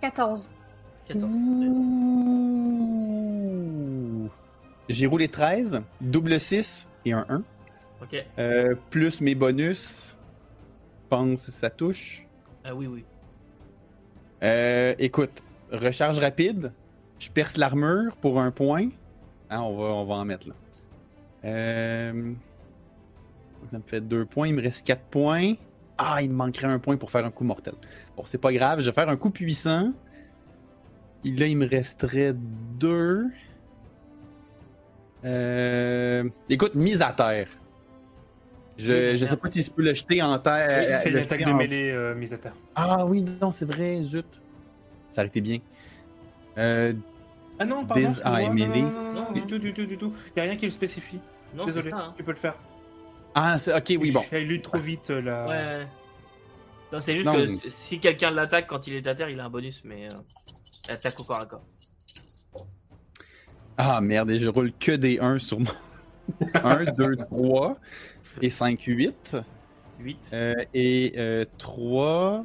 [0.00, 0.50] 14.
[1.08, 1.30] 14.
[3.38, 4.28] Ouh.
[4.88, 7.42] J'ai roulé 13, double 6 et un 1.
[8.02, 8.24] Ok.
[8.38, 10.16] Euh, plus mes bonus.
[11.04, 12.24] Je pense que ça touche.
[12.64, 13.04] Ah oui, oui.
[14.42, 15.42] Euh, écoute,
[15.72, 16.72] recharge rapide.
[17.18, 18.90] Je perce l'armure pour un point.
[19.50, 20.54] Ah, on, va, on va en mettre là.
[21.44, 22.32] Euh,
[23.70, 24.48] ça me fait deux points.
[24.48, 25.54] Il me reste quatre points.
[25.96, 27.74] Ah, il me manquerait un point pour faire un coup mortel.
[28.16, 28.80] Bon, c'est pas grave.
[28.80, 29.92] Je vais faire un coup puissant.
[31.24, 32.34] Et là, il me resterait
[32.78, 33.26] deux.
[35.24, 37.48] Euh, Écoute, mise à terre.
[38.76, 41.00] Je, je sais pas si je peux le jeter en terre.
[41.02, 42.54] C'est une le attaque jeter de en- mêlée euh, mise à terre.
[42.76, 44.40] ah oui, non, c'est vrai, zut.
[45.10, 45.58] Ça aurait été bien.
[46.58, 46.92] Euh,
[47.58, 48.00] Ah non, pardon.
[48.02, 50.12] Des excuse-moi, eye non, non, non, non, non, du tout, du tout, du tout.
[50.36, 51.18] Y a rien qui le spécifie.
[51.54, 52.14] Non, Désolé, ça, hein.
[52.16, 52.54] tu peux le faire.
[53.34, 54.22] Ah, c'est- ok, oui, bon.
[54.30, 55.44] J'ai lu trop vite euh, la.
[55.46, 55.48] Ouais,
[55.80, 55.86] ouais.
[56.92, 59.38] Non, c'est juste Non, que mais- si- quelqu'un l'attaque quand il est à terre, il
[59.40, 61.62] a un bonus, mais euh, attaque au corps à corps.
[63.76, 65.70] Ah merde, et je roule que des 1 sur mon.
[66.54, 67.78] 1, 2, 3
[68.42, 69.36] et 5, 8.
[70.00, 70.30] 8.
[70.32, 72.44] Euh, et euh, 3.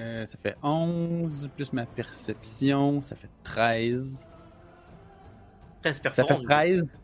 [0.00, 4.26] Euh, ça fait 11, plus ma perception, ça fait 13.
[5.82, 6.28] 13 Ça perforants.
[6.28, 6.52] fait du coup.
[6.52, 7.00] 13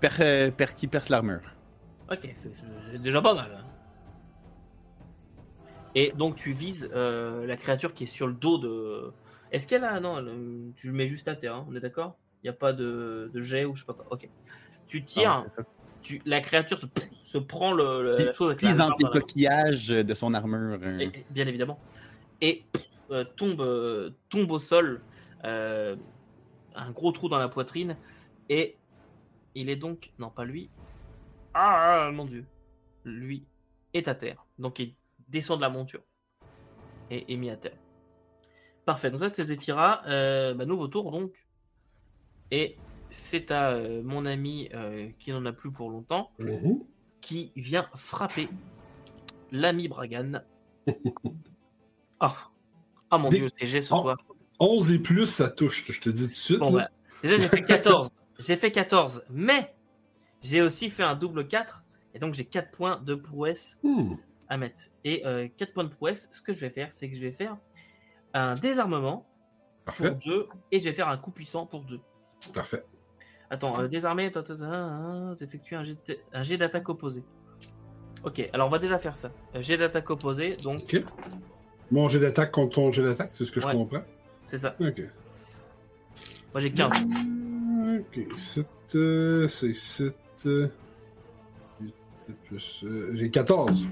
[0.00, 1.54] per, euh, per- qui perce l'armure.
[2.10, 2.52] Ok, c'est
[3.00, 3.50] déjà pas mal.
[3.58, 3.64] hein.
[5.94, 9.12] Et donc tu vises euh, la créature qui est sur le dos de.
[9.50, 10.00] Est-ce qu'elle a.
[10.00, 12.16] Non, elle- tu le mets juste à terre, hein, on est d'accord?
[12.42, 14.06] Il n'y a pas de, de jet ou je sais pas quoi.
[14.10, 14.28] Ok.
[14.88, 15.62] Tu tires, Ah, ça.
[16.02, 16.86] tu, la créature se,
[17.24, 18.90] se prend le, le- la chose avec la main.
[19.12, 20.80] coquillages de son armure.
[21.00, 21.78] Et- et- bien évidemment.
[22.42, 22.64] Et
[23.10, 25.00] euh, tombe, euh, tombe au sol,
[25.44, 25.96] euh,
[26.74, 27.96] un gros trou dans la poitrine,
[28.48, 28.76] et
[29.54, 30.68] il est donc, non pas lui,
[31.54, 32.44] ah mon dieu,
[33.04, 33.46] lui
[33.94, 34.44] est à terre.
[34.58, 34.96] Donc il
[35.28, 36.02] descend de la monture
[37.10, 37.76] et est mis à terre.
[38.86, 40.02] Parfait, donc ça c'était Zephyra,
[40.54, 41.32] bah, nouveau tour donc,
[42.50, 42.76] et
[43.10, 44.68] c'est à mon ami
[45.20, 46.82] qui n'en a plus pour longtemps, Mhm.
[47.20, 48.48] qui vient frapper
[49.52, 50.42] l'ami Bragan.
[52.22, 52.26] Oh,
[53.10, 54.00] oh mon Des- dieu, c'est G ce Oh.
[54.02, 54.16] soir.
[54.60, 56.58] 11 et plus, ça touche, je te dis tout de suite.
[56.60, 56.88] Bon, bah,
[57.22, 58.10] déjà, j'ai fait 14.
[58.38, 59.74] j'ai fait 14, mais
[60.40, 61.82] j'ai aussi fait un double 4,
[62.14, 64.14] et donc j'ai 4 points de prouesse Hmm.
[64.48, 64.84] à mettre.
[65.04, 67.32] Et euh, 4 points de prouesse, ce que je vais faire, c'est que je vais
[67.32, 67.56] faire
[68.34, 69.26] un désarmement
[69.84, 72.00] pour Parfait, 2, et je vais faire un coup puissant pour 2.
[72.54, 72.84] parfait.
[73.50, 74.30] Attends, euh, désarmer,
[75.38, 75.98] t'effectues un jet,
[76.32, 77.22] un jet d'attaque opposé.
[78.24, 79.30] Ok, alors on va déjà faire ça.
[79.54, 81.04] Euh, J'ai d'attaque opposée, donc Ok.
[81.92, 84.00] Mon jet d'attaque contre ton jet d'attaque, c'est ce que je comprends.
[84.48, 84.74] c'est ça.
[84.80, 85.02] Ok.
[86.52, 86.92] Moi j'ai 15.
[88.00, 90.14] Ok, 7, euh, c'est 7.
[90.46, 90.68] euh,
[92.52, 93.86] euh, J'ai 14.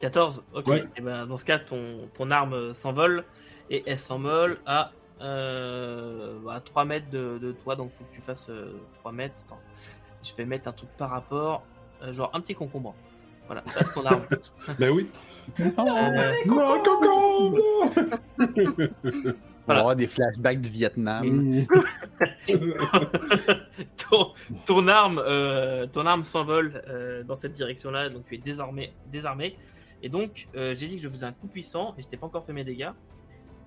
[0.00, 0.66] 14, ok.
[0.66, 0.84] Ouais.
[0.96, 3.24] Et ben dans ce cas, ton, ton arme euh, s'envole
[3.70, 8.20] et elle s'envole à, euh, à 3 mètres de, de toi, donc faut que tu
[8.20, 9.34] fasses euh, 3 mètres.
[9.46, 9.60] Attends.
[10.22, 11.62] Je vais mettre un truc par rapport,
[12.02, 12.94] euh, genre un petit concombre.
[13.46, 14.22] Voilà, ça c'est ton arme.
[14.78, 15.08] Ben oui.
[15.60, 17.58] Euh, Non, coco!
[19.68, 21.26] On avoir des flashbacks du Vietnam.
[21.26, 21.66] Mm.
[24.10, 24.32] ton,
[24.66, 29.56] ton arme, euh, ton arme s'envole euh, dans cette direction-là, donc tu es désarmé, désarmé.
[30.02, 32.26] Et donc, euh, j'ai dit que je faisais un coup puissant et je t'ai pas
[32.26, 32.90] encore fait mes dégâts.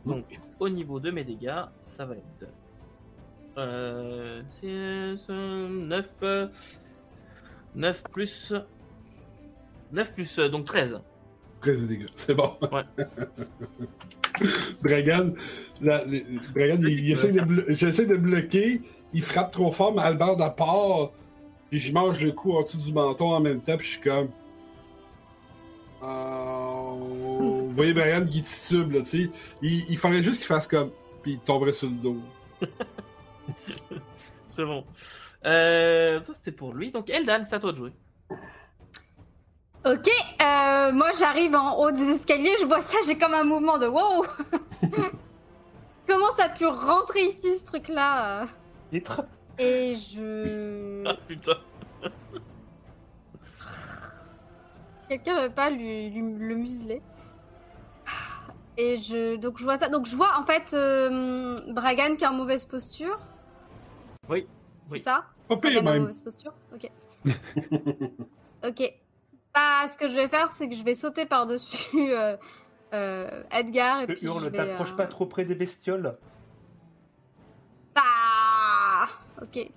[0.05, 2.47] Donc, au niveau de mes dégâts, ça va être
[3.57, 6.23] euh, 9,
[7.73, 8.53] 9 plus
[9.95, 11.01] 9 plus euh, donc 13.
[11.61, 12.53] 13 de dégâts, c'est bon.
[12.71, 12.83] Ouais.
[14.83, 15.31] Dragan,
[15.81, 16.21] la- le-
[16.53, 18.81] Dragan, il, il essaie de blo- j'essaie de bloquer,
[19.13, 21.11] il frappe trop fort, mais Albert part,
[21.69, 24.01] puis je mange le coup en dessous du menton en même temps, puis je suis
[24.01, 24.29] comme.
[26.03, 29.29] Euh, Vous voyez Brian qui titube, là, tu sais.
[29.61, 30.91] Il, il faudrait juste qu'il fasse comme.
[31.23, 32.17] Puis il tomberait sur le dos.
[34.47, 34.83] C'est bon.
[35.45, 36.91] Euh, ça c'était pour lui.
[36.91, 37.91] Donc Eldan, c'est à toi de jouer.
[39.85, 40.07] Ok,
[40.41, 43.85] euh, moi j'arrive en haut des escaliers, je vois ça, j'ai comme un mouvement de
[43.85, 44.25] wow
[46.07, 48.47] Comment ça a pu rentrer ici ce truc-là?
[49.59, 51.03] Et je.
[51.05, 51.53] Ah putain.
[55.07, 57.01] Quelqu'un veut pas lui, lui- le museler.
[58.77, 59.35] Et je.
[59.37, 59.87] Donc je vois ça.
[59.89, 63.19] Donc je vois en fait euh, Bragan qui est en mauvaise posture.
[64.29, 64.47] Oui,
[64.87, 64.99] C'est oui.
[64.99, 65.25] ça?
[65.47, 66.53] Pire, Bragan est en mauvaise posture?
[66.73, 66.89] Ok.
[68.67, 68.93] ok.
[69.55, 72.35] Bah, ce que je vais faire, c'est que je vais sauter par-dessus euh,
[72.93, 76.17] euh, Edgar et Le puis je hurle, vais, t'approche euh, pas trop près des bestioles.
[77.95, 79.07] Bah
[79.41, 79.69] Ok.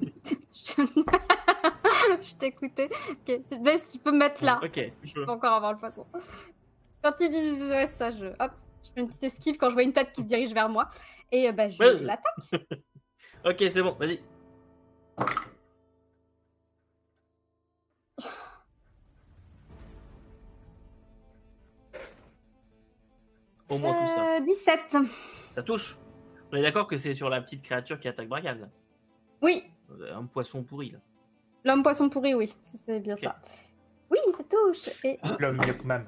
[2.22, 2.88] je t'écoutais.
[3.10, 4.58] Ok, bien si tu peux me mettre là.
[4.62, 4.80] Ok.
[5.02, 6.06] Je peux encore avoir le poisson.
[7.02, 8.52] Quand ils disent ouais, ça, je, hop,
[8.82, 10.88] je fais une petite esquive quand je vois une tête qui se dirige vers moi.
[11.30, 12.00] Et euh, bah, je Ouais.
[12.00, 12.24] l'attaque.
[13.46, 14.20] Ok, c'est bon, vas-y.
[23.68, 24.36] Au moins tout ça.
[24.36, 24.96] Euh, 17.
[25.52, 25.96] Ça touche.
[26.52, 28.54] On est d'accord que c'est sur la petite créature qui attaque Bragan.
[28.60, 28.68] là.
[29.42, 29.62] Oui,
[30.12, 30.98] Un poisson pourri là.
[31.64, 32.54] l'homme poisson pourri, oui,
[32.86, 33.20] c'est bien Ok.
[33.24, 33.36] ça.
[34.10, 34.90] Oui, ça touche.
[35.04, 36.04] Et L'homme Yokman.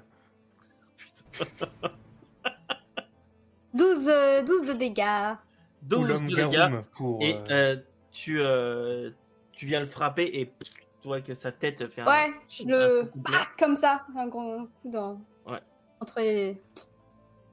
[3.75, 5.35] 12, euh, 12 de dégâts.
[5.83, 6.51] Ou 12 l'homme de dégâts.
[6.51, 7.23] Garum pour.
[7.23, 7.77] Et euh, euh,
[8.11, 9.11] tu, euh,
[9.53, 12.07] tu viens le frapper et tu vois que sa tête fait un.
[12.07, 13.03] Ouais, je un le.
[13.05, 13.37] coup complet.
[13.41, 15.21] Ah, comme ça, un gros coup dans.
[15.47, 15.61] Ouais.
[16.01, 16.61] Entre les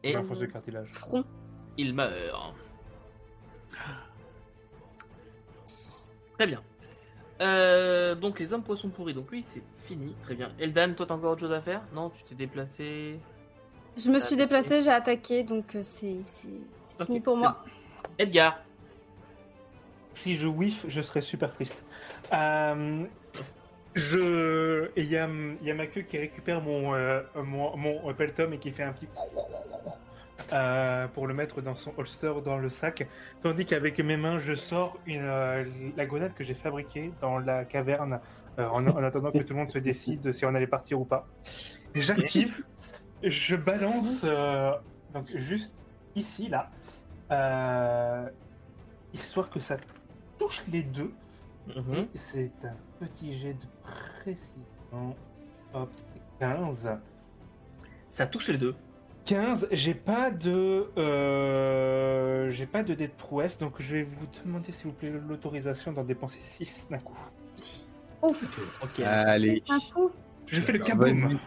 [0.03, 0.89] Et l'enfance de cartilage.
[0.91, 1.23] fronts.
[1.77, 2.55] il meurt.
[6.33, 6.61] Très bien.
[7.41, 10.49] Euh, donc les hommes poissons pourris, donc lui c'est fini, très bien.
[10.59, 11.81] Eldan, toi t'as encore autre chose à faire?
[11.93, 13.19] Non, tu t'es déplacé.
[13.97, 16.23] Je me suis déplacée, j'ai attaqué, donc euh, c'est
[17.05, 17.63] fini pour moi.
[18.17, 18.59] Edgar.
[20.15, 21.83] Si je whiff, je serais super triste.
[22.31, 23.05] Euh,
[23.95, 24.89] je...
[24.95, 28.83] et Il y a, ma queue qui récupère mon, euh, mon, pelletom et qui fait
[28.83, 29.07] un petit...
[30.51, 33.07] euh, pour le mettre dans son holster dans le sac.
[33.41, 35.65] Tandis qu'avec mes mains, je sors euh,
[35.95, 38.19] la grenade que j'ai fabriquée dans la caverne
[38.59, 41.05] euh, en, en attendant que tout le monde se décide si on allait partir ou
[41.05, 41.27] pas.
[41.95, 42.63] J'active,
[43.23, 44.25] je balance
[45.13, 45.73] donc juste
[46.15, 46.69] ici, là,
[49.13, 49.77] histoire que ça
[50.37, 51.11] touche les deux.
[51.67, 52.07] Mhm.
[52.13, 52.75] Et c'est un
[53.05, 53.65] petit jet de
[54.21, 55.15] précision.
[55.73, 55.89] Hop,
[56.39, 56.89] 15.
[58.09, 58.75] Ça touche les deux.
[59.25, 60.89] 15, j'ai pas de.
[60.97, 65.09] Euh, j'ai pas de dé de prouesse, donc je vais vous demander s'il vous plaît
[65.11, 67.17] l'autorisation d'en dépenser 6 d'un coup.
[68.21, 68.99] Ouf, Ok.
[69.05, 69.63] Allez.
[69.69, 70.11] un coup.
[70.45, 71.37] Je fais le Vas-y.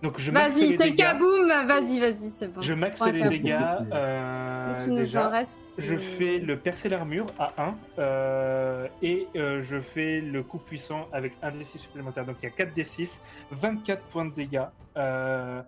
[0.00, 0.96] Donc je Vas-y, les c'est le dégâts.
[1.06, 1.48] kaboom.
[1.66, 2.60] Vas-y, vas-y, c'est bon.
[2.62, 3.30] Je maxe Ouais, les kaboom.
[3.38, 3.58] dégâts.
[3.92, 5.28] euh, Donc, il nous en déjà.
[5.28, 5.60] reste.
[5.76, 10.58] Je euh, fais le percer l'armure à 1 euh, et euh, je fais le coup
[10.58, 12.24] puissant avec un D6 supplémentaire.
[12.26, 13.20] Donc il y a 4 D6,
[13.50, 14.62] 24 points de dégâts
[14.96, 15.60] euh,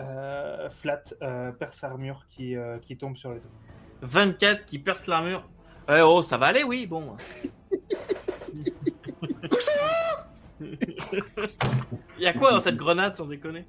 [0.00, 3.50] euh, flat, euh, perce armure qui, euh, qui tombe sur les deux.
[4.02, 5.48] 24 qui perce l'armure.
[5.88, 7.16] Ouais, oh, ça va aller, oui, bon.
[12.18, 13.64] Il y a quoi dans cette grenade, sans déconner?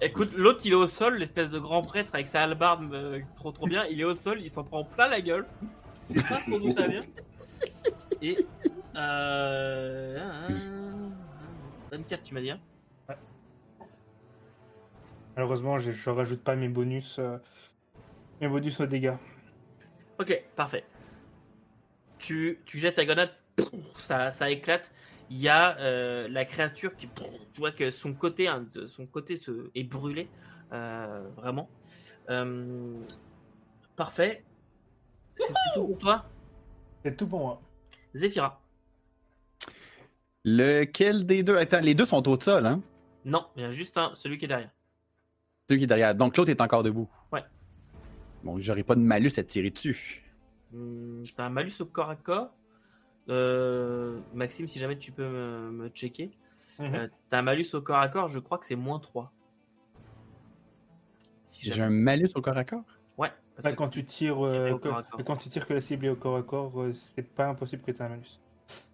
[0.00, 3.50] Écoute, l'autre il est au sol, l'espèce de grand prêtre avec sa hallebarde euh, trop
[3.50, 3.84] trop bien.
[3.86, 5.46] Il est au sol, il s'en prend plein la gueule.
[6.00, 7.00] C'est pas trop d'où ça vient.
[8.22, 8.36] Et.
[8.94, 10.48] Euh...
[11.90, 12.50] 24, tu m'as dit.
[12.50, 12.60] Hein?
[15.36, 17.38] Malheureusement, je, je rajoute pas mes bonus, euh,
[18.40, 19.14] mes bonus aux dégâts.
[20.18, 20.84] Ok, parfait.
[22.18, 23.30] Tu, tu jettes ta grenade,
[23.94, 24.92] ça, ça éclate.
[25.30, 27.08] Il y a euh, la créature qui,
[27.52, 30.28] tu vois que son côté, hein, son côté se, est brûlé,
[30.72, 31.68] euh, vraiment.
[32.30, 32.94] Euh,
[33.94, 34.44] parfait.
[35.36, 36.24] C'est tout pour toi,
[37.04, 37.62] C'est tout pour moi.
[38.14, 38.60] Zephyra.
[40.44, 41.56] Lequel des deux?
[41.56, 42.80] Attends, les deux sont au sol, hein?
[43.24, 44.70] Non, il y a juste un, celui qui est derrière.
[45.68, 46.14] Celui qui est derrière.
[46.14, 47.08] Donc l'autre est encore debout.
[47.30, 47.44] Ouais.
[48.42, 50.24] Bon, j'aurais pas de malus à tirer dessus.
[50.72, 52.54] Hmm, T'as un malus au corps à corps.
[53.28, 56.30] Euh, Maxime, si jamais tu peux me, me checker.
[56.78, 56.94] Mhm.
[56.94, 59.32] Euh, T'as un malus au corps à corps, je crois que c'est moins 3.
[61.46, 62.84] Si J'ai un malus au corps à corps?
[63.16, 63.32] Ouais.
[63.56, 65.24] parce que quand tu tires, euh, au corps à que- corps.
[65.24, 67.90] quand tu tires que la cible est au corps à corps, c'est pas impossible que
[67.90, 68.38] tu aies un malus.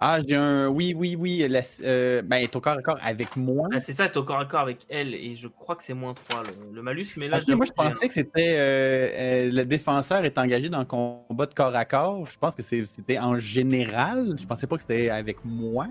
[0.01, 0.69] Ah, j'ai un.
[0.69, 1.47] Oui, oui, oui.
[1.49, 3.69] la- euh, Ben, elle est au corps à corps avec moi.
[3.73, 5.95] Ah, c'est ça, t'es au corps à corps avec elle, et je crois que c'est
[5.95, 8.55] moins 3 le, le malus, mais là, Ok, j'avoue moi, je pensais que c'était.
[8.57, 9.09] euh,
[9.49, 12.27] euh, le défenseur est engagé dans le combat de corps à corps.
[12.27, 14.37] Je pense que c'était en général.
[14.39, 15.87] Je pensais pas que c'était avec moi.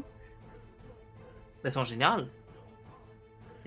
[1.64, 2.27] Ben, c'est en général.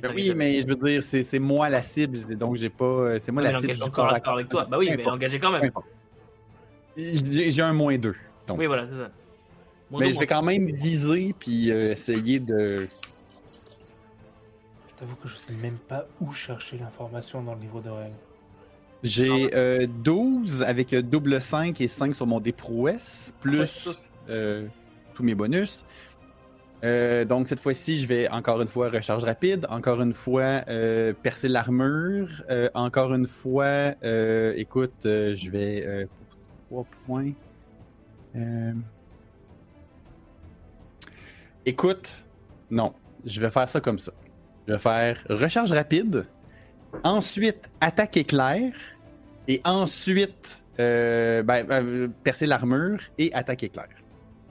[0.01, 2.37] Ben oui, mais je veux dire, c'est moi la cible.
[2.37, 3.19] Donc, j'ai pas.
[3.19, 4.67] C'est moi la cible du corps à corps avec toi.
[4.71, 5.71] Bah oui, mais engagé quand même.
[6.97, 8.15] J'ai j'ai un moins 2.
[8.47, 8.59] Donc.
[8.59, 9.11] Oui, voilà, c'est ça.
[9.91, 12.87] Mais je vais quand même viser puis euh, essayer de.
[14.89, 18.15] Je t'avoue que je sais même pas où chercher l'information dans le livre de règles.
[19.03, 23.93] J'ai euh, 12 avec euh, double 5 et 5 sur mon dé prouesse, plus Ouais,
[24.31, 24.67] euh,
[25.15, 25.85] tous mes bonus.
[26.85, 31.13] Euh, donc cette fois-ci, je vais encore une fois recharge rapide, encore une fois euh,
[31.13, 36.07] percer l'armure, euh, encore une fois, euh, écoute, euh, je vais euh,
[36.69, 37.33] pour 3 points.
[41.67, 42.25] Euh, Écoute,
[42.71, 42.95] non,
[43.25, 44.13] je vais faire ça comme ça.
[44.67, 46.27] Je vais faire recharge rapide,
[47.05, 48.73] ensuite attaque éclair,
[49.49, 53.89] et ensuite euh, ben, ben, percer l'armure et attaque éclair.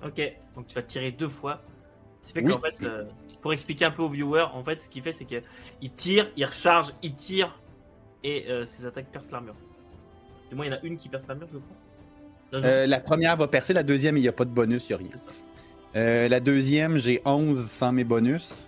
[0.04, 0.22] Ok,
[0.56, 1.62] donc tu vas tirer deux fois.
[2.22, 2.54] Ce qui fait Oui.
[2.54, 3.06] qu'en fait, euh,
[3.42, 6.46] pour expliquer un peu aux viewers, en fait, ce qu'il fait, c'est qu'il tire, il
[6.46, 7.60] recharge, il tire,
[8.24, 9.56] et euh, ses attaques percent l'armure.
[10.50, 11.76] Du moins, il y en a une qui perce l'armure, je crois.
[12.54, 14.94] Non, Euh, la première va percer, la deuxième, il n'y a pas de bonus, il
[14.94, 15.18] n'y a rien.
[15.96, 18.68] Euh, la deuxième, j'ai 11 sans mes bonus.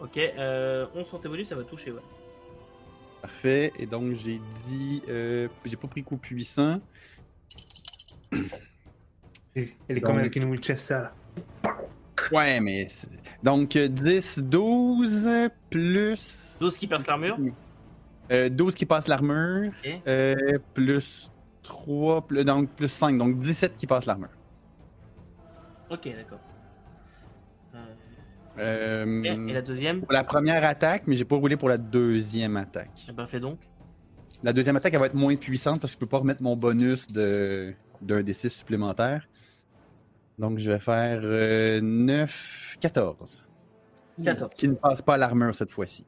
[0.00, 2.00] Ok, euh, 11 sur tes bonus, ça va toucher, ouais.
[3.22, 3.72] Parfait.
[3.78, 5.02] Et donc, j'ai dit.
[5.08, 6.80] euh, j'ai pas pris coup puissant.
[9.54, 10.94] Elle est comme avec une Winchester.
[10.94, 11.12] là.
[12.32, 12.86] Ouais, mais.
[12.88, 13.08] c'est-
[13.42, 15.28] Donc, euh, 10, 12,
[15.70, 16.56] plus.
[16.60, 17.38] 12 qui perce l'armure.
[18.30, 19.72] Euh, 12 qui passe l'armure.
[20.06, 20.34] Euh,
[20.74, 21.30] plus
[21.62, 23.18] 3, plus, donc plus 5.
[23.18, 24.30] Donc 17 qui passe l'armure.
[25.92, 26.40] Ok, d'accord.
[27.74, 27.78] Euh,
[28.58, 30.00] Euh, et, et la deuxième?
[30.00, 33.06] Pour la première attaque, mais j'ai pas roulé pour la deuxième attaque.
[33.08, 33.58] Eh ben, fais donc.
[34.42, 36.56] La deuxième attaque, elle va être moins puissante parce que je peux pas remettre mon
[36.56, 39.26] bonus de d'un des 6 supplémentaires.
[40.38, 43.46] Donc je vais faire euh, 9, 14.
[44.22, 44.54] 14.
[44.54, 46.04] Qui ne passe pas l'armure cette fois-ci.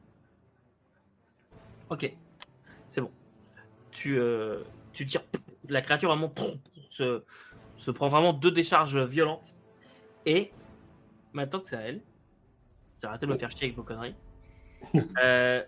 [1.89, 2.15] Ok,
[2.89, 3.11] c'est bon.
[3.91, 4.63] Tu, euh,
[4.93, 5.23] tu tires.
[5.69, 6.31] La créature vraiment
[6.89, 7.23] se,
[7.77, 9.54] se prend vraiment deux décharges violentes.
[10.25, 10.51] Et
[11.33, 12.01] maintenant que c'est à elle,
[13.01, 14.15] j'ai arrêté de me faire chier avec vos conneries.
[15.23, 15.63] Euh,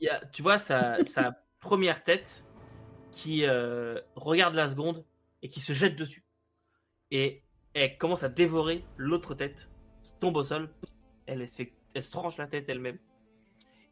[0.00, 2.44] y a, tu vois sa, sa première tête
[3.10, 5.04] qui euh, regarde la seconde
[5.42, 6.24] et qui se jette dessus.
[7.10, 7.42] Et
[7.74, 9.68] elle commence à dévorer l'autre tête
[10.02, 10.70] qui tombe au sol.
[11.26, 12.98] Elle, elle se fait- elle se tranche la tête elle-même.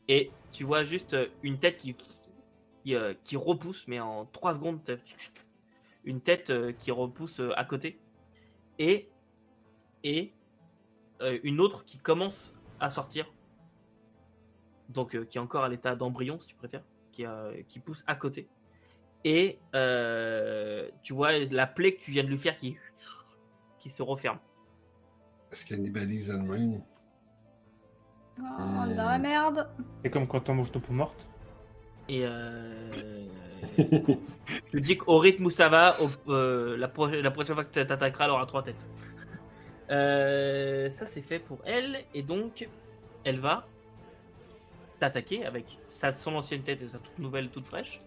[0.07, 1.95] Et tu vois juste euh, une tête qui,
[2.85, 4.81] qui, euh, qui repousse, mais en 3 secondes,
[6.05, 7.99] une tête qui repousse à côté.
[8.79, 9.09] Et,
[10.05, 10.33] et
[11.23, 13.27] euh, une autre qui commence à sortir.
[14.89, 18.03] Donc euh, qui est encore à l'état d'embryon, si tu préfères, qui, euh, qui pousse
[18.07, 18.49] à côté.
[19.25, 22.77] Et euh, tu vois la plaie que tu viens de lui faire qui,
[23.81, 24.39] qui se referme.
[25.51, 26.83] Est-ce qu'elle cannibalise elle-même?
[28.41, 29.69] Oh, on est dans la merde.
[30.05, 31.27] C'est comme quand on mange de peau morte.
[32.09, 33.27] Et euh,
[33.77, 37.65] je te dis qu'au rythme où ça va, au- euh, la, pro- la prochaine fois
[37.65, 38.87] que tu t'attaqueras, elle aura trois têtes.
[39.91, 42.05] Euh, ça, c'est fait pour elle.
[42.15, 42.69] Et donc,
[43.25, 43.67] elle va
[45.01, 47.99] t'attaquer avec sa, son ancienne tête et sa toute nouvelle, toute fraîche.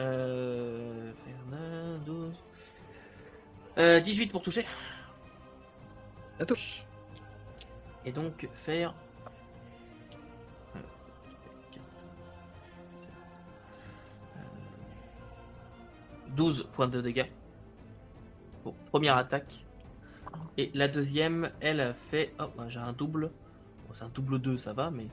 [0.00, 1.12] Euh,
[1.52, 2.34] un, 12.
[3.78, 4.66] Euh, 18 pour toucher.
[6.38, 6.82] Ça touche.
[8.04, 8.94] Et donc faire.
[10.74, 10.80] euh,
[11.70, 11.84] quatre,
[12.98, 13.10] sept,
[14.36, 14.40] euh,
[16.34, 17.26] 12 points de dégâts.
[18.62, 19.64] Pour première attaque.
[20.58, 22.32] Et la deuxième, elle a fait.
[22.40, 23.30] Oh, bah, j'ai un double.
[23.86, 25.06] Bon, c'est un double 2, ça va, mais.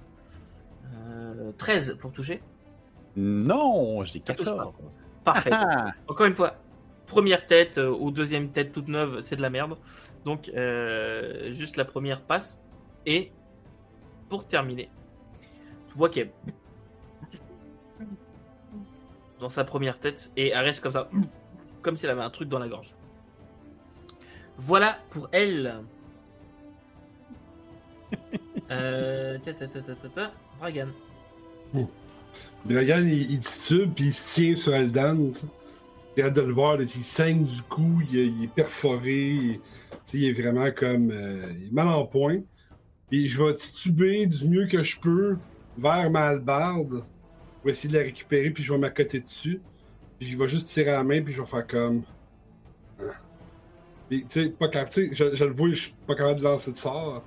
[0.94, 2.42] Euh, 13 pour toucher.
[3.16, 5.00] Non, j'ai Ça touche 14.
[5.24, 5.50] Parfait.
[5.54, 6.56] Ah, Encore une fois,
[7.08, 9.78] première tête euh, ou deuxième tête toute neuve, c'est de la merde.
[10.24, 12.60] Donc, euh, juste la première passe.
[13.06, 13.32] Et
[14.30, 14.90] pour terminer,
[15.90, 16.32] tu vois qu'elle
[19.40, 21.10] dans sa première tête et elle reste comme ça,
[21.82, 22.96] comme si elle avait un truc dans la gorge.
[24.58, 25.84] Voilà pour elle.
[28.70, 30.34] Euh, ta, ta, ta, ta, ta, ta.
[30.60, 30.88] Bragan.
[32.66, 35.32] Dragan, il, il titube, puis il se tient sur Aldan.
[36.18, 39.98] J'ai hâte de le voir, il saigne du cou, il, il est perforé, il, tu
[40.06, 41.12] sais, il est vraiment comme.
[41.12, 42.40] euh, il est mal en point.
[43.10, 45.38] Puis je vais tituber du mieux que je peux
[45.78, 47.06] vers ma hallebarde
[47.62, 49.62] pour essayer de la récupérer, puis je vais m'accoter dessus.
[50.20, 52.04] Puis je vais juste tirer à la main, puis je vais faire comme.
[54.10, 56.44] Tu sais, pas capable, tu sais, je, je le vois, je suis pas capable de
[56.46, 57.24] lancer de sort.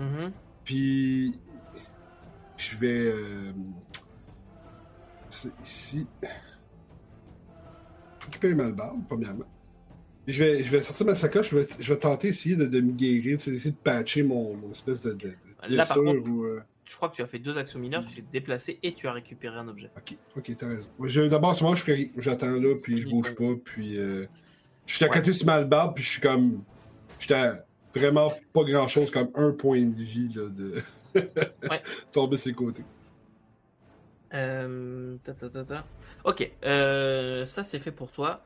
[0.00, 0.32] Mhm.
[0.64, 1.34] Puis
[2.56, 3.52] je vais euh,
[5.30, 6.06] c'est ici
[8.24, 9.44] récupérer ma barbe, premièrement.
[10.24, 12.66] Puis je vais, je vais sortir ma sacoche, je vais, je vais tenter essayer de,
[12.66, 15.28] de me guérir, d'essayer de patcher mon, mon espèce de, de,
[15.68, 18.04] de Là, par contre- ou, euh, Je crois que tu as fait deux actions mineures,
[18.06, 19.90] tu t'es déplacé et tu as récupéré un objet.
[19.96, 20.88] Ok, ok, t'as raison.
[21.04, 22.08] Je- D'abord, souvent, je fais rien.
[22.18, 24.26] J'attends là, puis je bouge pas, puis euh,
[24.92, 26.62] je suis à côté sur ma barbe, puis je suis comme.
[27.18, 27.50] J'étais
[27.94, 30.82] vraiment pas grand chose, comme un point de vie là, de
[31.70, 31.82] Ouais.
[32.12, 32.84] tomber sur les côtés.
[34.34, 35.84] Euh, ta, ta, ta, ta.
[36.24, 38.42] Ok, euh, ça c'est fait pour toi.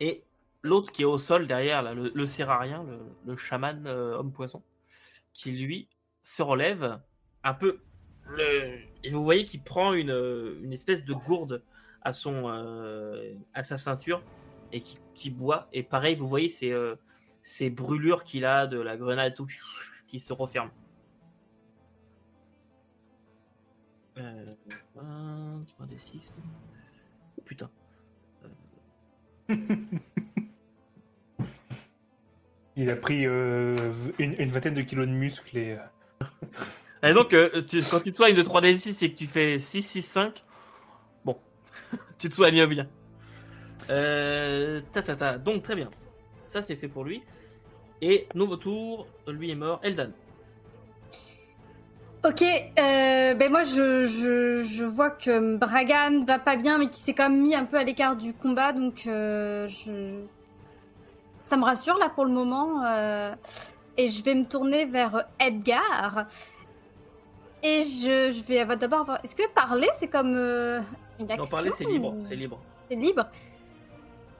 [0.00, 0.22] Et
[0.62, 4.62] l'autre qui est au sol derrière, là, le, le sérarien, le, le chaman euh, homme-poisson,
[5.32, 5.88] qui lui
[6.22, 6.98] se relève
[7.44, 7.78] un peu.
[8.36, 11.62] le- Et vous voyez qu'il prend une, une espèce de gourde
[12.02, 14.22] à, son, euh, à sa ceinture
[14.72, 15.68] et qui, qui boit.
[15.72, 16.96] Et pareil, vous voyez ces, euh,
[17.42, 19.46] ces brûlures qu'il a de la grenade, tout
[20.06, 20.70] qui se referment.
[24.18, 24.44] Euh,
[25.00, 26.38] 1, 3 des 6.
[27.44, 27.70] Putain.
[32.76, 35.76] Il a pris euh, une, une vingtaine de kilos de muscles et.
[36.22, 36.26] euh,
[37.08, 39.26] Et donc, euh, tu- quand tu te soignes de 3 des 6 et que tu
[39.26, 40.44] fais 6, 6, 5,
[41.24, 41.38] bon,
[42.18, 42.88] tu te soignes bien.
[43.90, 45.38] Euh, ta, ta, ta.
[45.38, 45.90] Donc, très bien.
[46.44, 47.22] Ça, c'est fait pour lui.
[48.02, 49.80] Et nouveau tour, lui est mort.
[49.82, 50.10] Eldan.
[52.22, 57.00] Ok, euh, ben moi je, je, je vois que Bragan va pas bien, mais qui
[57.00, 60.20] s'est quand même mis un peu à l'écart du combat, donc euh, je...
[61.46, 62.84] ça me rassure là pour le moment.
[62.84, 63.34] euh,
[63.96, 66.26] et je vais me tourner vers Edgar.
[67.62, 69.18] Et je, je vais d'abord voir.
[69.24, 70.80] Est-ce que parler c'est comme euh,
[71.18, 72.14] une action Non, parler, c'est libre.
[72.14, 72.60] ou- C'est libre.
[72.90, 73.26] C'est libre?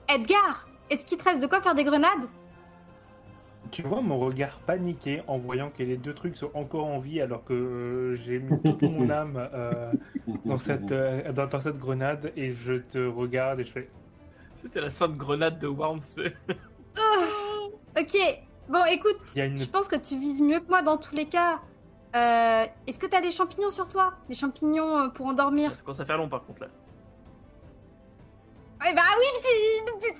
[0.07, 2.27] Edgar, est-ce qu'il te reste de quoi faire des grenades?
[3.71, 7.21] Tu vois mon regard paniqué en voyant que les deux trucs sont encore en vie
[7.21, 9.93] alors que euh, j'ai mis toute mon âme euh,
[10.43, 13.89] dans, cette, euh, dans, dans cette grenade et je te regarde et je fais
[14.55, 16.01] Ça, C'est la sainte grenade de Worms.
[17.99, 18.17] Ok,
[18.69, 21.59] bon écoute, une Je pense que tu vises mieux que moi dans tous les cas.
[22.15, 24.13] Euh, Est-ce que t'as des champignons sur toi?
[24.29, 25.75] Des champignons pour endormir?
[25.75, 26.67] Ça commence à faire long par contre là.
[28.81, 29.25] Ouais, bah oui,
[29.99, 30.15] petit.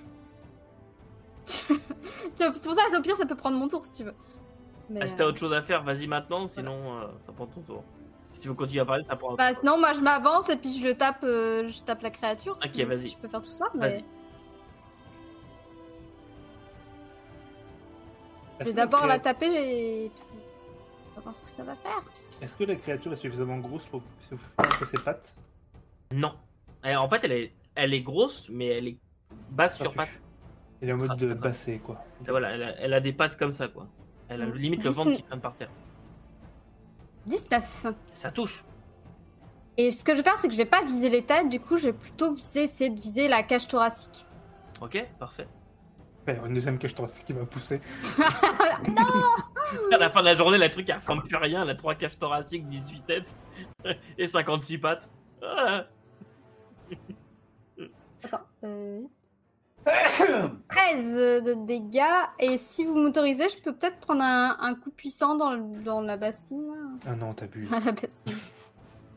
[1.45, 1.73] Tu-
[2.33, 4.13] C'est pour ça, au pire, ça peut prendre mon tour si tu veux.
[4.89, 7.47] Mais, Ah, si t'as euh, autre chose à faire, vas-y maintenant, sinon euh, ça prend
[7.47, 7.83] ton tour.
[8.33, 9.35] Si tu veux continuer à parler, ça prend.
[9.35, 12.57] Bah sinon, moi je m'avance et puis je le tape, euh, je tape la créature.
[12.59, 13.09] si- Ok, si, vas-y.
[13.09, 13.65] je peux faire tout ça.
[13.73, 13.89] Mais...
[13.89, 14.03] Vas-y.
[18.59, 19.47] Je vais la d'abord la taper
[20.05, 20.23] et puis
[21.11, 21.99] on va voir ce que ça va faire.
[22.41, 25.33] Est-ce que la créature est suffisamment grosse pour se ses pattes?
[26.13, 26.33] Non.
[26.83, 28.98] En fait, elle est, elle est grosse, mais elle est
[29.49, 30.22] basse sur pattes.
[30.81, 32.03] Elle est en mode Ah, de basset quoi.
[32.26, 33.88] Et Voilà, elle a, elle a des pattes comme ça, quoi.
[34.30, 35.69] Elle a limite le Dix- ventre qui traîne par terre.
[37.27, 37.85] 19.
[38.14, 38.64] Ça touche.
[39.77, 41.60] Et ce que je vais faire, c'est que je vais pas viser les têtes, du
[41.60, 44.26] coup, je vais plutôt viser, essayer de viser la cage thoracique.
[44.81, 45.48] Ok, parfait.
[46.27, 47.80] Ouais, une deuxième cage thoracique qui va pousser.
[49.93, 51.61] À la fin de la journée, la truc, elle ressemble plus à rien.
[51.64, 53.38] Elle a 3 caches thoraciques, 18 têtes
[54.18, 55.10] et 56 pattes.
[55.41, 55.85] Ah.
[60.95, 62.01] 13 de dégâts.
[62.39, 66.01] Et si vous m'autorisez, je peux peut-être prendre un, un coup puissant dans, le- dans
[66.01, 66.73] la bassine.
[67.05, 67.72] Ah non, t'abuses.
[67.73, 68.38] À la bassine.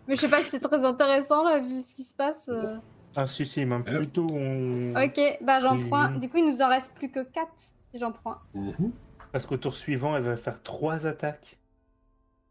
[0.07, 2.49] Mais je sais pas si c'est très intéressant là, vu ce qui se passe.
[2.49, 2.77] euh.
[3.17, 4.93] Ah si si, même plutôt on...
[4.97, 6.19] Ok, bah j'en prends un.
[6.19, 8.37] Du coup, il nous en reste plus que 4 si j'en prends.
[8.55, 8.93] Mhm.
[9.33, 11.59] Parce qu'au tour suivant, elle va faire trois attaques.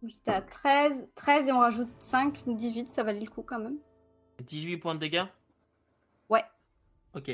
[0.05, 1.07] J'étais à 13.
[1.15, 3.77] 13 et on rajoute 5, 18, ça valait le coup quand même.
[4.41, 5.23] 18 points de dégâts?
[6.29, 6.43] Ouais.
[7.15, 7.29] Ok.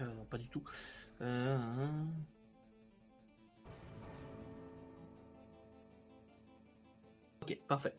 [0.00, 0.62] Euh, non, pas du tout.
[1.22, 2.06] Euh, hein, hein.
[7.42, 7.94] Ok, parfait.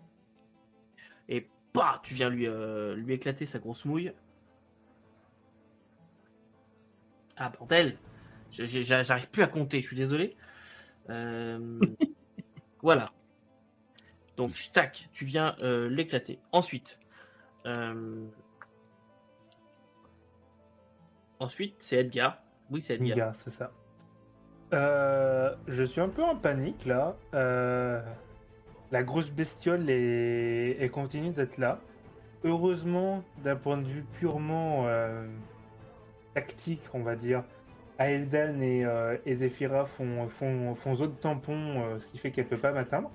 [1.29, 4.13] Et bah, tu viens lui, euh, lui éclater sa grosse mouille.
[7.37, 7.97] Ah bordel,
[8.51, 10.35] j'arrive plus à compter, je suis désolé.
[12.81, 13.05] voilà.
[14.37, 16.39] Donc, tac, tu viens l'éclater.
[16.51, 16.99] Ensuite,
[21.39, 22.41] ensuite, c'est Edgar.
[22.69, 23.07] Oui, c'est Edgar.
[23.09, 23.71] Niga, c'est ça.
[24.73, 27.15] Euh, je suis un peu en panique là.
[27.33, 28.01] Euh,
[28.91, 31.79] la grosse bestiole est, continue d'être là.
[32.43, 35.25] Heureusement, d'un point de vue purement euh,
[36.33, 37.43] tactique, on va dire,
[37.97, 38.85] Aeldan et,
[39.25, 43.09] et Zephyra font, font, font zone tampon, ce qui fait qu'elle peut pas m'atteindre.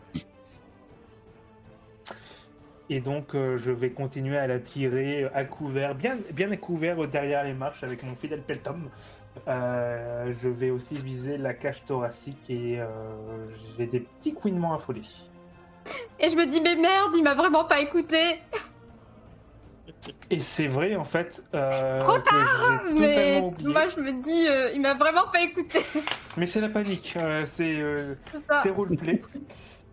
[2.93, 7.09] Et donc, euh, je vais continuer à la tirer à couvert, bien, bien à couvert
[7.09, 8.91] derrière les marches avec mon fidèle peltom.
[9.49, 12.87] Euh, je vais aussi viser la cage thoracique et euh,
[13.79, 15.09] j'ai des petits couinements affolés.
[16.21, 18.19] Et je me dis, mais merde, il m'a vraiment pas écouté.
[20.31, 21.43] Et c'est vrai, en fait.
[21.55, 25.79] euh, Trop j'ai Mais moi, je me dis, euh, il m'a vraiment pas écouté.
[26.37, 27.15] Mais c'est la panique.
[27.17, 29.23] euh, c'est roleplay.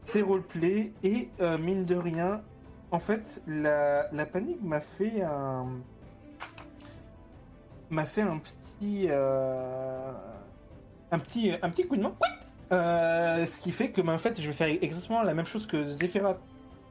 [0.04, 0.92] c'est roleplay.
[1.02, 1.30] Et
[1.62, 2.42] mine de rien,
[2.91, 5.68] en fait, la, la panique m'a fait un.
[7.90, 9.07] m'a fait un petit.
[9.10, 10.11] euh,
[11.11, 12.16] un petit, un petit coup de main.
[12.72, 15.66] Euh, ce qui fait que, ben, en fait, je vais faire exactement la même chose
[15.66, 16.38] que Zephyra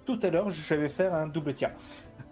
[0.07, 0.51] tout à l'heure.
[0.51, 1.71] Je vais faire un double tir.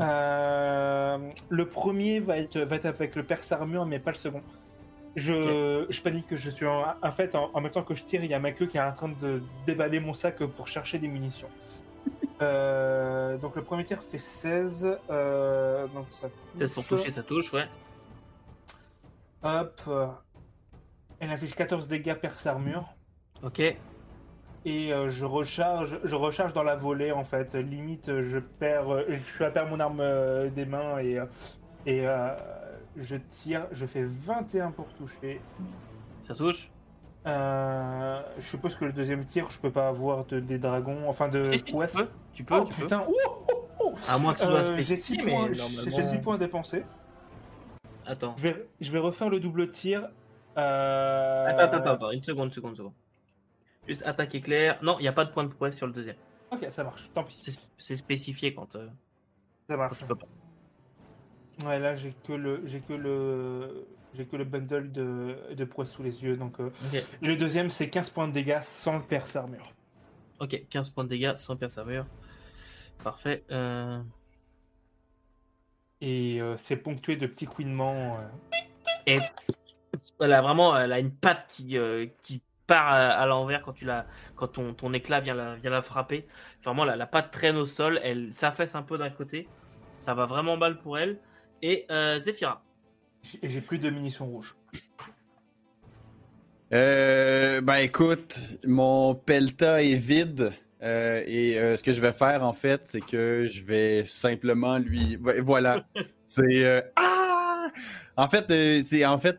[0.00, 1.18] Euh,
[1.48, 4.42] le premier va être, va être avec le perce armure, mais pas le second.
[5.14, 8.02] Je, je panique que je suis en, en fait en, en même temps que je
[8.04, 10.68] tire, il y a ma queue qui est en train de déballer mon sac pour
[10.68, 11.48] chercher des munitions.
[12.42, 14.98] Euh, donc le premier tir fait 16.
[15.08, 16.28] euh, donc ça
[16.58, 17.66] 16 pour toucher, ça touche, ouais.
[19.42, 19.80] Hop.
[21.18, 22.94] Elle affiche 14 dégâts perce armure.
[23.42, 23.60] Ok.
[23.60, 23.78] Et
[24.66, 27.54] euh, je recharge, je recharge dans la volée en fait.
[27.54, 31.18] Limite, je perds, je mon arme des mains et,
[31.86, 32.06] et
[32.96, 33.66] je tire.
[33.72, 35.40] Je fais 21 pour toucher.
[36.22, 36.70] Ça touche.
[37.26, 41.28] Euh, je suppose que le deuxième tir, je peux pas avoir de, des dragons, enfin
[41.28, 42.82] de Si, si, tu peux, tu peux, Oh tu peux.
[42.82, 43.12] putain, ouh,
[43.82, 43.94] ouh, ouh.
[44.08, 46.38] À moins que ce soit Euh, j'ai spécifié, 6 mais points, normalement- j'ai six points
[46.38, 46.84] dépensés.
[48.06, 48.34] Attends.
[48.36, 50.08] Je vais, je vais refaire le double tir.
[50.56, 52.92] Euh, Attends, attends, attends, attends, une seconde, une seconde, une seconde.
[53.88, 54.78] Juste attaque éclair.
[54.82, 56.16] Non, il n'y a pas de point de prouesse sur le deuxième.
[56.52, 57.10] Ok, ça marche.
[57.12, 57.38] Tant pis.
[57.78, 58.86] C'est spécifié quand, euh,
[59.68, 59.98] Ça quand marche.
[59.98, 60.26] tu peux pas.
[61.66, 65.90] Ouais, là j'ai que le, j'ai que le, j'ai que le bundle de, de prouesse
[65.90, 66.36] sous les yeux.
[66.36, 69.72] Donc, euh, et le deuxième c'est 15 points de dégâts sans le perce armure.
[70.40, 72.06] ok, 15 points de dégâts sans perce armure.
[73.02, 73.44] Parfait.
[73.50, 74.00] Euh...
[76.00, 78.18] Et euh, c'est ponctué de petits couinements.
[78.18, 78.56] euh.
[79.06, 79.18] Et
[80.18, 81.78] voilà, vraiment, elle a une patte qui,
[82.20, 85.82] qui part à, l'envers quand, tu la, quand ton, ton éclat vient la, vient la
[85.82, 86.26] frapper.
[86.64, 89.48] Vraiment, la, la patte traîne au sol, elle s'affaisse un peu d'un côté.
[89.96, 91.18] Ça va vraiment mal pour elle.
[91.62, 92.62] Et euh, Zephyra.
[93.42, 94.54] Et j'ai plus de munitions rouges.
[96.72, 98.36] Euh, ben écoute,
[98.66, 100.52] mon pelta est vide.
[100.82, 104.78] euh, et euh, ce que je vais faire en fait, c'est que je vais simplement
[104.78, 105.16] lui.
[105.16, 105.86] vo- Voilà.
[106.26, 106.64] c'est.
[106.64, 107.68] euh, Ah!
[108.16, 108.46] En fait,
[108.82, 109.38] c'est en fait,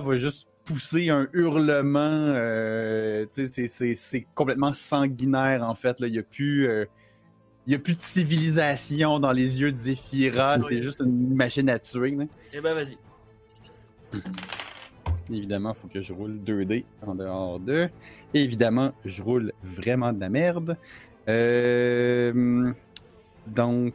[0.00, 2.02] va juste pousser un hurlement.
[3.94, 5.98] c'est- complètement sanguinaire en fait.
[6.00, 6.06] là.
[6.08, 6.68] Il n'y a plus.
[7.62, 10.64] Euh, il y a plus de civilisation dans les yeux de Zephyra, Oui.
[10.68, 12.10] c'est juste une machine à tuer.
[12.12, 12.24] là.
[12.54, 12.96] Eh ben, vas-y.
[15.32, 17.88] Évidemment, il faut que je roule 2D en dehors de.
[18.34, 20.76] Et évidemment, je roule vraiment de la merde.
[21.28, 22.72] Euh,
[23.46, 23.94] donc,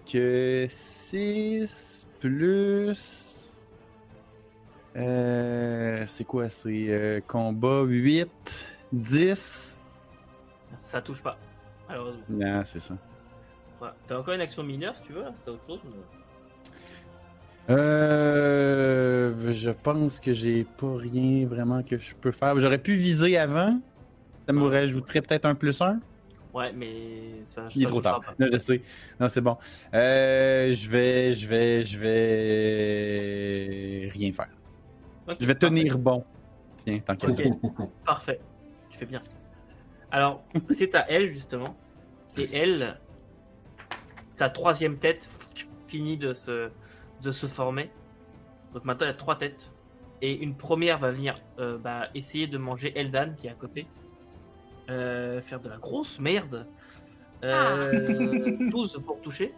[0.68, 3.56] 6 plus.
[4.96, 8.28] Euh, c'est quoi C'est euh, combat 8,
[8.94, 9.78] 10.
[10.78, 11.38] Ça touche pas,
[11.88, 12.24] malheureusement.
[12.30, 12.96] Non, c'est ça.
[13.80, 13.96] Voilà.
[14.08, 15.80] T'as encore une action mineure si tu veux, là, c'était autre chose.
[15.86, 15.92] mais-
[17.70, 22.58] Euh, je pense que j'ai pas rien vraiment que je peux faire.
[22.60, 23.80] J'aurais pu viser avant.
[24.48, 24.80] Ça me Ouais.
[24.80, 26.00] rajouterait peut-être un plus un.
[26.54, 27.68] Ouais, mais ça.
[27.76, 28.22] Il est trop tard.
[28.40, 28.82] Non, je sais.
[29.20, 29.58] Non, c'est bon.
[29.94, 34.48] Euh, je vais, je vais, je vais rien faire.
[35.40, 36.24] Je vais tenir bon.
[36.86, 37.42] Tiens, tant qu'à Ok.
[37.44, 37.84] ça.
[38.06, 38.40] Parfait.
[38.90, 39.20] Tu fais bien.
[40.10, 40.42] Alors,
[40.72, 41.76] c'est à elle, justement.
[42.38, 42.98] Et elle,
[44.38, 45.28] sa troisième tête
[45.88, 46.70] finit de se,
[47.24, 47.90] de se former.
[48.74, 49.72] Donc maintenant, il y a trois têtes.
[50.22, 53.88] Et une première va venir euh, bah, essayer de manger Eldan, qui est à côté.
[54.90, 56.68] Euh, faire de la grosse merde.
[57.44, 59.54] Euh, 12 pour toucher.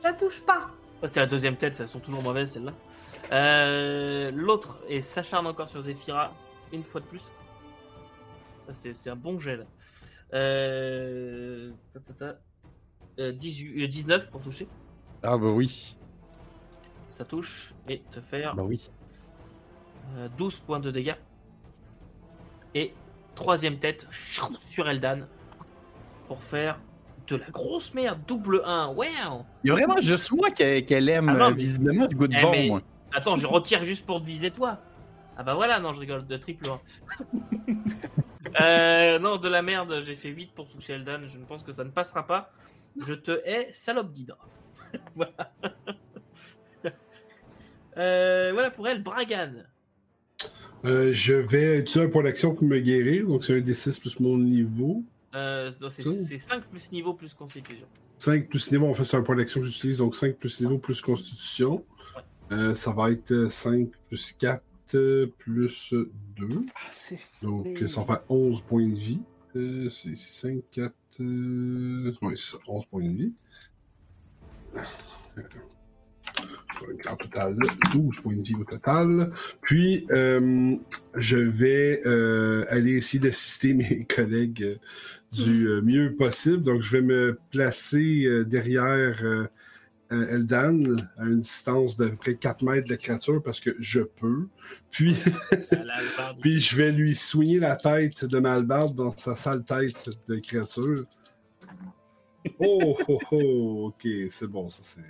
[0.00, 0.70] Ça touche pas.
[1.04, 2.72] C'est la deuxième tête, elles sont toujours mauvaises celles-là.
[3.32, 6.32] Euh, L'autre et s'acharne encore sur Zephyra
[6.72, 7.30] une fois de plus.
[8.72, 9.38] C'est un bon.
[10.32, 11.70] Euh...
[11.92, 12.38] ta, ta, ta.
[13.18, 14.68] Euh, 18 euh, 19 pour toucher.
[15.22, 15.96] Ah bah oui.
[17.08, 17.72] Ça touche.
[17.88, 18.90] Et te faire Bah oui.
[20.16, 21.14] euh, 12 points de dégâts.
[22.74, 22.92] Et
[23.34, 24.06] troisième tête
[24.60, 25.20] sur Eldan.
[26.28, 26.78] Pour faire
[27.28, 28.20] de la grosse merde.
[28.26, 28.88] Double 1.
[28.88, 29.04] Wow
[29.64, 32.26] Il y a vraiment juste moi qu'elle aime Ah non, euh, mais- visiblement du goût
[32.28, 32.82] de Eh, bon, mais- moi.
[33.14, 34.78] Attends, je retire juste pour te viser toi.
[35.38, 36.80] Ah bah voilà, non, je rigole, de triple 1.
[38.60, 41.26] euh, non, de la merde, j'ai fait 8 pour toucher Eldan.
[41.26, 42.50] Je ne pense que ça ne passera pas.
[43.04, 44.38] Je te hais, salope d'hydre.
[45.14, 45.52] voilà.
[47.98, 49.52] Euh, voilà pour elle, Bragan.
[50.84, 54.20] Euh, je vais utiliser un point d'action pour me guérir, donc c'est un D6 plus
[54.20, 55.02] mon niveau.
[55.34, 56.10] Euh, c'est Oh.
[56.28, 57.86] c'est 5 plus niveau plus constitution.
[58.18, 60.76] 5 plus niveau, en fait, c'est un point d'action que j'utilise, donc 5 plus niveau
[60.76, 61.84] plus constitution.
[62.52, 64.62] Euh, ça va être 5 plus 4
[64.94, 65.92] euh, plus
[66.36, 66.48] 2.
[66.74, 69.22] Ah, c'est Donc euh, ça va faire 11 points de vie.
[69.56, 70.92] Euh, c'est 5, 4.
[71.20, 72.12] Euh...
[72.20, 73.32] Oui, c'est ça, 11 points de vie.
[77.08, 77.56] En total,
[77.92, 79.32] 12 points de vie au total.
[79.62, 80.76] Puis, euh,
[81.14, 84.76] je vais euh, aller essayer d'assister mes collègues euh,
[85.32, 86.62] du euh, mieux possible.
[86.62, 89.24] Donc, je vais me placer euh, derrière
[90.12, 94.00] euh, Eldan à une distance de près 4 mètres de la créature parce que je
[94.00, 94.46] peux.
[94.90, 95.16] Puis,
[96.40, 101.04] puis je vais lui soigner la tête de Malbarde dans sa sale tête de créature.
[102.58, 105.00] Oh, oh, oh, ok, c'est bon, ça c'est.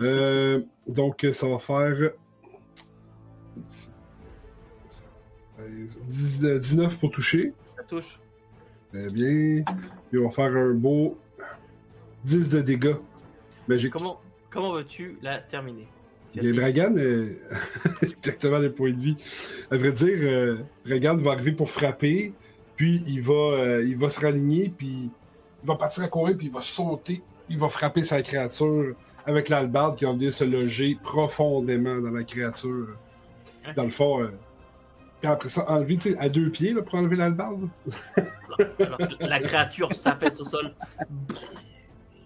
[0.00, 2.12] Euh, donc, ça va faire.
[6.08, 7.52] 10 euh, 19 pour toucher.
[7.68, 8.18] Ça touche.
[8.92, 9.62] Très bien.
[10.10, 11.18] Puis on va faire un beau
[12.24, 12.96] 10 de dégâts.
[13.68, 13.92] Magique.
[13.92, 14.20] Comment,
[14.50, 15.86] comment veux-tu la terminer?
[16.34, 17.38] Fait- Bragan, euh,
[18.02, 19.16] exactement les points de vie.
[19.70, 22.32] À vrai dire, euh, va arriver pour frapper,
[22.76, 25.10] puis il va, euh, il va se raligner, puis
[25.62, 28.94] il va partir à courir, puis il va sauter, il va frapper sa créature
[29.26, 32.88] avec l'albarde qui va venir se loger profondément dans la créature.
[33.76, 34.28] Dans le fond, euh,
[35.20, 37.68] puis après ça, enlever, tu sais, à deux pieds là, pour enlever l'albarde.
[39.20, 40.74] La créature s'affaisse au sol.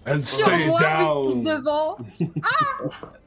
[0.08, 1.42] Elle Sur stay moi, down!
[1.42, 1.96] devant.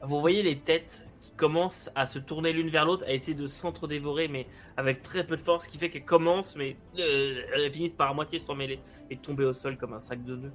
[0.02, 3.46] Vous voyez les têtes qui commencent à se tourner l'une vers l'autre, à essayer de
[3.46, 4.46] s'entre-dévorer, mais
[4.76, 8.10] avec très peu de force, ce qui fait qu'elles commencent, mais euh, elles finissent par
[8.10, 8.80] à moitié s'emmêler
[9.10, 10.52] et tomber au sol comme un sac de nœuds.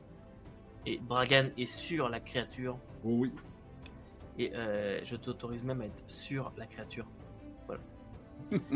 [0.85, 3.31] Et Bragan est sur la créature, Oh oui.
[4.37, 7.05] et euh, je t'autorise même à être sur la créature.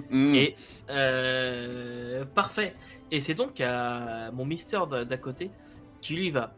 [0.10, 0.36] Mm.
[0.36, 0.56] Et
[0.90, 2.76] euh, parfait.
[3.12, 5.52] Et c'est donc à mon Mister d'à côté
[6.02, 6.54] qui lui va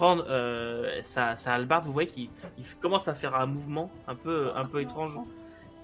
[0.00, 1.84] prendre euh, sa, sa hallebarde.
[1.84, 5.18] Vous voyez qu'il il commence à faire un mouvement un peu, un peu étrange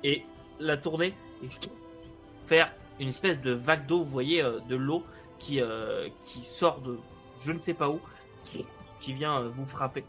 [0.02, 0.24] et
[0.58, 1.12] la tourner
[1.42, 1.48] et
[2.46, 3.98] faire une espèce de vague d'eau.
[3.98, 5.04] Vous voyez euh, de l'eau
[5.38, 6.98] qui, euh, qui sort de
[7.42, 8.00] je ne sais pas où,
[8.44, 8.64] qui,
[9.00, 10.02] qui vient euh, vous frapper.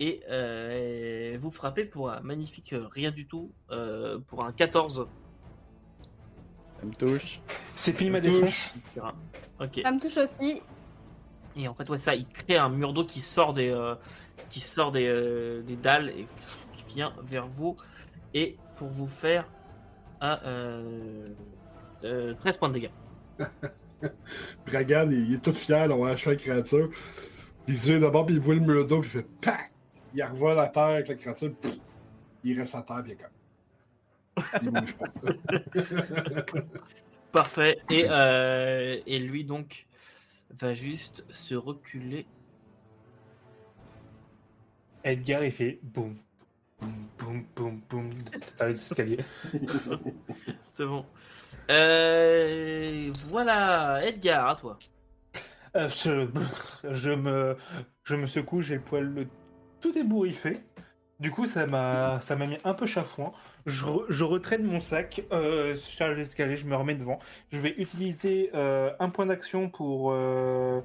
[0.00, 5.06] Et euh, vous frappez pour un magnifique euh, rien du tout, euh, pour un 14.
[6.80, 7.42] Ça me touche.
[7.74, 8.72] C'est pile ma défense.
[9.60, 9.82] Ok.
[9.84, 10.62] Ça me touche aussi.
[11.56, 13.94] Et en fait, ouais, ça, il crée un mur d'eau qui sort des, euh,
[14.50, 16.26] qui sort des, euh, des dalles et
[16.74, 17.76] qui vient vers vous.
[18.34, 19.46] Et pour vous faire
[20.20, 22.90] un, euh, 13 points de dégâts.
[24.66, 26.90] Bragan, il, il est tout fier, là, on acheter la créature.
[27.68, 29.70] Il se vient d'abord, puis il voit le mur d'eau, puis il fait PAC!
[30.14, 31.76] Il revoit la terre avec la créature, pff,
[32.44, 34.62] il reste à terre, bien comme.
[34.62, 35.06] Il bouge pas.
[37.32, 37.78] Parfait.
[37.90, 39.86] Et, euh, et lui, donc,
[40.60, 42.26] va juste se reculer.
[45.04, 46.16] Edgar, il fait boum,
[46.80, 48.10] boum, boum, boum, boum,
[48.58, 49.24] dans les escaliers.
[50.70, 51.04] C'est bon.
[51.70, 54.78] Euh, voilà, Edgar, à toi.
[55.76, 56.28] Euh, je,
[56.92, 57.56] je me,
[58.04, 59.26] je me secoue, j'ai le poil le-
[59.80, 60.60] tout ébouriffé.
[61.18, 63.32] Du coup, ça m'a, ça m'a mis un peu chafouin.
[63.66, 67.18] Je, re- je retraite mon sac, euh, je charge l'escalier, je me remets devant.
[67.52, 70.12] Je vais utiliser euh, un point d'action pour.
[70.12, 70.80] euh,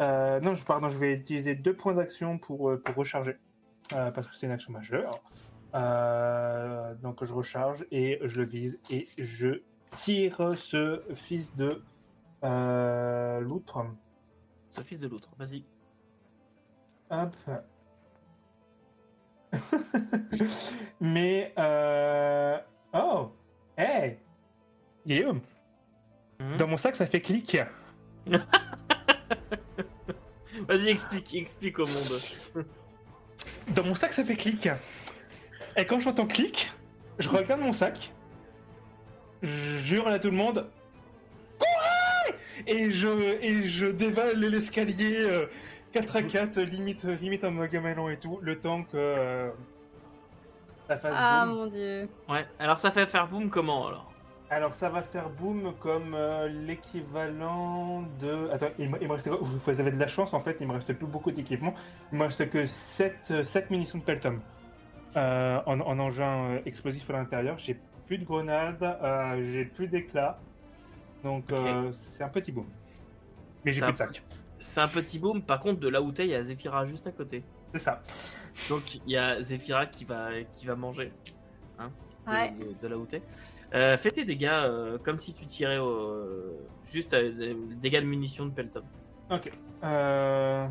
[0.00, 3.36] euh, non, je, pardon, je vais utiliser deux points d'action pour, pour recharger.
[3.88, 5.10] parce que c'est une action majeure.
[7.02, 9.60] Donc je recharge et je le vise et je
[9.92, 11.82] tire ce fils de
[13.40, 13.84] loutre.
[14.68, 15.30] Ce fils de l'autre.
[15.38, 15.64] Vas-y.
[17.10, 17.34] Hop.
[21.00, 22.58] Mais euh...
[22.92, 23.30] oh,
[23.76, 24.18] hey,
[25.06, 25.40] Guillaume,
[26.40, 26.56] Mhm.
[26.56, 27.56] dans mon sac ça fait clic.
[30.68, 32.20] Vas-y, explique, explique au monde.
[33.74, 34.68] Dans mon sac ça fait clic.
[35.76, 36.72] Et quand j'entends clic,
[37.18, 38.12] je regarde mon sac,
[39.42, 40.70] je hurle à tout le monde.
[41.58, 42.36] Courez
[42.66, 43.08] et je,
[43.42, 45.46] et je dévale l'escalier euh,
[45.94, 49.50] 4 à 4, limite, limite en magamelon et tout, le temps que euh,
[50.86, 51.54] ça fasse Ah boum.
[51.56, 52.08] mon dieu.
[52.28, 54.10] Ouais, alors ça fait faire boum comment alors?
[54.50, 58.50] Alors ça va faire boum comme euh, l'équivalent de...
[58.52, 59.30] Attends, il me, il me restait...
[59.30, 61.74] Vous avez de la chance en fait, il me reste plus beaucoup d'équipement.
[62.12, 64.40] Il me reste que 7, 7 munitions de Peltom.
[65.16, 67.56] Euh, en, en engin euh, explosif à l'intérieur.
[67.58, 70.38] J'ai plus de grenades, euh, j'ai plus d'éclats.
[71.22, 72.66] Donc euh, c'est un petit boom.
[73.64, 74.22] Mais j'ai plus un de sac.
[74.66, 77.06] C'est un petit boom, par contre de là où t'es, il y a Zephyra juste
[77.06, 77.44] à côté.
[77.72, 78.02] C'est ça.
[78.68, 81.12] Donc il y a Zephyra qui va, qui va manger
[81.78, 81.90] hein,
[82.26, 82.50] de, Ouais.
[82.52, 83.22] de- de là où t'es.
[83.74, 88.06] Euh, fais tes dégâts euh, comme si tu tirais au- juste euh, des dégâts de
[88.06, 88.82] munitions de Pelton.
[89.30, 89.50] Ok.
[89.84, 90.66] Euh...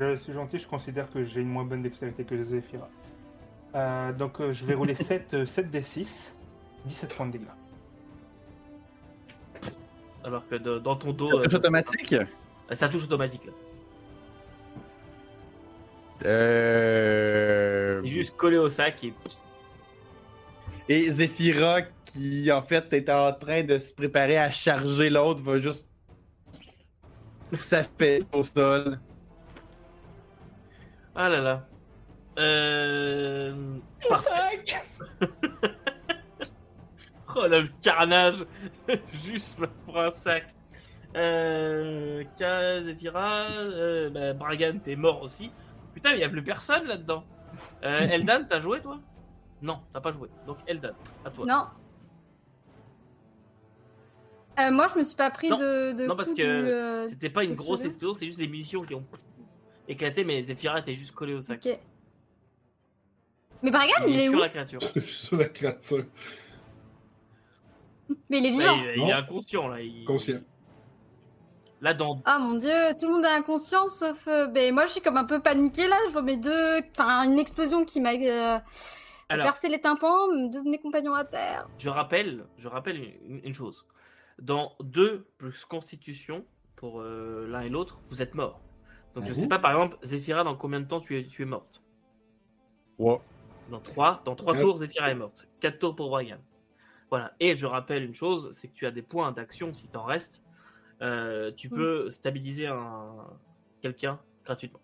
[0.00, 2.88] Je suis gentil, je considère que j'ai une moins bonne dextérité que Zephyra.
[3.76, 6.36] Euh, donc euh, je vais rouler 7, 7 d 6,
[6.86, 7.44] 17 points de dégâts.
[10.24, 11.30] Alors que de- dans ton dos.
[11.32, 12.14] Euh, automatique?
[12.70, 13.52] Euh, ça touche automatique là.
[16.26, 18.02] Euh...
[18.04, 19.12] Juste collé au sac et.
[20.88, 25.58] Et Zephyra, qui en fait est en train de se préparer à charger l'autre, va
[25.58, 25.86] juste
[27.52, 28.98] s'affaisser au sol.
[31.14, 31.66] Ah là là.
[32.38, 33.54] Euh.
[34.08, 34.64] Parfait.
[37.36, 38.44] oh là, le carnage
[39.24, 40.46] Juste pour un sac.
[41.16, 42.24] Euh.
[42.36, 45.50] Ka, Zephyra, euh, bah, Bragan, t'es mort aussi.
[45.94, 47.24] Putain, il y a plus personne là-dedans.
[47.84, 48.98] Euh, Eldan, t'as joué toi?
[49.62, 50.28] Non, t'as pas joué.
[50.46, 50.92] Donc Eldan,
[51.24, 51.46] à toi.
[51.46, 51.64] Non.
[54.58, 55.56] Euh, moi, je me suis pas pris Non.
[55.56, 58.46] de, de Non, parce coup que euh, C'était pas une grosse explosion, c'est juste les
[58.46, 59.04] munitions qui ont
[59.88, 61.66] éclaté, mais Zephyra était juste collé au sac.
[61.66, 61.78] Ok.
[63.62, 64.80] Mais Bragan, il est sur où la créature.
[65.06, 66.04] sur la créature.
[68.30, 68.76] Mais il est Bah, vivant.
[68.96, 69.80] il, il est inconscient là.
[69.80, 70.38] il- Conscient.
[71.84, 74.26] Là, dans Ah mon dieu, tout le monde est inconscient sauf.
[74.26, 75.96] euh, ben, moi, je suis comme un peu paniquée là.
[76.06, 76.80] Je vois mes deux.
[76.92, 78.58] Enfin, une explosion qui m'a euh,
[79.28, 81.68] Alors, percé les tympans, deux de mes compagnons à terre.
[81.78, 82.96] je rappelle, je rappelle
[83.28, 83.86] une, une chose.
[84.38, 86.46] Dans 2 plus constitution,
[86.76, 88.62] pour euh, l'un et l'autre, vous êtes morts.
[89.14, 89.40] Donc je Mhm.
[89.40, 91.82] sais pas, par exemple, Zephyra, dans combien de temps tu es, tu es morte?
[92.98, 93.18] Ouais.
[93.68, 94.60] Dans 3, dans trois Ouais.
[94.62, 95.46] tours, Zephyra est morte.
[95.60, 96.38] 4 tours pour Brian.
[97.10, 97.34] Voilà.
[97.40, 100.43] Et je rappelle une chose, c'est que tu as des points d'action si t'en restes.
[101.02, 103.14] Euh, tu peux stabiliser un...
[103.82, 104.80] quelqu'un gratuitement.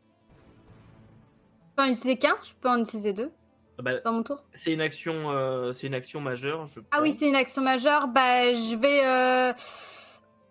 [1.70, 3.30] Je peux en utiliser qu'un, je peux en utiliser deux
[3.78, 4.44] Ah bah, dans mon tour.
[4.52, 6.66] c'est une action, euh, c'est une action majeure.
[6.66, 8.08] Je Ah oui, c'est une action majeure.
[8.08, 9.04] Bah, je vais.
[9.06, 9.52] euh,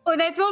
[0.06, 0.46] Honnêtement,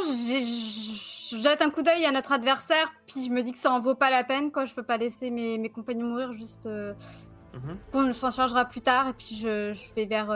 [1.42, 3.94] jette un coup d'œil à notre adversaire, puis je me dis que ça en vaut
[3.96, 4.52] pas la peine.
[4.52, 4.66] Quoi.
[4.66, 6.66] Je peux pas laisser mes, mes compagnons mourir juste.
[6.66, 7.76] Mhm.
[7.94, 10.28] On s'en chargera plus tard, et puis je, je vais vers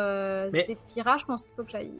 [0.53, 1.19] Mais- Zephyra.
[1.19, 1.93] Je pense qu'il faut que j'aille.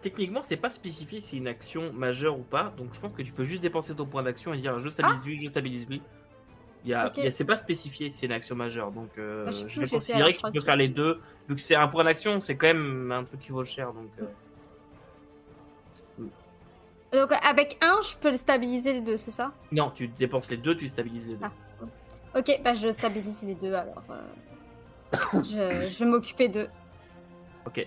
[0.00, 3.22] Techniquement, c'est pas spécifié si c'est une action majeure ou pas, donc je pense que
[3.22, 6.02] tu peux juste dépenser ton point d'action et dire je stabilise lui, je stabilise lui.
[6.84, 7.16] Il y a, Ok.
[7.16, 9.66] il y a- c'est pas spécifié si c'est une action majeure, donc euh, Bah, je
[9.66, 12.04] je vais considérer que je tu peux faire les deux, vu que c'est un point
[12.04, 14.10] d'action, c'est quand même un truc qui vaut cher, donc.
[14.20, 14.26] euh,
[17.12, 19.52] Donc, avec un, je peux le stabiliser les deux, c'est ça?
[19.72, 21.46] Non, tu dépenses les deux, tu stabilises les deux.
[21.46, 22.38] Ah.
[22.38, 24.04] Ok, bah je stabilise les deux alors.
[24.10, 24.22] euh,
[25.42, 26.68] je, je vais m'occuper d'eux.
[27.66, 27.86] Ok.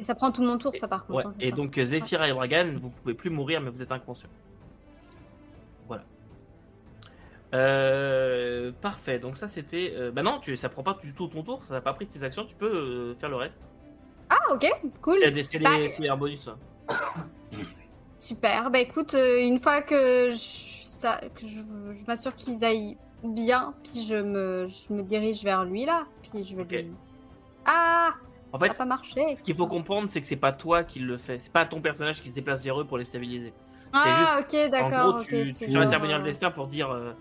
[0.00, 1.26] Et ça prend tout mon tour, ça par contre.
[1.26, 1.32] Ouais.
[1.32, 1.56] hein, Et ça.
[1.56, 4.28] donc euh, Zephyra et Bragan, vous pouvez plus mourir, mais vous êtes inconscient.
[5.86, 6.04] Voilà.
[7.54, 9.18] Euh, parfait.
[9.18, 9.92] Donc ça c'était.
[9.96, 11.64] euh, bah non, tu, ça prend pas du tout ton tour.
[11.64, 12.44] Ça n'a pas pris de tes actions.
[12.44, 13.66] Tu peux euh, faire le reste.
[14.30, 14.66] Ah, ok,
[15.00, 15.16] cool.
[15.16, 15.70] C'est Bah,
[16.12, 16.44] un bonus.
[16.44, 16.56] ça.
[18.18, 18.70] Super.
[18.70, 21.58] Bah écoute, une fois que je, ça, que je,
[21.94, 26.44] je m'assure qu'ils aillent bien, puis je me, je me dirige vers lui là, puis
[26.44, 26.70] je vais Ok.
[26.70, 26.88] lui.
[27.64, 28.14] Ah,
[28.52, 29.36] En ça fait, n'a pas marché.
[29.36, 31.38] Ce qu'il faut comprendre, c'est que c'est pas toi qui le fais.
[31.38, 33.52] C'est pas ton personnage qui se déplace vers eux pour les stabiliser.
[33.92, 35.12] Ah, ok, En d'accord.
[35.12, 37.12] gros, ok, tu, fais intervenir le euh, destin pour dire euh,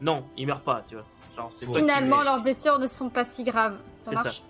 [0.00, 1.04] non, il meurt pas, tu vois.
[1.36, 3.78] Genre, c'est toi qui Finalement, leurs blessures ne sont pas si graves.
[3.98, 4.22] Ça C'est ça.
[4.24, 4.42] marche.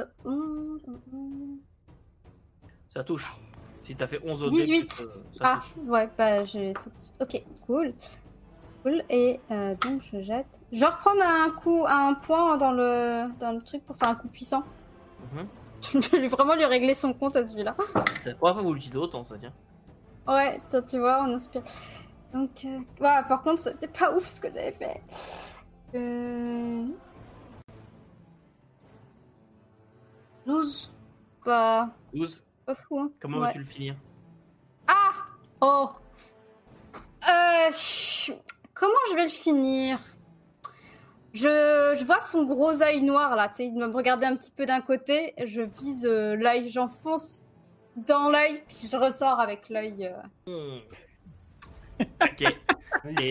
[0.00, 1.58] Euh, hum.
[2.88, 3.30] Ça touche.
[3.82, 4.80] Si t'as fait 11 au 18.
[4.80, 4.94] dé, peux-
[5.38, 5.84] ça Ah, touche.
[5.86, 6.90] ouais, bah j'ai fait...
[7.20, 7.94] Ok, cool.
[8.82, 10.46] Cool, et euh, donc je jette.
[10.72, 14.14] Je vais reprendre un coup, un point dans le, dans le truc pour faire un
[14.14, 14.62] coup puissant.
[15.32, 15.46] Mhm.
[16.02, 17.74] Je vais vraiment lui régler son compte à celui-là.
[18.22, 19.52] C'est la première fois que vous l'utilisez autant, ça tient.
[20.28, 21.62] Ouais, toi, tu vois, on inspire.
[22.34, 22.78] Donc, euh...
[23.00, 25.00] ouais, par contre, c'était pas ouf ce que j'avais fait.
[25.94, 26.86] Euh...
[30.46, 30.92] 12.
[31.44, 32.44] Pas, 12.
[32.66, 33.10] pas fou, hein.
[33.20, 33.46] Comment Ouais.
[33.48, 33.96] veux-tu le finir?
[34.86, 35.12] Ah
[35.62, 35.90] Oh
[37.28, 37.70] euh,
[38.80, 39.98] Comment je vais le finir?
[41.34, 44.50] Je, je vois son gros œil noir là, tu sais, il me regarder un petit
[44.50, 45.34] peu d'un côté.
[45.44, 47.42] Je vise euh, l'œil, j'enfonce
[47.94, 50.06] dans l'œil, puis je ressors avec l'œil.
[50.48, 50.80] euh, Hmm.
[52.22, 52.44] Ok.
[53.20, 53.22] Il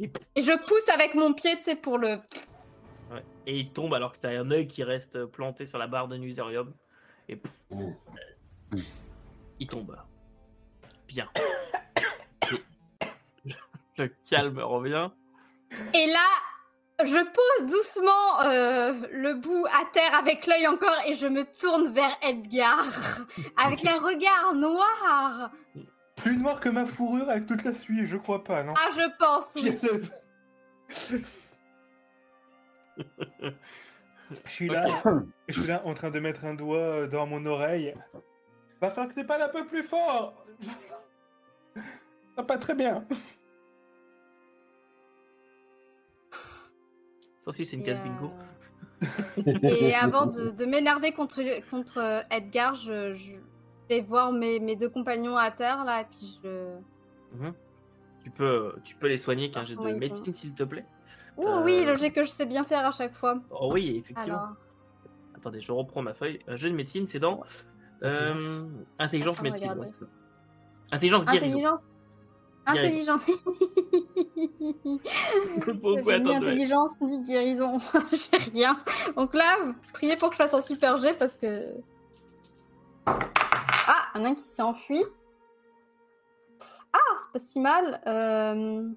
[0.00, 0.12] Et-.
[0.36, 2.18] Et je pousse avec mon pied, tu sais, pour le.
[3.10, 3.24] Ouais.
[3.46, 6.16] Et il tombe alors que t'as un œil qui reste planté sur la barre de
[6.16, 6.72] Nuserium.
[7.28, 7.92] Et pff, Oh.
[9.58, 9.96] il tombe.
[11.08, 11.28] Bien.
[13.98, 15.10] Le calme revient.
[15.92, 21.26] Et là, je pose doucement euh, le bout à terre avec l'œil encore et je
[21.26, 22.84] me tourne vers Edgar
[23.56, 25.50] avec un regard noir.
[26.16, 28.74] Plus noir que ma fourrure avec toute la suie, je crois pas, non?
[28.76, 29.78] Ah, je pense, oui.
[34.46, 34.86] Je suis là,
[35.48, 37.94] je suis là en train de mettre un doigt euh, dans mon oreille.
[38.80, 40.44] Va falloir que tu parles un peu plus fort.
[41.74, 41.82] Ça
[42.36, 43.04] va pas très bien.
[47.48, 48.30] Ça aussi, c'est une Et, case bingo.
[49.46, 53.32] euh, Et avant de, de m'énerver contre, contre euh, Edgar, je, je
[53.88, 56.76] vais voir mes, mes deux compagnons à terre là, et puis je.
[57.32, 57.54] Mhm.
[58.22, 60.84] Tu, peux, tu peux les soigner qu'un jet de Oui, médecine, s'il te plaît.
[61.38, 63.40] Ouh, Euh, oui, le jet que je sais bien faire à chaque fois.
[63.50, 64.34] Oh oui, effectivement.
[64.40, 64.48] Alors,
[65.34, 66.40] Attendez, je reprends ma feuille.
[66.48, 67.40] Un jeu de médecine, c'est dans
[68.02, 68.66] euh,
[68.98, 69.72] intelligence médecine.
[69.72, 69.86] ouais.
[70.92, 71.46] Intelligence guérison.
[71.46, 71.84] intelligence.
[72.68, 73.22] Intelligence.
[75.80, 77.78] Pourquoi J'ai intelligence ni guérison.
[78.12, 78.78] J'ai rien.
[79.16, 79.56] Donc là,
[79.92, 81.74] priez pour que je fasse un super jet parce que.
[83.06, 85.02] Ah, un nain qui s'est enfui.
[86.92, 88.00] Ah, c'est pas si mal.
[88.06, 88.88] Euh...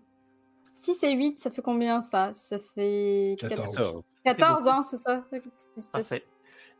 [0.76, 2.31] 6 et 8, ça fait combien ça?
[2.34, 3.76] Ça fait 14.
[3.76, 4.03] 14.
[4.23, 5.23] 14, hein, c'est ça
[5.91, 6.26] Parfait.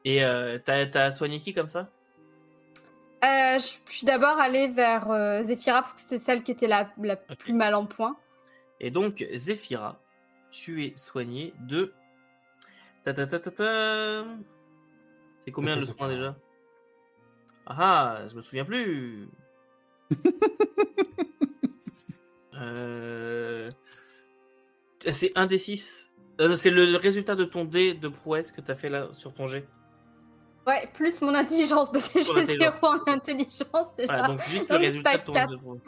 [0.04, 1.92] Et euh, t'as soigné qui comme ça?
[3.24, 6.68] Euh, je, je suis d'abord allée vers euh, Zephyra parce que c'était celle qui était
[6.68, 8.18] la, la plus mal en point.
[8.80, 10.00] Et donc, Zephyra,
[10.52, 11.94] tu es soigné de.
[13.04, 14.26] Ta ta ta ta ta.
[15.46, 16.36] C'est combien le soin déjà
[17.66, 19.28] Ah, ah, je me souviens plus.
[22.54, 23.70] Euh,
[25.10, 26.12] C'est un des 6.
[26.56, 29.48] c'est le résultat de ton dé de prouesse que tu as fait là sur ton
[29.48, 29.68] jet.
[30.68, 32.74] Ouais, plus mon intelligence parce que j'ai intelligence.
[32.74, 34.14] zéro en intelligence déjà.
[34.14, 35.80] Voilà, donc juste le Donc, résultat de ton.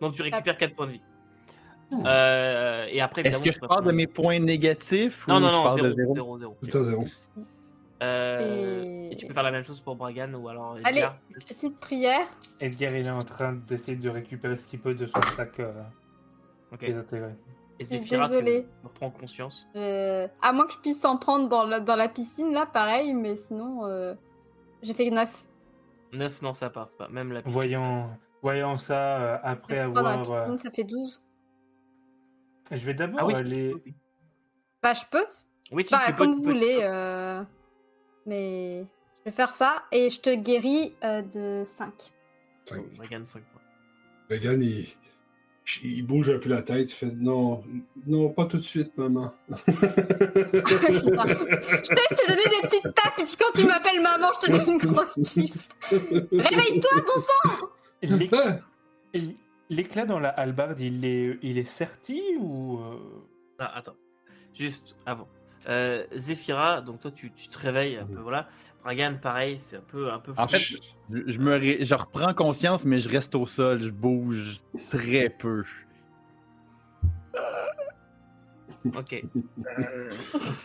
[0.00, 1.00] Donc tu récupères 4 points de vie.
[2.04, 5.40] Euh, et après, Est-ce que tu je peux parle de mes points négatifs Non, ou
[5.40, 6.96] non, je non, parle de.
[8.02, 9.16] Euh, Et- et...
[9.16, 11.06] tu peux faire la même chose pour Bragan ou alors Allez.
[11.48, 12.26] Petite prière.
[12.60, 15.72] Edgar, il est en train d'essayer de récupérer ce qu'il peut de son sac euh,
[16.72, 16.80] Ok.
[16.80, 17.30] désintégré.
[17.78, 18.16] Et tu
[18.84, 19.66] reprends conscience.
[19.74, 23.12] Je- À moins que je puisse en prendre dans la, dans la piscine, là, pareil,
[23.12, 24.14] mais sinon, euh,
[24.82, 25.46] j'ai fait 9.
[26.12, 27.08] 9, non, ça part pas.
[27.08, 27.52] Même la piscine.
[27.52, 28.08] Voyons,
[28.42, 30.44] voyons ça euh, après pas dans la avoir.
[30.44, 31.26] piscine, euh, ça fait 12.
[32.72, 33.74] Je vais d'abord Ah oui, aller.
[34.82, 35.24] Bah, je peux.
[35.72, 36.52] Oui, tu, Bah, tu peux, comme tu vous peux.
[36.52, 36.78] voulez.
[36.80, 37.42] euh,
[38.24, 41.92] Mais je vais faire ça et je te guéris euh, de 5.
[42.68, 42.82] Cinq.
[42.96, 43.60] Bragan, 5 points.
[44.30, 44.88] Le gars, il,
[45.82, 46.90] il bouge un peu la tête.
[46.90, 47.62] Il fait Non,
[48.06, 49.32] non, pas tout de suite, maman.
[49.48, 49.56] Je
[51.94, 54.78] t'ai donné des petites tapes et puis quand tu m'appelles maman, je te donne une
[54.78, 55.58] grosse gifle.
[55.90, 57.68] Réveille-toi, bon sang
[58.02, 58.30] L'é-?
[59.68, 62.78] L'éclat dans la hallebarde, il est, il est serti ou.
[62.78, 62.98] euh,
[63.58, 63.96] Ah, attends.
[64.54, 65.26] Juste avant.
[65.68, 68.48] Euh, Zephyra, donc toi, tu, tu te réveilles un peu, voilà.
[68.86, 70.54] Bragan, pareil, c'est un peu, un peu En fou.
[70.56, 70.76] fait,
[71.10, 73.82] je, je me ré- je reprends conscience, mais je reste au sol.
[73.82, 74.60] Je bouge
[74.90, 75.64] très peu.
[78.96, 79.22] Ok.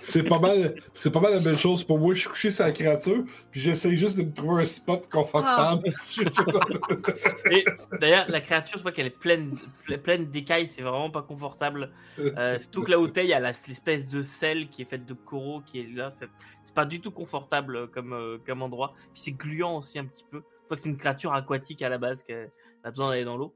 [0.01, 2.13] C'est pas mal, c'est pas mal la belle chose pour moi.
[2.13, 5.89] Je suis couché sur la créature, puis j'essaye juste de me trouver un spot confortable.
[7.51, 7.65] Et
[7.99, 9.57] d'ailleurs, la créature, je vois qu'elle est pleine,
[9.87, 11.91] ple- pleine d'écailles, c'est vraiment pas confortable.
[12.19, 14.81] Euh, surtout que là où t'es, il y a la- cette espèce de sel qui
[14.81, 16.11] est faite de coraux qui est là.
[16.11, 16.29] C'est
[16.63, 18.93] c'est pas du tout confortable euh, comme, euh, comme endroit.
[19.13, 20.37] Puis c'est gluant aussi un petit peu.
[20.63, 22.45] Je vois que c'est une créature aquatique à la base qui a,
[22.83, 23.53] a besoin d'aller dans l'eau.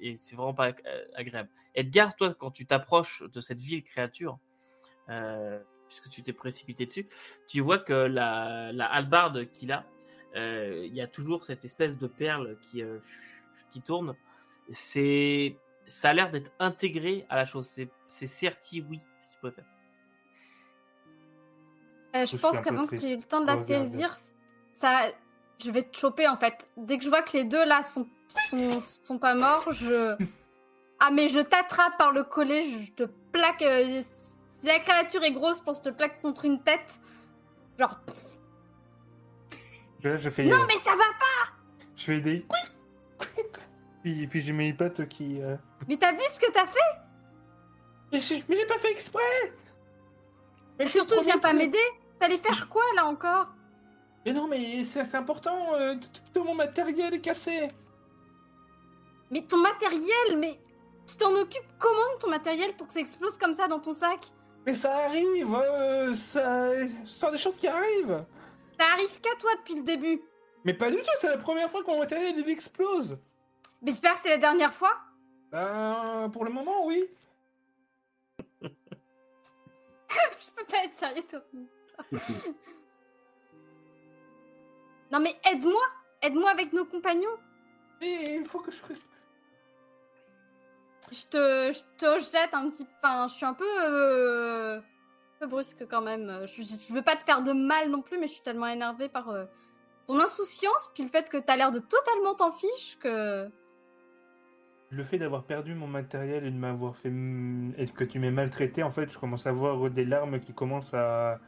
[0.00, 1.48] Et c'est vraiment pas euh, agréable.
[1.74, 4.38] Edgar, toi, quand tu t'approches de cette ville créature,
[5.08, 5.58] euh,
[5.88, 7.08] puisque tu t'es précipité dessus,
[7.48, 9.86] tu vois que la, la hallebarde qu'il a,
[10.36, 12.98] euh, il y a toujours cette espèce de perle qui, euh,
[13.72, 14.14] qui tourne.
[14.70, 15.56] C'est,
[15.86, 17.66] ça a l'air d'être intégré à la chose.
[17.68, 19.64] C'est, c'est certi oui, si tu préfères.
[22.16, 24.14] Euh, Je je pense qu'avant qu'il ait eu le temps de la saisir,
[24.72, 25.12] ça,
[25.62, 26.68] je vais te choper en fait.
[26.76, 30.16] Dès que je vois que les deux là sont, sont, sont pas morts, je.
[31.00, 33.62] Ah, mais je t'attrape par le collet, je te plaque.
[33.62, 36.98] euh, si la créature est grosse, je pense que je te plaque contre une tête.
[37.78, 38.00] Genre,
[40.02, 40.44] je fais.
[40.44, 41.04] non, euh, mais ça va
[41.96, 42.46] Je fais des.
[44.02, 45.42] Puis, puis j'ai mes potes qui.
[45.42, 45.56] euh,
[45.88, 46.78] Mais t'as vu ce que t'as fait?
[48.12, 49.22] Mais j'ai mais j'ai pas fait exprès
[50.78, 51.78] Mais je surtout, viens pas m'aider.
[52.20, 53.52] T'allais faire quoi là encore?
[54.24, 55.72] Mais non, mais c'est important,
[56.32, 57.68] tout mon matériel est cassé
[59.30, 60.58] Mais ton matériel, mais
[61.06, 63.92] tu t'en occupes comment de ton matériel pour que ça explose comme ça dans ton
[63.92, 64.32] sac?
[64.66, 66.70] Mais ça arrive, euh, ça...
[67.04, 68.24] ce sont des choses qui arrivent
[68.78, 70.20] Ça arrive qu'à toi depuis le début.
[70.64, 73.16] Mais pas du tout, c'est la première fois que mon matériel il explose
[73.82, 74.96] Mais j'espère que c'est la dernière fois.
[75.52, 77.04] Ben, pour le moment, oui.
[78.62, 78.68] Je
[80.56, 81.40] peux pas être sérieux sur
[81.96, 82.04] ça.
[85.12, 85.82] non mais aide-moi
[86.22, 87.36] Aide-moi avec nos compagnons
[88.00, 88.82] Mais il faut que je...
[91.12, 92.86] Je te, je te jette un petit...
[93.02, 93.64] Enfin, je suis un peu...
[93.84, 96.46] euh, un peu brusque quand même.
[96.46, 99.08] Je, je veux pas te faire de mal non plus, mais je suis tellement énervée
[99.08, 99.44] par euh,
[100.06, 103.48] ton insouciance, puis le fait que t'as l'air de totalement t'en fiche, que...
[104.90, 107.12] Le fait d'avoir perdu mon matériel et de m'avoir fait...
[107.76, 110.94] et que tu m'aies maltraité, en fait, je commence à voir des larmes qui commencent
[110.94, 111.38] à...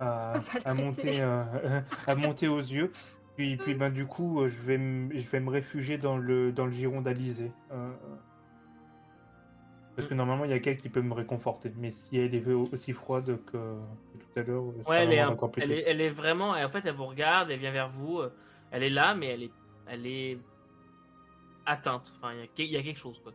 [0.00, 0.34] à,
[0.74, 1.44] monter, euh,
[2.06, 2.92] à monter aux yeux.
[3.36, 6.50] Puis, puis ben, du coup, euh, je vais, me- je vais me réfugier dans le,
[6.50, 7.52] dans le giron d'Alizé.
[7.70, 7.90] Euh,
[9.98, 11.72] parce que normalement, il y a quelqu'un qui peut me réconforter.
[11.76, 15.42] Mais si elle est aussi froide que, que tout à l'heure, Ouais, elle est, vraiment
[15.44, 16.50] un- plus elle, est, elle est vraiment.
[16.50, 18.20] En fait, elle vous regarde, elle vient vers vous.
[18.20, 18.32] euh,
[18.70, 19.50] Elle est là, mais elle est,
[19.88, 20.38] elle est
[21.66, 22.14] atteinte.
[22.16, 23.32] Enfin, il y a que- il y, a quelque chose, quoi.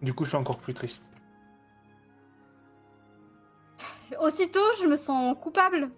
[0.00, 1.02] Du coup, je suis encore plus triste.
[4.18, 5.90] Aussitôt, je me sens coupable.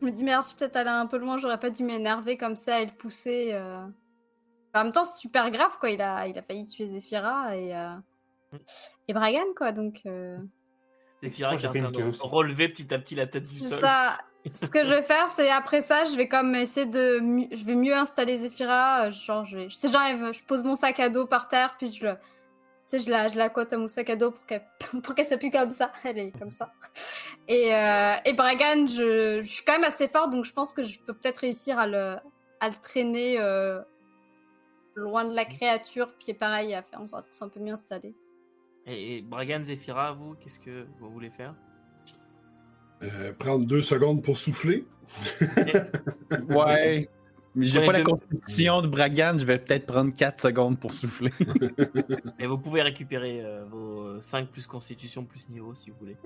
[0.00, 2.38] Je me dis merde, je suis peut-être allée un peu loin, j'aurais pas dû m'énerver
[2.38, 3.50] comme ça et le pousser.
[3.52, 3.84] euh.
[4.74, 5.90] En même temps, c'est super grave, quoi.
[5.90, 7.94] Il a, il a failli tuer Zephyra et, euh,
[9.08, 9.72] et Bragan, quoi.
[9.72, 10.38] Donc, euh,
[11.22, 13.58] Zephyra Moi, qui est j'ai en train de relever petit à petit la tête du
[13.58, 13.78] c'est sol.
[13.78, 14.18] ça.
[14.54, 17.18] Ce que je vais faire, c'est après ça, je vais comme essayer de,
[17.52, 19.06] je vais mieux installer Zephyra.
[19.06, 19.68] euh, Genre, je, vais...
[19.68, 22.18] je sais, j'enlève, je pose mon sac à dos par terre, puis je le, tu
[22.86, 24.64] sais, je la, je la cote à mon sac à dos pour qu'elle,
[25.04, 25.92] pour qu'elle soit plus comme ça.
[26.02, 26.72] Elle est comme ça.
[27.46, 30.82] Et, euh, et Bragan, je, je suis quand même assez forte, donc je pense que
[30.82, 32.16] je peux peut-être réussir à le,
[32.58, 33.80] à le traîner euh,
[34.96, 37.74] loin de la créature, puis pareil, à faire en sorte qu'il soit un peu mieux
[37.74, 38.12] installé.
[38.86, 41.54] Et, et Bragan, Zephyra, vous, qu'est-ce que vous voulez faire?
[43.02, 44.84] Euh, prendre deux secondes pour souffler.
[46.48, 47.08] Ouais.
[47.54, 51.30] Mais j'ai pas la constitution de Bragan, je vais peut-être prendre 4 secondes pour souffler.
[52.38, 56.16] Et vous pouvez récupérer euh, vos 5 plus constitution plus niveau si vous voulez.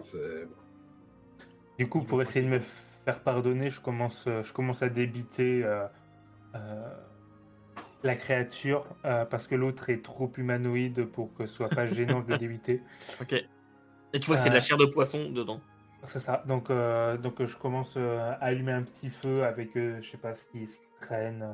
[1.79, 2.61] Du coup, pour essayer de me
[3.05, 5.87] faire pardonner, je commence, euh, je commence à débiter euh,
[6.55, 6.91] euh,
[8.03, 12.21] la créature euh, parce que l'autre est trop humanoïde pour que ce soit pas gênant
[12.21, 12.83] de le débiter.
[13.21, 13.35] Ok.
[14.13, 14.63] Et tu vois c'est de la Euh.
[14.63, 15.61] chair de poisson dedans.
[16.05, 16.45] C'est ça.
[16.47, 20.45] Donc, euh, donc je commence à allumer un petit feu avec, je sais pas, ce
[20.47, 21.45] qui, qui traîne.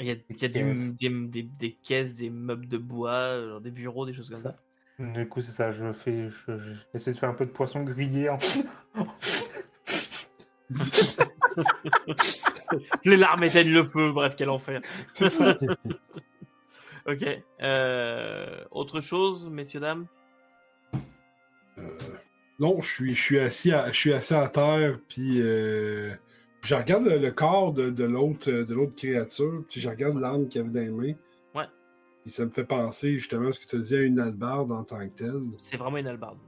[0.00, 0.94] Il y a, il y a du- caisses.
[0.96, 4.56] des, des- des caisses, des meubles de bois, genre des bureaux, des choses comme ça.
[4.98, 5.70] Du coup, c'est ça.
[5.70, 8.28] Je fais, je- je- j'essaie de faire un peu de poisson grillé.
[8.28, 8.38] En...
[13.04, 14.80] Les larmes éteignent le feu, bref, quel enfer.
[17.06, 17.42] ok.
[17.62, 20.06] euh, autre chose, messieurs, dames?
[21.78, 21.88] Euh,
[22.58, 26.14] Non, je suis, je suis assis à, je suis assis à terre, puis euh,
[26.62, 30.48] je regarde le, le corps de, de l'autre de l'autre créature, puis je regarde l'arme
[30.48, 31.14] qu'il avait dans les mains.
[31.54, 31.66] Ouais.
[32.22, 34.70] Puis ça me fait penser justement à ce que tu as dit à une albarde
[34.70, 35.42] en tant que telle.
[35.56, 36.38] C'est vraiment une albarde.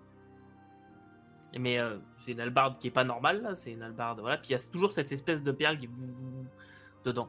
[1.59, 3.55] Mais euh, c'est une albarde qui est pas normale, là.
[3.55, 4.37] C'est une albarde, voilà.
[4.39, 5.89] Puis il y a toujours cette espèce de perle qui
[7.05, 7.29] dedans.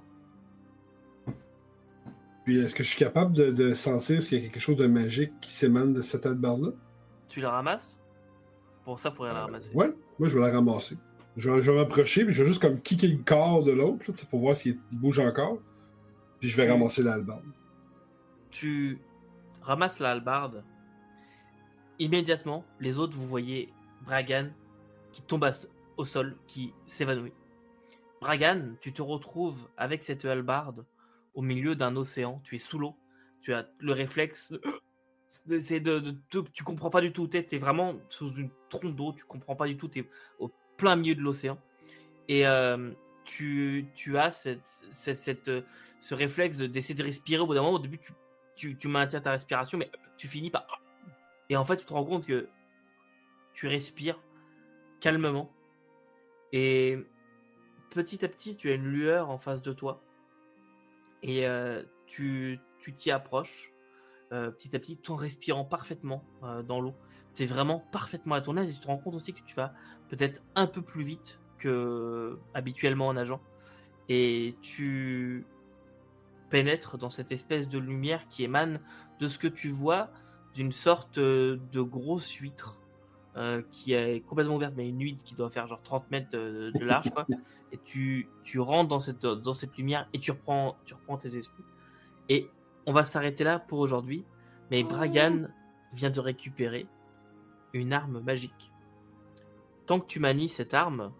[2.44, 4.86] Puis est-ce que je suis capable de, de sentir s'il y a quelque chose de
[4.88, 6.70] magique qui s'émane de cette albarde-là?
[7.28, 8.00] Tu la ramasses?
[8.84, 9.74] Pour ça, il faudrait la Euh, ramasser.
[9.74, 10.98] ouais, moi je vais la ramasser.
[11.38, 14.06] Je vais, je vais m'approcher, puis je vais juste comme kicker le corps de l'autre,
[14.30, 15.58] pour voir s'il bouge encore.
[16.40, 17.44] Puis je vais Tu- ramasser l'albarde.
[18.52, 19.00] tu
[19.64, 20.64] ramasses la hallebarde.
[21.98, 23.74] Immédiatement, les autres, vous voyez
[24.06, 24.50] Bragan
[25.16, 25.50] qui tombe
[25.96, 27.32] au sol, qui s'évanouit.
[28.20, 30.86] Bragan, tu te retrouves avec cette hallebarde
[31.34, 32.42] au milieu d'un océan.
[32.44, 32.96] Tu es sous l'eau.
[33.42, 34.54] Tu as le réflexe.
[35.46, 35.58] de-
[36.00, 36.16] de,
[36.52, 37.28] tu comprends pas du tout.
[37.30, 39.14] Tu es, vraiment sous une trompe d'eau.
[39.14, 39.88] Tu comprends pas du tout.
[39.88, 40.10] Tu es
[40.40, 41.58] au plein milieu de l'océan.
[42.28, 42.92] Et euh,
[43.24, 45.52] tu, tu as cette, cette-
[46.02, 47.78] ce réflexe de- d'essayer de respirer au bout d'un moment.
[47.78, 48.12] Au début, tu
[48.58, 50.82] tu, tu maintiens ta respiration, mais tu finis par.
[51.50, 52.48] Et en fait, tu te rends compte que
[53.54, 54.18] tu respires
[55.06, 55.52] calmement.
[56.52, 56.98] Et
[57.91, 60.02] petit à petit, tu as une lueur en face de toi.
[61.22, 62.60] Et euh, tu
[62.98, 63.72] t'y approches
[64.32, 66.95] euh, petit à petit, tout en respirant parfaitement euh, dans l'eau.
[67.36, 68.72] Tu es vraiment parfaitement à ton aise.
[68.72, 69.76] Et tu te rends compte aussi que tu vas
[70.10, 73.41] peut-être un peu plus vite que habituellement en nageant.
[74.10, 75.45] Et tu
[76.49, 78.82] pénètre dans cette espèce de lumière qui émane
[79.19, 80.10] de ce que tu vois
[80.56, 82.80] d'une sorte de grosse huître
[83.38, 86.72] euh, qui est complètement ouverte, mais une nuit qui doit faire genre 30 mètres de,
[86.74, 87.26] de large, quoi.
[87.74, 91.36] Et tu, tu rentres dans cette, dans cette lumière et tu reprends, tu reprends tes
[91.36, 91.64] esprits.
[92.30, 92.49] Et
[92.86, 94.24] on va s'arrêter là pour aujourd'hui.
[94.72, 95.49] Mais Bragan
[95.94, 96.88] vient de récupérer
[97.74, 98.72] une arme magique.
[99.86, 101.12] Tant que tu manies cette arme,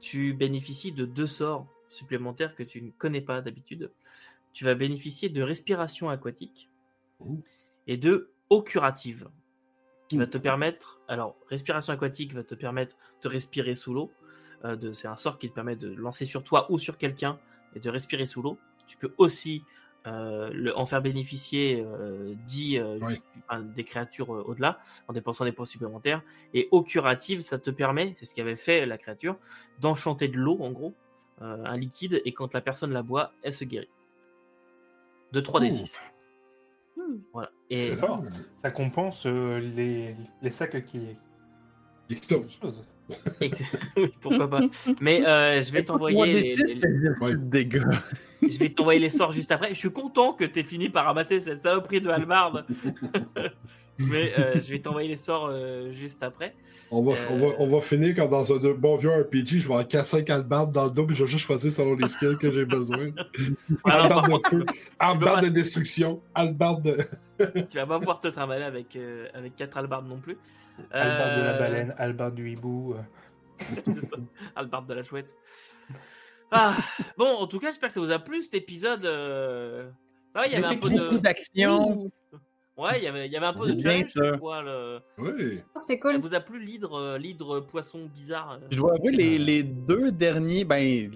[0.00, 3.92] tu bénéficies de deux sorts supplémentaires que tu ne connais pas d'habitude.
[4.54, 6.70] Tu vas bénéficier de respiration aquatique
[7.86, 9.28] et de eau curative
[10.08, 11.00] qui va te permettre.
[11.08, 14.10] Alors, respiration aquatique va te permettre de respirer sous l'eau.
[14.64, 17.38] Euh, c'est un sort qui te permet de lancer sur toi ou sur quelqu'un
[17.74, 18.58] et de respirer sous l'eau.
[18.86, 19.62] Tu peux aussi
[20.06, 23.08] euh, le- en faire bénéficier euh, 10 euh, Ouais.
[23.10, 24.78] juste- enfin, des créatures euh, au-delà
[25.08, 26.22] en dépensant des points supplémentaires.
[26.54, 29.36] Et eau curative, ça te permet, c'est ce qu'avait fait la créature,
[29.80, 30.94] d'enchanter de l'eau en gros,
[31.42, 33.90] euh, un liquide, et quand la personne la boit, elle se guérit.
[35.32, 36.00] De 3d6.
[36.96, 37.18] Hmm.
[37.32, 37.50] Voilà.
[37.70, 38.22] Et fort.
[38.62, 41.00] Ça compense euh, les, les sacs qui.
[43.40, 43.62] Ex-
[43.96, 44.60] oui, pourquoi pas.
[45.00, 49.70] Mais euh, je vais t'envoyer les, je vais t'envoyer les sorts juste après.
[49.70, 52.64] Je suis content que tu aies fini par ramasser cette saloperie de halbarde.
[53.98, 56.54] Mais euh, je vais t'envoyer les sorts euh, juste après.
[56.90, 57.26] On va, Euh.
[57.30, 60.18] on, va, on va finir comme dans un bon vieux RPG, je vais en casser
[60.18, 62.64] un calbarde dans le dos, puis je vais juste choisir selon les skills que j'ai
[62.64, 63.10] besoin.
[63.84, 64.64] Alors, Albarde de feu,
[64.98, 67.62] albarde de destruction, albarde de.
[67.68, 70.38] tu vas pas pouvoir te trimballer avec, euh, avec 4 halbardes non plus.
[70.92, 72.94] Albert de la baleine, Albert du hibou.
[72.94, 73.02] euh.
[74.56, 75.34] Halbarde de la chouette.
[76.50, 76.76] Ah,
[77.18, 79.04] bon, en tout cas, j'espère que ça vous a plu cet épisode.
[79.04, 79.90] euh.
[80.34, 81.18] Ah, il y avait un peu beaucoup de.
[81.18, 82.10] d'action.
[82.78, 84.22] Oui, Ouais, il y avait, il y avait un peu de challenge ça.
[84.22, 84.62] cette fois.
[84.62, 85.60] le- Oui.
[85.74, 86.20] c'était Ça cool.
[86.20, 88.66] vous a plu l'hydre, euh, l'hydre poisson bizarre euh?
[88.70, 91.10] Je dois avouer, les, les deux derniers, ben,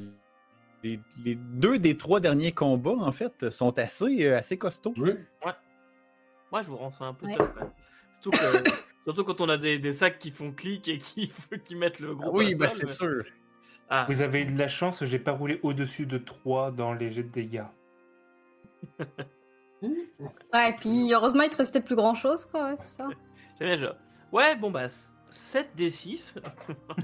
[0.83, 4.95] les, les deux des trois derniers combats, en fait, sont assez, euh, assez costauds.
[4.97, 5.13] Oui.
[6.51, 7.39] Moi, je vous rends ça un peu Ouais.
[7.39, 7.49] même.
[8.21, 8.37] Surtout, que-
[9.05, 11.31] surtout quand on a des, des sacs qui font clic et qui,
[11.65, 12.37] qui mettent le gros.
[12.37, 13.25] oui, ben, pinceau, c'est mais- sûr.
[13.89, 17.13] Ah, Vous avez eu de la chance, j'ai pas roulé au-dessus de 3 dans les
[17.13, 17.63] jets de dégâts.
[19.83, 23.09] Ouais, et puis heureusement, il te restait plus grand chose, quoi, ouais, c'est ça.
[23.59, 23.93] j'aime bien le jeu.
[24.33, 24.87] Ouais, bon, bah,
[25.31, 26.35] 7 des 6.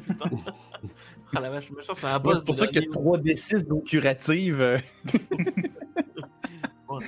[0.04, 0.30] Putain.
[1.36, 2.38] Ah la vache, machin, c'est un Ouais, boss.
[2.38, 4.60] c'est pour de ça qu'il y a dernier- 3 D6 d'eau curative.
[4.62, 4.78] euh.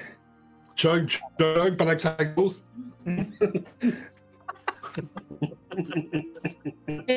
[0.76, 2.62] Chug, chug, pendant que ça cause.
[3.06, 3.14] Je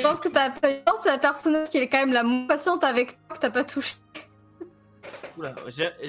[0.02, 2.84] pense que t'as pas eu c'est la personne qui est quand même la moins patiente
[2.84, 3.96] avec toi que t'as pas touché.
[5.38, 5.56] Oula,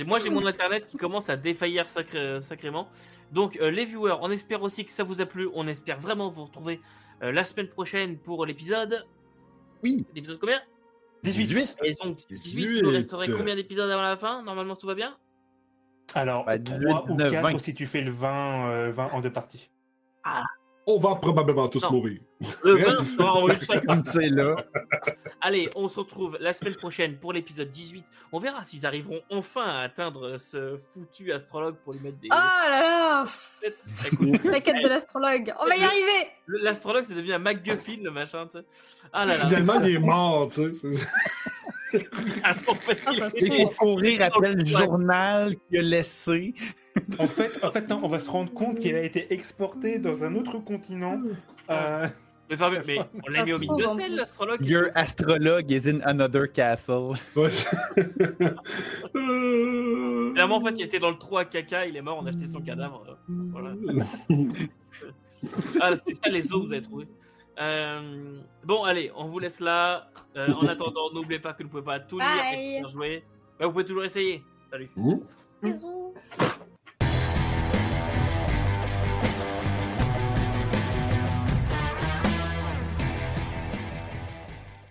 [0.06, 2.88] moi j'ai mon internet qui commence à défaillir sacré- sacrément.
[3.32, 5.48] Donc euh, les viewers, on espère aussi que ça vous a plu.
[5.54, 6.80] On espère vraiment vous retrouver
[7.22, 9.06] euh, la semaine prochaine pour l'épisode.
[9.82, 10.04] Oui.
[10.14, 10.60] L'épisode combien?
[11.22, 11.76] 18.
[11.84, 13.38] Et donc 18, il nous resterait 18.
[13.38, 14.42] combien d'épisodes avant la fin?
[14.42, 15.16] Normalement tout va bien?
[16.14, 17.58] Alors, Bah, 3 18, ou 19, 4 20.
[17.58, 19.70] si tu fais le 20, euh, 20 en deux parties.
[20.86, 21.92] On va probablement tous Non.
[21.92, 22.20] mourir.
[22.62, 24.56] Le 20 sera en une seule C'est comme c'est là.
[25.40, 28.04] Allez, on se retrouve la semaine prochaine pour l'épisode 18.
[28.32, 32.28] On verra s'ils arriveront enfin à atteindre ce foutu astrologue pour lui mettre des...
[32.30, 33.24] Oh là là
[34.44, 35.54] La quête de l'astrologue.
[35.58, 38.64] On va y arriver L'astrologue, c'est devenu un MacGuffin, le machin, tu sais.
[39.12, 39.46] Ah là là.
[39.46, 41.06] Finalement, il est mort, tu sais.
[42.16, 42.40] c'est-
[43.06, 46.54] Ah, c'est faut courir après le journal qu'il a laissé.
[47.18, 50.22] En fait, en fait, non, on va se rendre compte qu'il a été exporté dans
[50.22, 51.20] un autre continent.
[51.68, 52.06] Euh,
[52.48, 54.14] Mais, enfin, mais on l'a mis au milieu de plus.
[54.16, 54.64] l'astrologue.
[54.64, 57.14] Your astrologue is in another castle.
[59.12, 62.28] Finalement, en fait, il était dans le trou à caca, il est mort, on a
[62.30, 63.04] acheté son cadavre.
[63.08, 63.72] euh, Voilà.
[65.80, 67.06] Ah, c'est ça les os, vous avez trouvé.
[67.58, 70.08] Euh, bon, allez, on vous laisse là.
[70.36, 72.76] Euh, en attendant, n'oubliez pas que vous ne pouvez pas tout lire et Bye.
[72.76, 73.24] tout faire jouer.
[73.58, 74.42] Bah, vous pouvez toujours essayer.
[74.70, 74.90] Salut.
[74.96, 75.16] Mmh.
[75.62, 76.14] Bisous